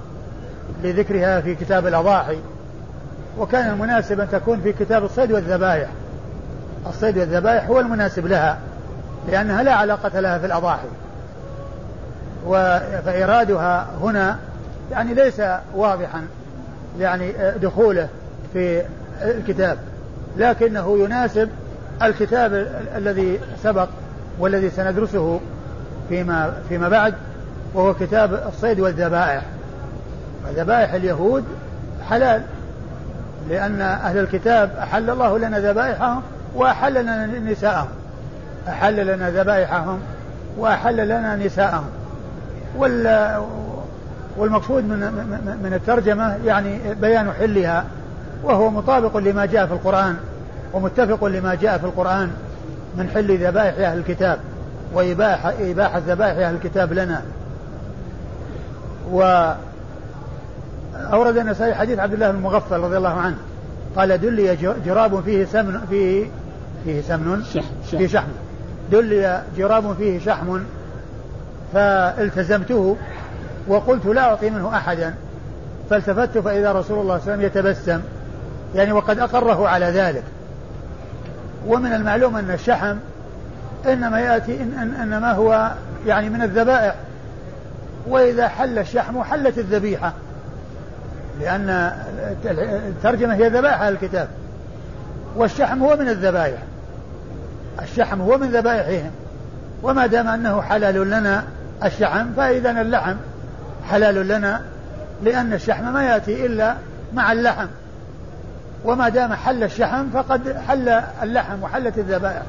لذكرها 0.84 1.42
في 1.42 1.56
كتاب 1.56 1.88
الأضاحي. 1.88 2.38
وكان 3.38 3.70
المناسب 3.70 4.20
أن 4.20 4.30
تكون 4.32 4.62
في 4.62 4.74
كتاب 4.74 5.04
الصيد 5.04 5.32
والذبائح. 5.32 5.90
الصيد 6.88 7.18
والذبائح 7.18 7.68
هو 7.68 7.80
المناسب 7.80 8.28
لها 8.28 8.58
لأنها 9.28 9.64
لا 9.64 9.74
علاقة 9.74 10.20
لها 10.20 10.38
في 10.38 10.46
الأضاحي. 10.46 10.88
فإرادها 13.06 13.88
هنا 14.02 14.38
يعني 14.92 15.14
ليس 15.14 15.42
واضحا 15.76 16.28
يعني 17.00 17.34
دخوله 17.62 18.08
في 18.54 18.82
الكتاب 19.22 19.78
لكنه 20.38 20.98
يناسب 21.00 21.50
الكتاب 22.04 22.68
الذي 22.96 23.40
سبق 23.64 23.88
والذي 24.40 24.70
سندرسه 24.70 25.40
فيما 26.10 26.54
فيما 26.70 26.90
بعد 26.90 27.14
وهو 27.74 27.94
كتاب 27.94 28.44
الصيد 28.48 28.80
والذبائح. 28.80 29.44
ذبائح 30.56 30.94
اليهود 30.94 31.44
حلال 32.10 32.42
لأن 33.50 33.82
أهل 33.82 34.18
الكتاب 34.18 34.72
أحل 34.80 35.10
الله 35.10 35.40
لنا 35.40 35.60
ذبائحهم 35.60 36.22
وأحل 36.56 37.02
لنا 37.02 37.26
نساءهم. 37.26 37.88
أحل 38.68 39.08
لنا 39.08 39.30
ذبائحهم 39.30 40.00
وأحل 40.58 41.08
لنا 41.08 41.36
نساءهم. 41.36 41.86
والمقصود 44.38 44.84
من 44.84 45.00
من 45.64 45.74
الترجمة 45.74 46.38
يعني 46.46 46.80
بيان 47.02 47.32
حلها 47.32 47.86
وهو 48.44 48.70
مطابق 48.70 49.18
لما 49.18 49.46
جاء 49.46 49.66
في 49.66 49.74
القرآن 49.74 50.18
ومتفق 50.74 51.26
لما 51.26 51.56
جاء 51.56 51.78
في 51.78 51.84
القرآن 51.84 52.32
من 52.98 53.10
حل 53.10 53.38
ذبائح 53.38 53.90
أهل 53.90 53.98
الكتاب 53.98 54.40
وإباحة 54.94 55.54
إباحة 55.62 56.02
ذبائح 56.08 56.48
أهل 56.48 56.56
الكتاب 56.56 56.94
لنا. 56.94 57.22
و 59.12 59.52
أورد 60.96 61.38
النسائي 61.38 61.76
حديث 61.76 62.00
عبد 62.00 62.14
الله 62.14 62.32
بن 62.32 62.38
المغفل 62.38 62.80
رضي 62.80 62.98
الله 62.98 63.10
عنه 63.10 63.36
قال 63.96 64.22
دلي 64.22 64.56
جراب 64.86 65.22
فيه 65.22 65.46
سمن 65.46 65.80
فيه 65.90 66.26
فيه 66.86 67.02
سمن؟ 67.02 67.44
شحم. 67.54 67.66
فيه 67.92 68.08
شحم. 68.08 68.28
دلي 68.92 69.44
جراب 69.58 69.96
فيه 69.98 70.20
شحم 70.20 70.60
فالتزمته 71.74 72.98
وقلت 73.68 74.06
لا 74.06 74.22
أعطي 74.22 74.50
منه 74.50 74.78
أحدا 74.78 75.14
فالتفت 75.90 76.38
فإذا 76.38 76.72
رسول 76.72 76.74
الله 76.74 76.84
صلى 76.84 77.00
الله 77.00 77.14
عليه 77.14 77.24
وسلم 77.24 77.42
يتبسم 77.42 78.02
يعني 78.76 78.92
وقد 78.92 79.20
أقره 79.20 79.68
على 79.68 79.86
ذلك. 79.86 80.24
ومن 81.68 81.94
المعلوم 81.94 82.36
أن 82.36 82.52
الشحم 82.52 82.98
إنما 83.86 84.20
يأتي 84.20 84.62
إن 84.62 84.96
إنما 85.02 85.32
هو 85.32 85.72
يعني 86.08 86.30
من 86.30 86.42
الذبائح. 86.42 86.96
وإذا 88.08 88.48
حل 88.48 88.80
الشحم 88.80 89.24
حلت 89.24 89.58
الذبيحة 89.58 90.14
لأن 91.42 91.92
الترجمة 92.88 93.36
هي 93.36 93.50
ذبائح 93.50 93.82
الكتاب. 93.82 94.28
والشحم 95.36 95.84
هو 95.84 95.98
من 95.98 96.10
الذبائح. 96.10 96.60
الشحم 97.82 98.22
هو 98.22 98.38
من 98.38 98.48
ذبائحهم. 98.48 99.12
وما 99.84 100.06
دام 100.06 100.28
أنه 100.28 100.62
حلال 100.62 101.10
لنا 101.10 101.44
الشحم 101.86 102.34
فإذا 102.38 102.82
اللحم 102.82 103.16
حلال 103.90 104.28
لنا 104.28 104.62
لأن 105.24 105.54
الشحم 105.54 105.94
ما 105.94 106.04
يأتي 106.04 106.46
إلا 106.46 106.76
مع 107.14 107.32
اللحم. 107.32 107.68
وما 108.86 109.10
دام 109.10 109.34
حل 109.34 109.64
الشحم 109.64 110.10
فقد 110.14 110.58
حل 110.68 110.90
اللحم 111.24 111.64
وحلت 111.64 111.98
الذبائح. 111.98 112.42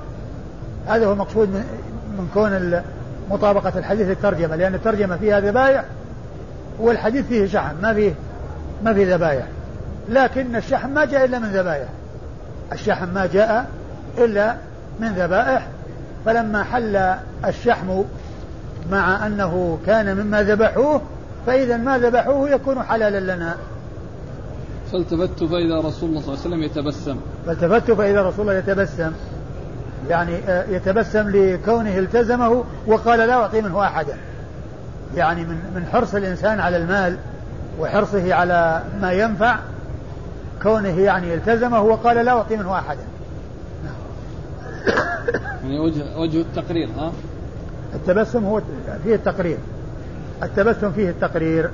هذا 0.88 1.06
هو 1.06 1.12
المقصود 1.12 1.48
من, 1.48 1.64
من 2.18 2.30
كون 2.34 2.82
مطابقة 3.30 3.78
الحديث 3.78 4.10
الترجمة 4.10 4.56
لأن 4.56 4.74
الترجمة 4.74 5.16
فيها 5.16 5.40
ذبائح 5.40 5.84
والحديث 6.78 7.26
فيه 7.26 7.46
شحم 7.46 7.74
ما 7.82 7.94
فيه 7.94 8.12
ما 8.84 8.94
فيه 8.94 9.14
ذبائح. 9.14 9.44
لكن 10.08 10.56
الشحم 10.56 10.90
ما 10.90 11.04
جاء 11.04 11.24
إلا 11.24 11.38
من 11.38 11.48
ذبائح. 11.48 11.88
الشحم 12.72 13.08
ما 13.08 13.26
جاء 13.32 13.66
إلا 14.18 14.56
من 15.00 15.08
ذبائح. 15.08 15.66
فلما 16.24 16.64
حل 16.64 17.14
الشحم 17.48 18.02
مع 18.90 19.26
أنه 19.26 19.78
كان 19.86 20.16
مما 20.16 20.42
ذبحوه 20.42 21.00
فإذا 21.46 21.76
ما 21.76 21.98
ذبحوه 21.98 22.50
يكون 22.50 22.82
حلالا 22.82 23.34
لنا. 23.34 23.56
فالتفت 24.92 25.44
فإذا 25.44 25.80
رسول 25.80 26.08
الله 26.10 26.20
صلى 26.20 26.34
الله 26.34 26.44
عليه 26.44 26.48
وسلم 26.48 26.62
يتبسم. 26.62 27.16
فالتفت 27.46 27.90
فإذا 27.90 28.22
رسول 28.22 28.40
الله 28.40 28.58
يتبسم. 28.58 29.12
يعني 30.08 30.36
آه، 30.48 30.64
يتبسم 30.70 31.30
لكونه 31.30 31.98
التزمه 31.98 32.64
وقال 32.86 33.18
لا 33.18 33.34
أعطي 33.34 33.60
منه 33.60 33.84
أحدا. 33.84 34.16
يعني 35.16 35.44
من 35.44 35.56
من 35.74 35.86
حرص 35.92 36.14
الإنسان 36.14 36.60
على 36.60 36.76
المال 36.76 37.16
وحرصه 37.80 38.34
على 38.34 38.82
ما 39.00 39.12
ينفع 39.12 39.58
كونه 40.62 41.00
يعني 41.00 41.34
التزمه 41.34 41.80
وقال 41.80 42.24
لا 42.24 42.32
أعطي 42.32 42.56
منه 42.56 42.78
أحدا. 42.78 43.04
يعني 45.64 45.78
وجه 45.78 46.18
وجه 46.18 46.40
التقرير 46.40 46.88
ها؟ 46.98 47.12
التبسم 47.94 48.44
هو 48.44 48.60
فيه 49.04 49.14
التقرير. 49.14 49.58
التبسم 50.42 50.92
فيه 50.92 51.10
التقرير. 51.10 51.70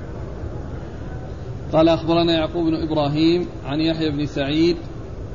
قال 1.72 1.88
أخبرنا 1.88 2.32
يعقوب 2.32 2.66
بن 2.66 2.74
إبراهيم 2.74 3.46
عن 3.66 3.80
يحيى 3.80 4.10
بن 4.10 4.26
سعيد 4.26 4.76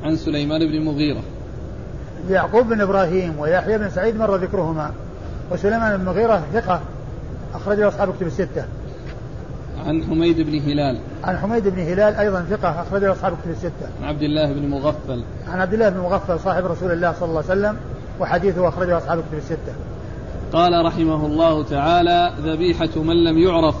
عن 0.02 0.16
سليمان 0.16 0.66
بن 0.66 0.74
المغيرة 0.74 1.22
يعقوب 2.30 2.68
بن 2.68 2.80
إبراهيم 2.80 3.38
ويحيى 3.38 3.78
بن 3.78 3.90
سعيد 3.90 4.16
مر 4.16 4.36
ذكرهما. 4.36 4.92
وسليمان 5.52 5.96
بن 5.96 6.02
المغيرة 6.02 6.42
ثقة 6.52 6.80
أخرج 7.54 7.78
له 7.78 7.88
أصحاب 7.88 8.14
كتب 8.16 8.26
الستة. 8.26 8.64
عن 9.86 10.04
حميد 10.04 10.40
بن 10.40 10.58
هلال. 10.58 10.98
عن 11.24 11.38
حميد 11.38 11.68
بن 11.68 11.78
هلال 11.78 12.14
أيضا 12.14 12.46
ثقة 12.50 12.82
أخرج 12.82 13.04
له 13.04 13.12
أصحاب 13.12 13.32
كتب 13.42 13.50
الستة. 13.50 13.88
عن 14.02 14.08
عبد 14.08 14.22
الله 14.22 14.52
بن 14.52 14.68
مغفل. 14.68 15.24
عن 15.48 15.60
عبد 15.60 15.74
الله 15.74 15.88
بن 15.88 16.00
مغفل 16.00 16.40
صاحب 16.40 16.66
رسول 16.66 16.92
الله 16.92 17.12
صلى 17.12 17.28
الله 17.28 17.42
عليه 17.50 17.60
وسلم 17.60 17.76
وحديثه 18.20 18.68
أخرجه 18.68 18.98
أصحاب 18.98 19.18
كتب 19.18 19.38
الستة. 19.38 19.74
قال 20.52 20.84
رحمه 20.84 21.26
الله 21.26 21.62
تعالى 21.62 22.32
ذبيحة 22.44 22.90
من 22.96 23.24
لم 23.24 23.38
يعرف. 23.38 23.74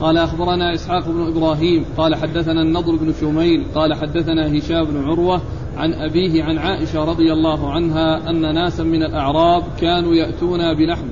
قال 0.00 0.18
أخبرنا 0.18 0.74
إسحاق 0.74 1.08
بن 1.08 1.26
إبراهيم. 1.26 1.84
قال 1.96 2.14
حدثنا 2.14 2.62
النضر 2.62 2.96
بن 2.96 3.12
شميل. 3.20 3.66
قال 3.74 3.94
حدثنا 3.94 4.58
هشام 4.58 4.84
بن 4.84 5.04
عروة 5.04 5.40
عن 5.76 5.94
أبيه 5.94 6.44
عن 6.44 6.58
عائشة 6.58 7.04
رضي 7.04 7.32
الله 7.32 7.72
عنها 7.72 8.30
أن 8.30 8.54
ناسا 8.54 8.82
من 8.82 9.02
الأعراب 9.02 9.62
كانوا 9.80 10.14
يأتون 10.14 10.74
بلحم 10.74 11.06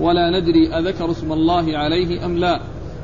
ولا 0.00 0.40
ندري 0.40 0.68
أذكر 0.68 1.10
اسم 1.10 1.32
الله 1.32 1.78
عليه 1.78 2.24
أم 2.24 2.38
لا. 2.38 2.60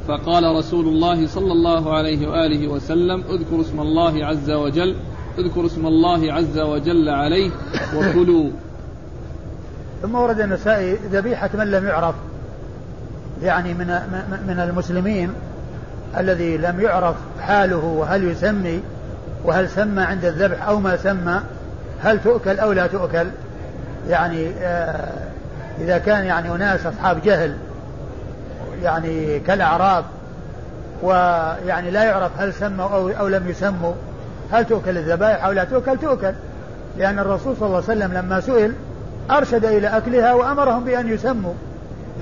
فقال 0.09 0.57
رسول 0.57 0.89
الله 0.89 1.27
صلى 1.27 1.53
الله 1.53 1.93
عليه 1.93 2.29
وآله 2.29 2.69
وسلم 2.69 3.25
اذكر 3.31 3.61
اسم 3.61 3.81
الله 3.81 4.27
عز 4.27 4.51
وجل 4.51 4.95
اذكر 5.39 5.67
اسم 5.67 5.87
الله 5.87 6.33
عز 6.33 6.59
وجل 6.59 7.09
عليه 7.09 7.51
وكلوا. 7.97 8.51
ثم 10.03 10.15
ورد 10.15 10.41
النسائي 10.41 10.99
ذبيحة 11.13 11.51
من 11.55 11.71
لم 11.71 11.87
يعرف 11.87 12.15
يعني 13.43 13.75
من 13.75 13.87
من 14.47 14.61
المسلمين 14.69 15.35
الذي 16.19 16.57
لم 16.57 16.81
يعرف 16.81 17.17
حاله 17.41 17.85
وهل 17.85 18.25
يسمي 18.25 18.83
وهل 19.45 19.69
سمى 19.69 20.03
عند 20.03 20.25
الذبح 20.25 20.69
أو 20.69 20.81
ما 20.81 20.97
سمى 20.97 21.41
هل 22.03 22.23
تؤكل 22.23 22.59
أو 22.59 22.73
لا 22.73 22.87
تؤكل. 22.87 23.27
يعني 24.09 24.51
آه 24.61 25.09
إذا 25.81 25.99
كان 25.99 26.25
يعني 26.25 26.51
أناس 26.51 26.87
أصحاب 26.87 27.23
جهل 27.23 27.57
يعني 28.83 29.41
كالأعراب 29.41 30.05
ويعني 31.03 31.91
لا 31.91 32.05
يعرف 32.05 32.31
هل 32.39 32.55
سموا 32.55 32.89
أو, 32.89 33.09
أو 33.09 33.29
لم 33.29 33.49
يسموا 33.49 33.93
هل 34.53 34.65
تؤكل 34.65 34.99
الذبائح 34.99 35.45
أو 35.45 35.53
لا 35.53 35.65
تؤكل؟ 35.65 35.99
تؤكل 35.99 36.33
لأن 36.99 37.19
الرسول 37.19 37.57
صلى 37.57 37.67
الله 37.67 37.83
عليه 37.89 37.99
وسلم 37.99 38.13
لما 38.13 38.41
سئل 38.41 38.73
أرشد 39.39 39.65
إلى 39.65 39.87
أكلها 39.87 40.35
وأمرهم 40.35 40.85
بأن 40.85 41.09
يسموا. 41.09 41.55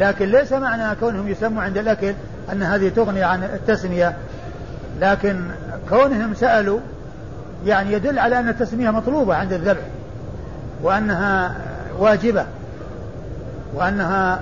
لكن 0.01 0.27
ليس 0.27 0.53
معنى 0.53 0.97
كونهم 1.01 1.29
يسموا 1.29 1.63
عند 1.63 1.79
الأكل 1.79 2.15
أن 2.53 2.63
هذه 2.63 2.89
تغني 2.89 3.23
عن 3.23 3.45
التسمية. 3.45 4.17
لكن 5.01 5.41
كونهم 5.89 6.35
سألوا 6.35 6.79
يعني 7.67 7.93
يدل 7.93 8.19
على 8.19 8.39
أن 8.39 8.49
التسمية 8.49 8.91
مطلوبة 8.91 9.35
عند 9.35 9.53
الذبح 9.53 9.83
وأنها 10.83 11.55
واجبة 11.99 12.47
وأنها 13.75 14.41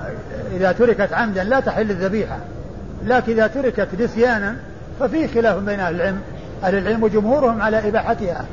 إذا 0.56 0.72
تركت 0.72 1.12
عمدا 1.12 1.44
لا 1.44 1.60
تحل 1.60 1.90
الذبيحة. 1.90 2.38
لكن 3.06 3.32
إذا 3.32 3.46
تركت 3.46 3.88
نسيانا 4.00 4.56
ففي 5.00 5.28
خلاف 5.28 5.56
بين 5.56 5.80
أهل 5.80 5.94
العلم. 5.94 6.20
أهل 6.64 6.78
العلم 6.78 7.02
وجمهورهم 7.02 7.62
على 7.62 7.88
إباحتها. 7.88 8.44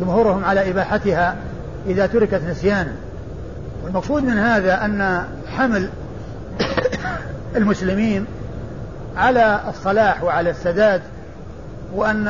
جمهورهم 0.00 0.44
على 0.44 0.70
إباحتها 0.70 1.36
إذا 1.86 2.06
تركت 2.06 2.40
نسيانا. 2.48 2.92
والمقصود 3.84 4.22
من 4.22 4.38
هذا 4.38 4.84
أن 4.84 5.24
حمل 5.46 5.88
المسلمين 7.56 8.26
على 9.16 9.60
الصلاح 9.68 10.22
وعلى 10.24 10.50
السداد 10.50 11.02
وأن 11.94 12.28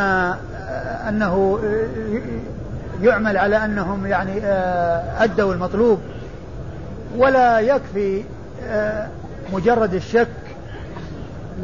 أنه 1.08 1.58
يعمل 3.02 3.36
على 3.36 3.64
أنهم 3.64 4.06
يعني 4.06 4.40
آه، 4.44 5.24
أدوا 5.24 5.54
المطلوب. 5.54 5.98
ولا 7.16 7.60
يكفي 7.60 8.22
آه، 8.68 9.08
مجرد 9.52 9.94
الشك 9.94 10.28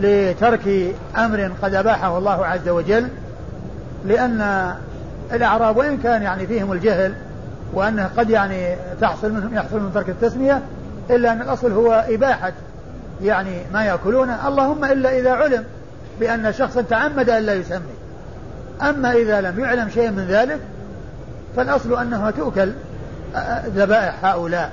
لترك 0.01 0.95
أمر 1.17 1.53
قد 1.63 1.75
أباحه 1.75 2.19
الله 2.19 2.47
عز 2.47 2.69
وجل 2.69 3.09
لأن 4.07 4.73
الأعراب 5.33 5.77
وإن 5.77 5.97
كان 5.97 6.23
يعني 6.23 6.47
فيهم 6.47 6.73
الجهل 6.73 7.15
وأنه 7.73 8.11
قد 8.17 8.31
يعني 8.31 8.77
تحصل 9.01 9.33
منهم 9.33 9.55
يحصل 9.55 9.81
من 9.81 9.91
ترك 9.95 10.09
التسمية 10.09 10.63
إلا 11.11 11.33
أن 11.33 11.43
الأصل 11.43 11.73
هو 11.73 12.05
إباحة 12.09 12.53
يعني 13.23 13.61
ما 13.73 13.85
يأكلونه. 13.85 14.49
اللهم 14.49 14.85
إلا 14.85 15.19
إذا 15.19 15.33
علم 15.33 15.65
بأن 16.21 16.53
شخصا 16.53 16.83
تعمد 16.83 17.31
أن 17.31 17.43
لا 17.43 17.55
يسمي. 17.55 17.97
أما 18.83 19.13
إذا 19.13 19.41
لم 19.41 19.61
يعلم 19.61 19.89
شيء 19.89 20.11
من 20.11 20.27
ذلك 20.29 20.59
فالأصل 21.57 22.01
أنها 22.01 22.31
تؤكل 22.31 22.73
ذبائح 23.67 24.25
هؤلاء. 24.25 24.73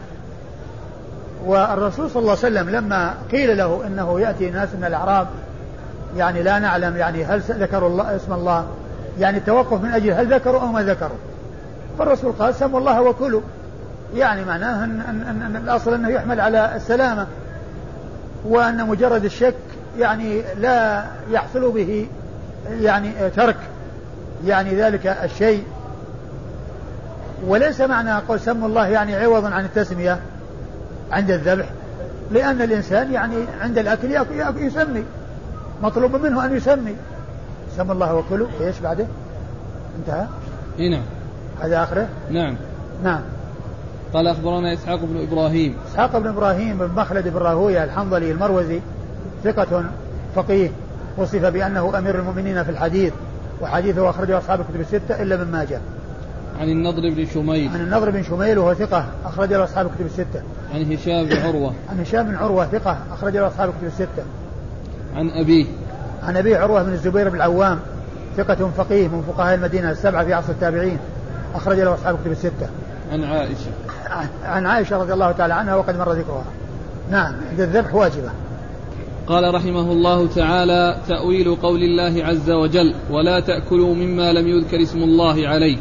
والرسول 1.45 2.09
صلى 2.09 2.21
الله 2.21 2.37
عليه 2.43 2.47
وسلم 2.47 2.69
لما 2.69 3.13
قيل 3.31 3.57
له 3.57 3.87
إنه 3.87 4.19
يأتي 4.19 4.49
ناس 4.49 4.69
من 4.77 4.85
الأعراب 4.85 5.27
يعني 6.17 6.43
لا 6.43 6.59
نعلم 6.59 6.97
يعني 6.97 7.25
هل 7.25 7.39
ذكروا 7.39 7.89
الله 7.89 8.15
اسم 8.15 8.33
الله 8.33 8.67
يعني 9.19 9.37
التوقف 9.37 9.81
من 9.81 9.89
أجل 9.89 10.11
هل 10.11 10.33
ذكروا 10.33 10.61
أو 10.61 10.67
ما 10.67 10.83
ذكروا. 10.83 11.17
فالرسول 11.99 12.31
قال 12.31 12.55
سموا 12.55 12.79
الله 12.79 13.01
وكلوا. 13.01 13.41
يعني 14.15 14.45
معناه 14.45 14.83
أن, 14.83 15.01
أن, 15.01 15.21
أن, 15.21 15.41
أن 15.41 15.55
الأصل 15.55 15.93
أنه 15.93 16.09
يحمل 16.09 16.39
على 16.39 16.75
السلامة. 16.75 17.27
وأن 18.45 18.87
مجرد 18.87 19.25
الشك 19.25 19.55
يعني 19.99 20.41
لا 20.59 21.05
يحصل 21.31 21.71
به 21.71 22.07
يعني 22.81 23.11
ترك. 23.35 23.57
يعني 24.45 24.75
ذلك 24.75 25.07
الشيء. 25.07 25.63
وليس 27.47 27.81
معنى 27.81 28.13
قول 28.13 28.39
سموا 28.39 28.67
الله 28.67 28.87
يعني 28.87 29.15
عوضا 29.15 29.49
عن 29.49 29.65
التسمية 29.65 30.19
عند 31.11 31.31
الذبح. 31.31 31.69
لأن 32.31 32.61
الإنسان 32.61 33.13
يعني 33.13 33.35
عند 33.61 33.77
الأكل 33.77 34.11
يسمي. 34.57 35.03
مطلوب 35.83 36.15
منه 36.15 36.45
أن 36.45 36.57
يسمي. 36.57 36.95
سمى 37.77 37.91
الله 37.91 38.15
وكلوا. 38.15 38.47
إيش 38.61 38.79
بعده؟ 38.79 39.05
انتهى؟ 39.99 40.25
نعم 40.89 41.03
هذا 41.62 41.84
آخره؟ 41.84 42.08
نعم. 42.32 42.56
نعم. 43.04 43.22
قال 44.14 44.28
أخبرنا 44.28 44.74
إسحاق 44.74 44.99
بن 45.04 45.22
إبراهيم. 45.22 45.76
إسحاق 45.91 46.18
بن 46.18 46.28
إبراهيم 46.28 46.78
بن 46.78 46.89
مخلد 46.95 47.28
بن 47.28 47.38
راهوية 47.38 47.84
الحنظلي 47.84 48.32
المروزي 48.32 48.80
ثقة 49.43 49.84
فقيه 50.36 50.70
وصف 51.18 51.45
بأنه 51.45 51.97
أمير 51.97 52.20
المؤمنين 52.20 52.64
في 52.64 52.72
الحديث 52.72 53.14
وحديثه 53.62 54.10
أخرجه 54.10 54.38
أصحاب 54.38 54.60
الكتب 54.60 54.82
الستة 54.82 55.22
إلا 55.22 55.38
من 55.38 55.51
ماجه. 55.51 55.80
عن 56.60 56.70
النضر 56.70 57.10
بن 57.10 57.26
شميل. 57.26 57.70
عن 57.70 57.82
النضر 57.82 58.10
بن 58.10 58.24
شميل 58.24 58.58
وهو 58.58 58.74
ثقة 58.74 59.06
أخرج 59.26 59.54
له 59.54 59.64
أصحاب 59.64 59.86
الكتب 59.86 60.06
الستة. 60.06 60.41
عن 60.74 60.93
هشام 60.93 61.26
بن 61.26 61.38
عروة. 61.38 61.74
عن 61.89 61.99
هشام 61.99 62.28
بن 62.28 62.36
عروة 62.36 62.66
ثقة 62.66 62.97
أخرج 63.14 63.38
له 63.38 63.47
أصحاب 63.47 63.70
الكتب 63.70 63.88
الستة. 63.88 64.24
عن 65.16 65.30
أبيه. 65.30 65.66
عن 66.24 66.38
أبي 66.38 66.56
عروة 66.56 66.84
بن 66.84 66.93
الزبير 66.93 67.30
بن 67.30 67.36
العوام 67.36 67.80
ثقة 68.38 68.72
فقيه 68.78 69.08
من 69.08 69.24
فقهاء 69.28 69.56
المدينة 69.56 69.91
السبعة 69.91 70.26
في 70.26 70.34
عصر 70.34 70.51
التابعين. 70.51 70.97
أخرج 71.56 71.80
له 71.80 71.93
أصحاب 71.93 72.16
الكتب 72.16 72.32
الستة. 72.32 72.70
عن 73.12 73.24
عائشة. 73.24 73.72
عن 74.43 74.66
عائشة 74.66 74.97
رضي 74.97 75.14
الله 75.14 75.32
تعالى 75.32 75.54
عنها 75.54 75.76
وقد 75.76 75.97
مر 75.97 76.14
ذكرها. 76.14 76.45
نعم 77.12 77.36
عند 77.51 77.62
الذبح 77.62 77.95
واجبة. 77.95 78.30
قال 79.28 79.56
رحمه 79.56 79.91
الله 79.91 80.28
تعالى 80.28 80.97
تأويل 81.08 81.56
قول 81.56 81.84
الله 81.84 82.26
عز 82.26 82.51
وجل 82.51 82.95
ولا 83.12 83.39
تأكلوا 83.39 83.95
مما 83.95 84.34
لم 84.34 84.47
يذكر 84.47 84.82
اسم 84.82 84.97
الله 84.97 85.47
عليه 85.47 85.78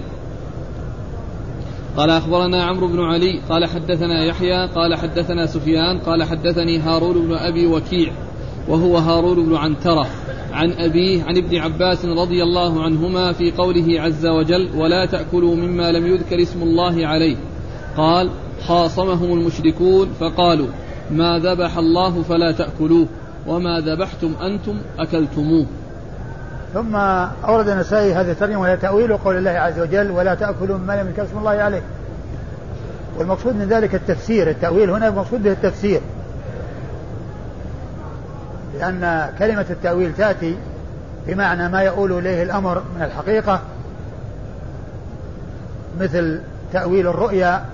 قال 1.97 2.11
أخبرنا 2.11 2.64
عمرو 2.64 2.87
بن 2.87 3.01
علي 3.01 3.41
قال 3.49 3.66
حدثنا 3.66 4.25
يحيى 4.25 4.66
قال 4.66 4.95
حدثنا 4.95 5.47
سفيان 5.47 5.99
قال 5.99 6.25
حدثني 6.25 6.79
هارون 6.79 7.27
بن 7.27 7.35
أبي 7.35 7.66
وكيع 7.66 8.12
وهو 8.68 8.97
هارون 8.97 9.47
بن 9.47 9.57
عنترة 9.57 10.07
عن 10.53 10.72
أبيه 10.72 11.24
عن 11.24 11.36
ابن 11.36 11.57
عباس 11.57 12.05
رضي 12.05 12.42
الله 12.42 12.82
عنهما 12.82 13.32
في 13.32 13.50
قوله 13.50 14.00
عز 14.00 14.26
وجل 14.26 14.70
ولا 14.76 15.07
تأكلوا 15.07 15.57
مما 15.57 15.92
لم 15.92 16.07
يذكر 16.07 16.42
اسم 16.42 16.62
الله 16.62 17.07
عليه 17.07 17.36
قال 17.96 18.30
خاصمهم 18.66 19.32
المشركون 19.32 20.09
فقالوا 20.20 20.68
ما 21.11 21.38
ذبح 21.38 21.78
الله 21.78 22.22
فلا 22.22 22.53
تأكلوه 22.53 23.07
وما 23.46 23.80
ذبحتم 23.80 24.34
أنتم 24.42 24.76
أكلتموه 24.98 25.66
ثم 26.74 26.96
أورد 27.44 27.68
النسائي 27.68 28.12
هذا 28.12 28.32
الترجمة 28.32 28.61
وهي 28.61 28.76
تأويل 28.76 29.16
قول 29.16 29.36
الله 29.36 29.50
عز 29.50 29.80
وجل 29.80 30.11
ولا 30.11 30.34
تأكلوا 30.34 30.78
مما 30.78 31.03
لم 31.03 31.09
يذكر 31.09 31.24
اسم 31.24 31.38
الله 31.38 31.50
عليه 31.50 31.82
والمقصود 33.18 33.57
من 33.57 33.64
ذلك 33.64 33.94
التفسير 33.94 34.50
التأويل 34.50 34.90
هنا 34.90 35.09
المقصود 35.09 35.42
به 35.42 35.53
التفسير. 35.53 36.00
لأن 38.79 39.33
كلمة 39.39 39.66
التأويل 39.70 40.14
تأتي 40.14 40.57
بمعنى 41.27 41.68
ما 41.68 41.83
يؤول 41.83 42.18
إليه 42.18 42.43
الأمر 42.43 42.83
من 42.97 43.03
الحقيقة 43.03 43.61
مثل 46.01 46.41
تأويل 46.73 47.07
الرؤيا 47.07 47.64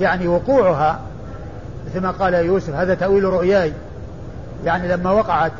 يعني 0.00 0.28
وقوعها 0.28 1.00
مثل 1.86 2.00
ما 2.00 2.10
قال 2.10 2.34
يوسف 2.34 2.74
هذا 2.74 2.94
تأويل 2.94 3.24
رؤياي 3.24 3.72
يعني 4.64 4.88
لما 4.88 5.10
وقعت 5.10 5.52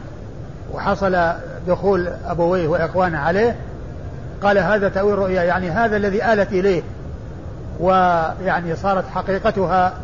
وحصل 0.72 1.32
دخول 1.68 2.08
أبويه 2.26 2.68
وإخوانه 2.68 3.18
عليه 3.18 3.56
قال 4.42 4.58
هذا 4.58 4.88
تأويل 4.88 5.18
رؤيا 5.18 5.42
يعني 5.42 5.70
هذا 5.70 5.96
الذي 5.96 6.32
آلت 6.32 6.52
إليه 6.52 6.82
ويعني 7.80 8.76
صارت 8.76 9.04
حقيقتها 9.14 9.94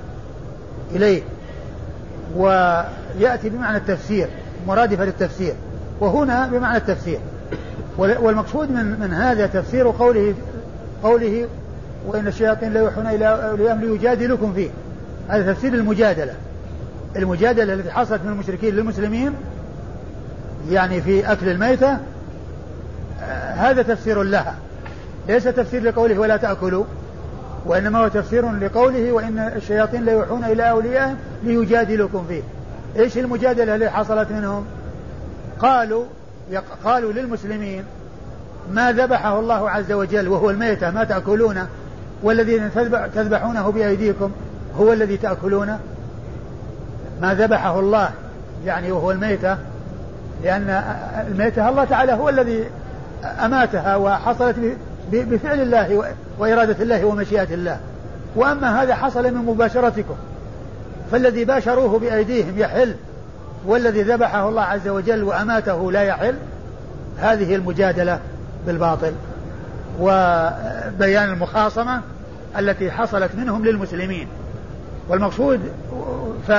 إليه. 0.91 1.23
ويأتي 3.19 3.49
بمعنى 3.49 3.77
التفسير 3.77 4.29
مرادفة 4.67 5.05
للتفسير 5.05 5.55
وهنا 6.01 6.47
بمعنى 6.47 6.77
التفسير. 6.77 7.19
والمقصود 7.99 8.71
من 8.71 9.01
من 9.01 9.13
هذا 9.13 9.47
تفسير 9.47 9.91
قوله 9.91 10.35
قوله 11.03 11.47
وإن 12.07 12.27
الشياطين 12.27 12.73
لا 12.73 12.81
يوحون 12.81 13.07
إلى 13.07 13.27
أوليائهم 13.27 13.81
ليجادلكم 13.81 14.53
فيه. 14.53 14.71
هذا 15.29 15.53
تفسير 15.53 15.75
المجادلة. 15.75 16.35
المجادلة 17.17 17.75
التي 17.75 17.91
حصلت 17.91 18.21
من 18.25 18.33
المشركين 18.33 18.75
للمسلمين 18.75 19.33
يعني 20.71 21.01
في 21.01 21.33
أكل 21.33 21.49
الميتة 21.49 21.99
هذا 23.55 23.83
تفسير 23.83 24.23
لها. 24.23 24.55
ليس 25.29 25.45
تفسير 25.45 25.83
لقوله 25.83 26.19
ولا 26.19 26.37
تأكلوا 26.37 26.85
وإنما 27.67 27.99
هو 27.99 28.09
تفسير 28.09 28.53
لقوله 28.53 29.13
وإن 29.13 29.39
الشياطين 29.39 30.05
ليوحون 30.05 30.45
إلى 30.45 30.71
أوليائهم 30.71 31.17
ليجادلكم 31.45 32.25
فيه. 32.29 32.43
إيش 32.97 33.19
المجادلة 33.19 33.75
اللي 33.75 33.91
حصلت 33.91 34.31
منهم؟ 34.31 34.65
قالوا 35.61 36.05
قالوا 36.85 37.13
للمسلمين 37.13 37.85
ما 38.73 38.93
ذبحه 38.93 39.39
الله 39.39 39.71
عز 39.71 39.93
وجل 39.93 40.29
وهو 40.29 40.51
الميتة 40.51 40.91
ما 40.91 41.05
تأكلونه 41.05 41.67
والذي 42.23 42.71
تذبحونه 43.15 43.71
بأيديكم 43.71 44.33
هو 44.79 44.93
الذي 44.93 45.17
تأكلونه؟ 45.17 45.79
ما 47.23 47.35
ذبحه 47.35 47.81
الله 47.81 48.11
يعني 48.67 48.93
وهو 48.93 49.11
الميتة 49.11 49.57
لأن 50.45 50.71
الميتة 51.29 51.69
الله 51.69 51.85
تعالى 51.85 52.13
هو 52.13 52.29
الذي 52.29 52.65
أماتها 53.45 53.97
وحصلت 53.97 54.57
بفعل 55.13 55.61
الله 55.61 56.15
وإرادة 56.39 56.83
الله 56.83 57.05
ومشيئة 57.05 57.55
الله. 57.55 57.81
وأما 58.37 58.83
هذا 58.83 58.95
حصل 58.95 59.25
من 59.25 59.45
مباشرتكم. 59.47 60.15
فالذي 61.13 61.45
باشروه 61.45 61.99
بأيديهم 61.99 62.59
يحل 62.59 62.95
والذي 63.67 64.03
ذبحه 64.03 64.49
الله 64.49 64.63
عز 64.63 64.89
وجل 64.89 65.23
وأماته 65.23 65.93
لا 65.93 66.03
يحل. 66.03 66.35
هذه 67.19 67.55
المجادلة 67.55 68.19
بالباطل 68.67 69.13
وبيان 70.01 71.31
المخاصمة 71.31 72.01
التي 72.59 72.91
حصلت 72.91 73.31
منهم 73.35 73.65
للمسلمين. 73.65 74.29
والمقصود 75.09 75.61
ف 76.49 76.53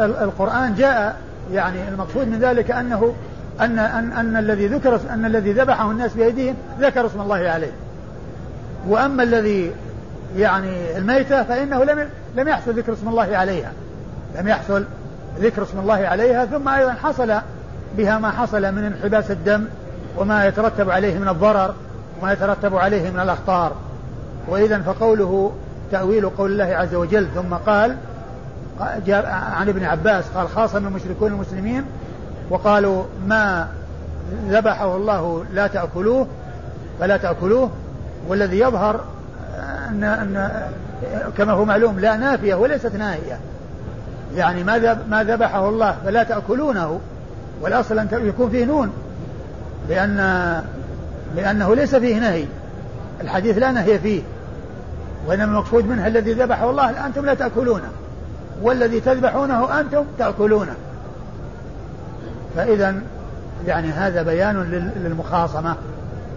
القرآن 0.00 0.74
جاء 0.74 1.16
يعني 1.52 1.88
المقصود 1.88 2.28
من 2.28 2.38
ذلك 2.38 2.70
أنه 2.70 3.14
أن 3.60 3.78
أن 3.78 4.12
أن 4.12 4.36
الذي 4.36 4.66
ذكر 4.66 5.00
أن 5.10 5.24
الذي 5.24 5.52
ذبحه 5.52 5.90
الناس 5.90 6.14
بأيديهم 6.14 6.54
ذكر 6.80 7.06
اسم 7.06 7.20
الله 7.20 7.48
عليه. 7.48 7.72
وأما 8.88 9.22
الذي 9.22 9.72
يعني 10.36 10.98
الميتة 10.98 11.42
فإنه 11.42 11.84
لم 11.84 12.08
لم 12.36 12.48
يحصل 12.48 12.72
ذكر 12.72 12.92
اسم 12.92 13.08
الله 13.08 13.36
عليها. 13.36 13.72
لم 14.38 14.48
يحصل 14.48 14.84
ذكر 15.40 15.62
اسم 15.62 15.78
الله 15.78 15.94
عليها 15.94 16.46
ثم 16.46 16.68
أيضا 16.68 16.92
حصل 16.92 17.34
بها 17.96 18.18
ما 18.18 18.30
حصل 18.30 18.72
من 18.72 18.84
انحباس 18.84 19.30
الدم 19.30 19.64
وما 20.18 20.46
يترتب 20.46 20.90
عليه 20.90 21.18
من 21.18 21.28
الضرر 21.28 21.74
وما 22.20 22.32
يترتب 22.32 22.76
عليه 22.76 23.10
من 23.10 23.20
الأخطار. 23.20 23.72
وإذا 24.48 24.78
فقوله 24.78 25.52
تأويل 25.92 26.28
قول 26.28 26.52
الله 26.52 26.76
عز 26.76 26.94
وجل 26.94 27.28
ثم 27.34 27.54
قال 27.54 27.96
عن 28.78 29.68
ابن 29.68 29.84
عباس 29.84 30.24
قال 30.34 30.48
خاصم 30.48 30.86
المشركون 30.86 31.32
المسلمين 31.32 31.84
وقالوا 32.50 33.04
ما 33.26 33.68
ذبحه 34.48 34.96
الله 34.96 35.44
لا 35.52 35.66
تأكلوه 35.66 36.26
فلا 37.00 37.16
تأكلوه 37.16 37.70
والذي 38.28 38.58
يظهر 38.58 39.00
أن, 39.88 40.04
أن 40.04 40.50
كما 41.38 41.52
هو 41.52 41.64
معلوم 41.64 42.00
لا 42.00 42.16
نافية 42.16 42.54
وليست 42.54 42.96
ناهية. 42.96 43.38
يعني 44.36 44.64
ما 44.64 44.98
ما 45.10 45.24
ذبحه 45.24 45.68
الله 45.68 45.96
فلا 46.04 46.22
تأكلونه 46.22 47.00
والأصل 47.60 47.98
أن 47.98 48.08
يكون 48.12 48.50
فيه 48.50 48.64
نون 48.64 48.92
لأن 49.88 50.16
لأنه 51.36 51.74
ليس 51.74 51.94
فيه 51.94 52.18
نهي. 52.18 52.44
الحديث 53.20 53.58
لا 53.58 53.72
نهي 53.72 53.98
فيه 53.98 54.22
وإنما 55.26 55.44
المقصود 55.44 55.86
منها 55.86 56.06
الذي 56.06 56.32
ذبحه 56.32 56.70
الله 56.70 57.06
أنتم 57.06 57.26
لا 57.26 57.34
تأكلونه. 57.34 57.90
والذي 58.62 59.00
تذبحونه 59.00 59.80
أنتم 59.80 60.04
تأكلونه. 60.18 60.74
فإذا 62.56 62.94
يعني 63.66 63.88
هذا 63.88 64.22
بيان 64.22 64.56
للمخاصمة 64.96 65.76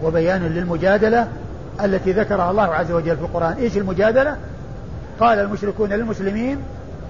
وبيان 0.03 0.41
للمجادلة 0.41 1.27
التي 1.83 2.11
ذكرها 2.11 2.51
الله 2.51 2.75
عز 2.75 2.91
وجل 2.91 3.17
في 3.17 3.21
القرآن. 3.21 3.53
إيش 3.53 3.77
المجادلة؟ 3.77 4.35
قال 5.19 5.39
المشركون 5.39 5.89
للمسلمين 5.89 6.57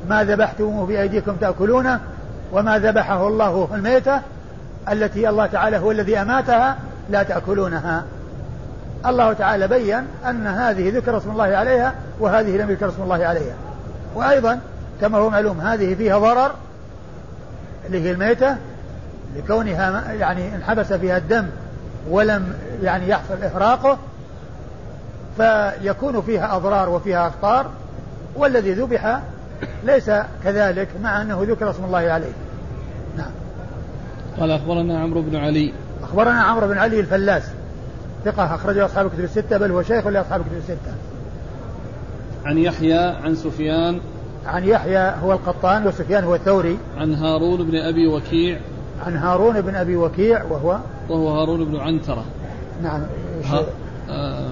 ما 0.10 0.24
ذبحتموه 0.24 0.86
بأيديكم 0.86 1.36
تأكلونه 1.36 2.00
وما 2.52 2.80
ذبحه 2.80 3.28
الله 3.28 3.70
الميتة 3.74 4.22
التي 4.92 5.30
الله 5.30 5.46
تعالى 5.46 5.78
هو 5.78 5.92
الذي 5.92 6.18
أماتها 6.18 6.78
لا 7.10 7.24
تأكلونها. 7.24 8.04
الله 9.06 9.34
تعالى 9.34 9.68
بين 9.68 10.04
أن 10.30 10.48
هذه 10.48 10.98
ذكر 10.98 11.18
اسم 11.18 11.32
الله 11.32 11.44
عليها 11.44 11.94
وهذه 12.20 12.58
لم 12.58 12.70
يذكر 12.70 12.90
اسم 12.90 13.04
الله 13.04 13.26
عليها. 13.26 13.56
وأيضا 14.16 14.60
كما 15.02 15.18
هو 15.18 15.30
معلوم 15.30 15.62
هذه 15.62 15.96
فيها 15.96 16.18
ضرر 16.18 16.52
اللي 17.86 18.02
هي 18.02 18.12
الميتة 18.12 18.58
لكونها 19.36 20.12
يعني 20.12 20.56
انحبس 20.56 20.94
فيها 20.94 21.18
الدم 21.18 21.46
ولم 22.10 22.54
يعني 22.84 23.10
يحصل 23.10 23.44
إحراقه 23.44 23.98
فيكون 25.38 26.22
فيها 26.22 26.56
أضرار 26.56 26.90
وفيها 26.90 27.28
أخطار 27.28 27.70
والذي 28.36 28.74
ذبح 28.74 29.20
ليس 29.84 30.12
كذلك 30.44 30.88
مع 31.04 31.22
أنه 31.22 31.44
ذكر 31.44 31.70
اسم 31.70 31.86
الله 31.86 31.98
عليه. 31.98 32.32
نعم. 33.18 33.32
قال 34.40 34.52
أخبرنا 34.52 35.00
عمرو 35.00 35.22
بن 35.22 35.36
علي. 35.36 35.74
أخبرنا 36.04 36.42
عمرو 36.42 36.68
بن 36.68 36.78
علي 36.78 37.00
الفلاس. 37.00 37.44
ثقة 38.26 38.56
أخرجه 38.56 38.86
أصحاب 38.86 39.06
الكتب 39.06 39.24
الستة 39.24 39.58
بل 39.58 39.72
هو 39.72 39.84
شيخ 39.84 40.08
لأصحاب 40.08 40.42
الكتب 40.42 40.58
الستة. 40.58 40.94
عن 42.46 42.58
يحيى 42.58 43.00
عن 43.00 43.36
سفيان. 43.36 44.00
عن 44.46 44.64
يحيى 44.64 45.14
هو 45.24 45.34
القطان 45.34 45.88
وسفيان 45.88 46.24
هو 46.24 46.36
الثوري. 46.36 46.78
عن 46.98 47.14
هارون 47.14 47.64
بن 47.64 47.76
أبي 47.76 48.08
وكيع. 48.08 48.60
عن 49.06 49.18
هارون 49.18 49.62
بن 49.62 49.76
أبي 49.76 49.96
وكيع 49.96 50.44
وهو 50.44 50.78
وهو 51.10 51.40
هارون 51.40 51.66
بن 51.66 51.76
عنترة. 51.76 52.26
نعم 52.84 53.02
ها 53.46 53.64
آه 54.10 54.50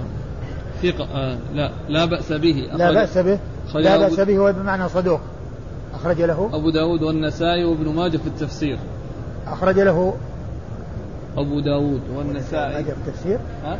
ثقة 0.84 1.08
آه 1.16 1.38
لا 1.54 1.72
لا 1.90 2.06
بأس 2.06 2.32
به 2.32 2.70
لا 2.74 2.92
بأس 2.92 3.18
به. 3.18 3.40
لا 3.76 3.98
بأس 3.98 4.20
به 4.20 4.38
هو 4.38 4.54
بمعنى 4.54 4.90
صدوق. 4.90 5.20
أخرج 5.94 6.22
له. 6.22 6.50
أبو 6.54 6.70
داود 6.70 7.04
والنسائي 7.04 7.64
وابن 7.64 7.96
ماجه 7.96 8.18
في 8.18 8.28
التفسير. 8.28 8.78
أخرج 9.48 9.80
له. 9.80 10.14
أبو 11.38 11.60
داود 11.60 12.02
والنسائي. 12.16 12.74
ماجه 12.74 12.84
في 12.84 13.08
التفسير. 13.08 13.40
ها؟ 13.64 13.76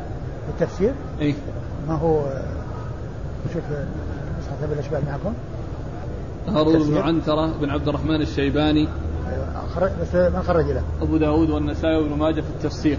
في 0.46 0.64
التفسير؟ 0.64 0.94
إيه 1.22 1.34
ما 1.88 1.96
هو 1.96 2.24
شوف 3.54 3.64
نسخة 4.40 4.74
الأشبال 4.74 5.02
معكم. 5.08 5.34
هارون 6.48 6.90
بن 6.90 6.98
عنترة 6.98 7.54
بن 7.62 7.70
عبد 7.70 7.88
الرحمن 7.88 8.22
الشيباني. 8.22 8.88
أخرج 9.56 9.92
بس 10.02 10.16
ما 10.16 10.42
خرج 10.48 10.66
له. 10.66 10.84
أبو 11.02 11.18
داود 11.18 11.50
والنسائي 11.50 11.96
وابن 11.96 12.18
ماجه 12.18 12.42
في 12.42 12.50
التفسير. 12.50 12.98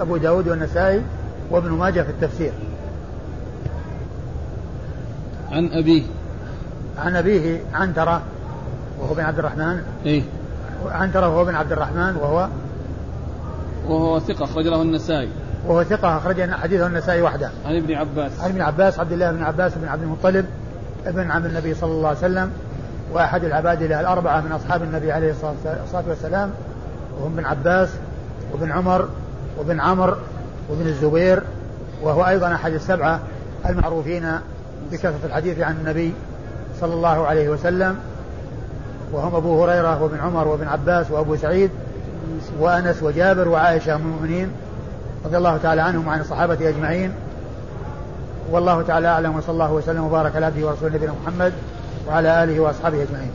أبو 0.00 0.16
داود 0.16 0.48
والنسائي 0.48 1.02
وابن 1.50 1.70
ماجه 1.70 2.02
في 2.02 2.10
التفسير. 2.10 2.52
عن 5.54 5.72
أبيه. 5.72 6.02
عن 6.98 7.16
أبيه 7.16 7.60
عنترة 7.74 8.22
وهو 9.00 9.14
بن 9.14 9.22
عبد 9.22 9.38
الرحمن. 9.38 9.82
إيه. 10.06 10.22
عنترة 10.90 11.28
وهو 11.28 11.44
بن 11.44 11.54
عبد 11.54 11.72
الرحمن 11.72 12.16
وهو 12.16 12.48
وهو 13.88 14.20
ثقة 14.20 14.44
أخرج 14.44 14.66
له 14.66 14.82
النسائي. 14.82 15.28
وهو 15.66 15.84
ثقة 15.84 16.16
أخرج 16.16 16.50
حديثه 16.50 16.86
النسائي 16.86 17.22
وحده. 17.22 17.50
عن 17.66 17.76
ابن 17.76 17.94
عباس. 17.94 18.40
عن 18.40 18.50
ابن 18.50 18.60
عباس 18.60 18.98
عبد 18.98 19.12
الله 19.12 19.32
بن 19.32 19.42
عباس 19.42 19.72
بن 19.74 19.88
عبد 19.88 20.02
المطلب 20.02 20.46
ابن 21.06 21.30
عم 21.30 21.46
النبي 21.46 21.74
صلى 21.74 21.92
الله 21.92 22.08
عليه 22.08 22.18
وسلم 22.18 22.50
وأحد 23.12 23.44
العباد 23.44 23.82
له 23.82 24.00
الأربعة 24.00 24.40
من 24.40 24.52
أصحاب 24.52 24.82
النبي 24.82 25.12
عليه 25.12 25.30
الصلاة 25.30 26.04
والسلام 26.08 26.50
وهم 27.20 27.32
ابن 27.32 27.44
عباس 27.44 27.88
وابن 28.52 28.72
عمر 28.72 29.08
وابن 29.58 29.80
عمر 29.80 30.18
وابن 30.70 30.86
الزبير 30.86 31.42
وهو 32.02 32.26
أيضا 32.26 32.54
أحد 32.54 32.72
السبعة 32.72 33.20
المعروفين 33.68 34.38
بكثرة 34.92 35.20
الحديث 35.24 35.60
عن 35.60 35.76
النبي 35.76 36.12
صلى 36.80 36.94
الله 36.94 37.26
عليه 37.26 37.48
وسلم 37.48 37.98
وهم 39.12 39.34
أبو 39.34 39.64
هريرة 39.64 40.02
وابن 40.02 40.18
عمر 40.18 40.48
وابن 40.48 40.68
عباس 40.68 41.10
وأبو 41.10 41.36
سعيد 41.36 41.70
وأنس 42.60 43.02
وجابر 43.02 43.48
وعائشة 43.48 43.94
أم 43.94 44.00
المؤمنين 44.00 44.50
رضي 45.24 45.36
الله 45.36 45.56
تعالى 45.56 45.80
عنهم 45.80 46.06
وعن 46.06 46.20
الصحابة 46.20 46.68
أجمعين. 46.68 47.12
والله 48.50 48.82
تعالى 48.82 49.08
أعلم 49.08 49.36
وصلى 49.36 49.52
الله 49.52 49.72
وسلم 49.72 50.04
وبارك 50.04 50.36
على 50.36 50.46
عبده 50.46 50.66
ورسوله 50.66 50.94
نبينا 50.94 51.12
محمد 51.22 51.52
وعلى 52.08 52.44
آله 52.44 52.60
وأصحابه 52.60 53.02
أجمعين. 53.02 53.30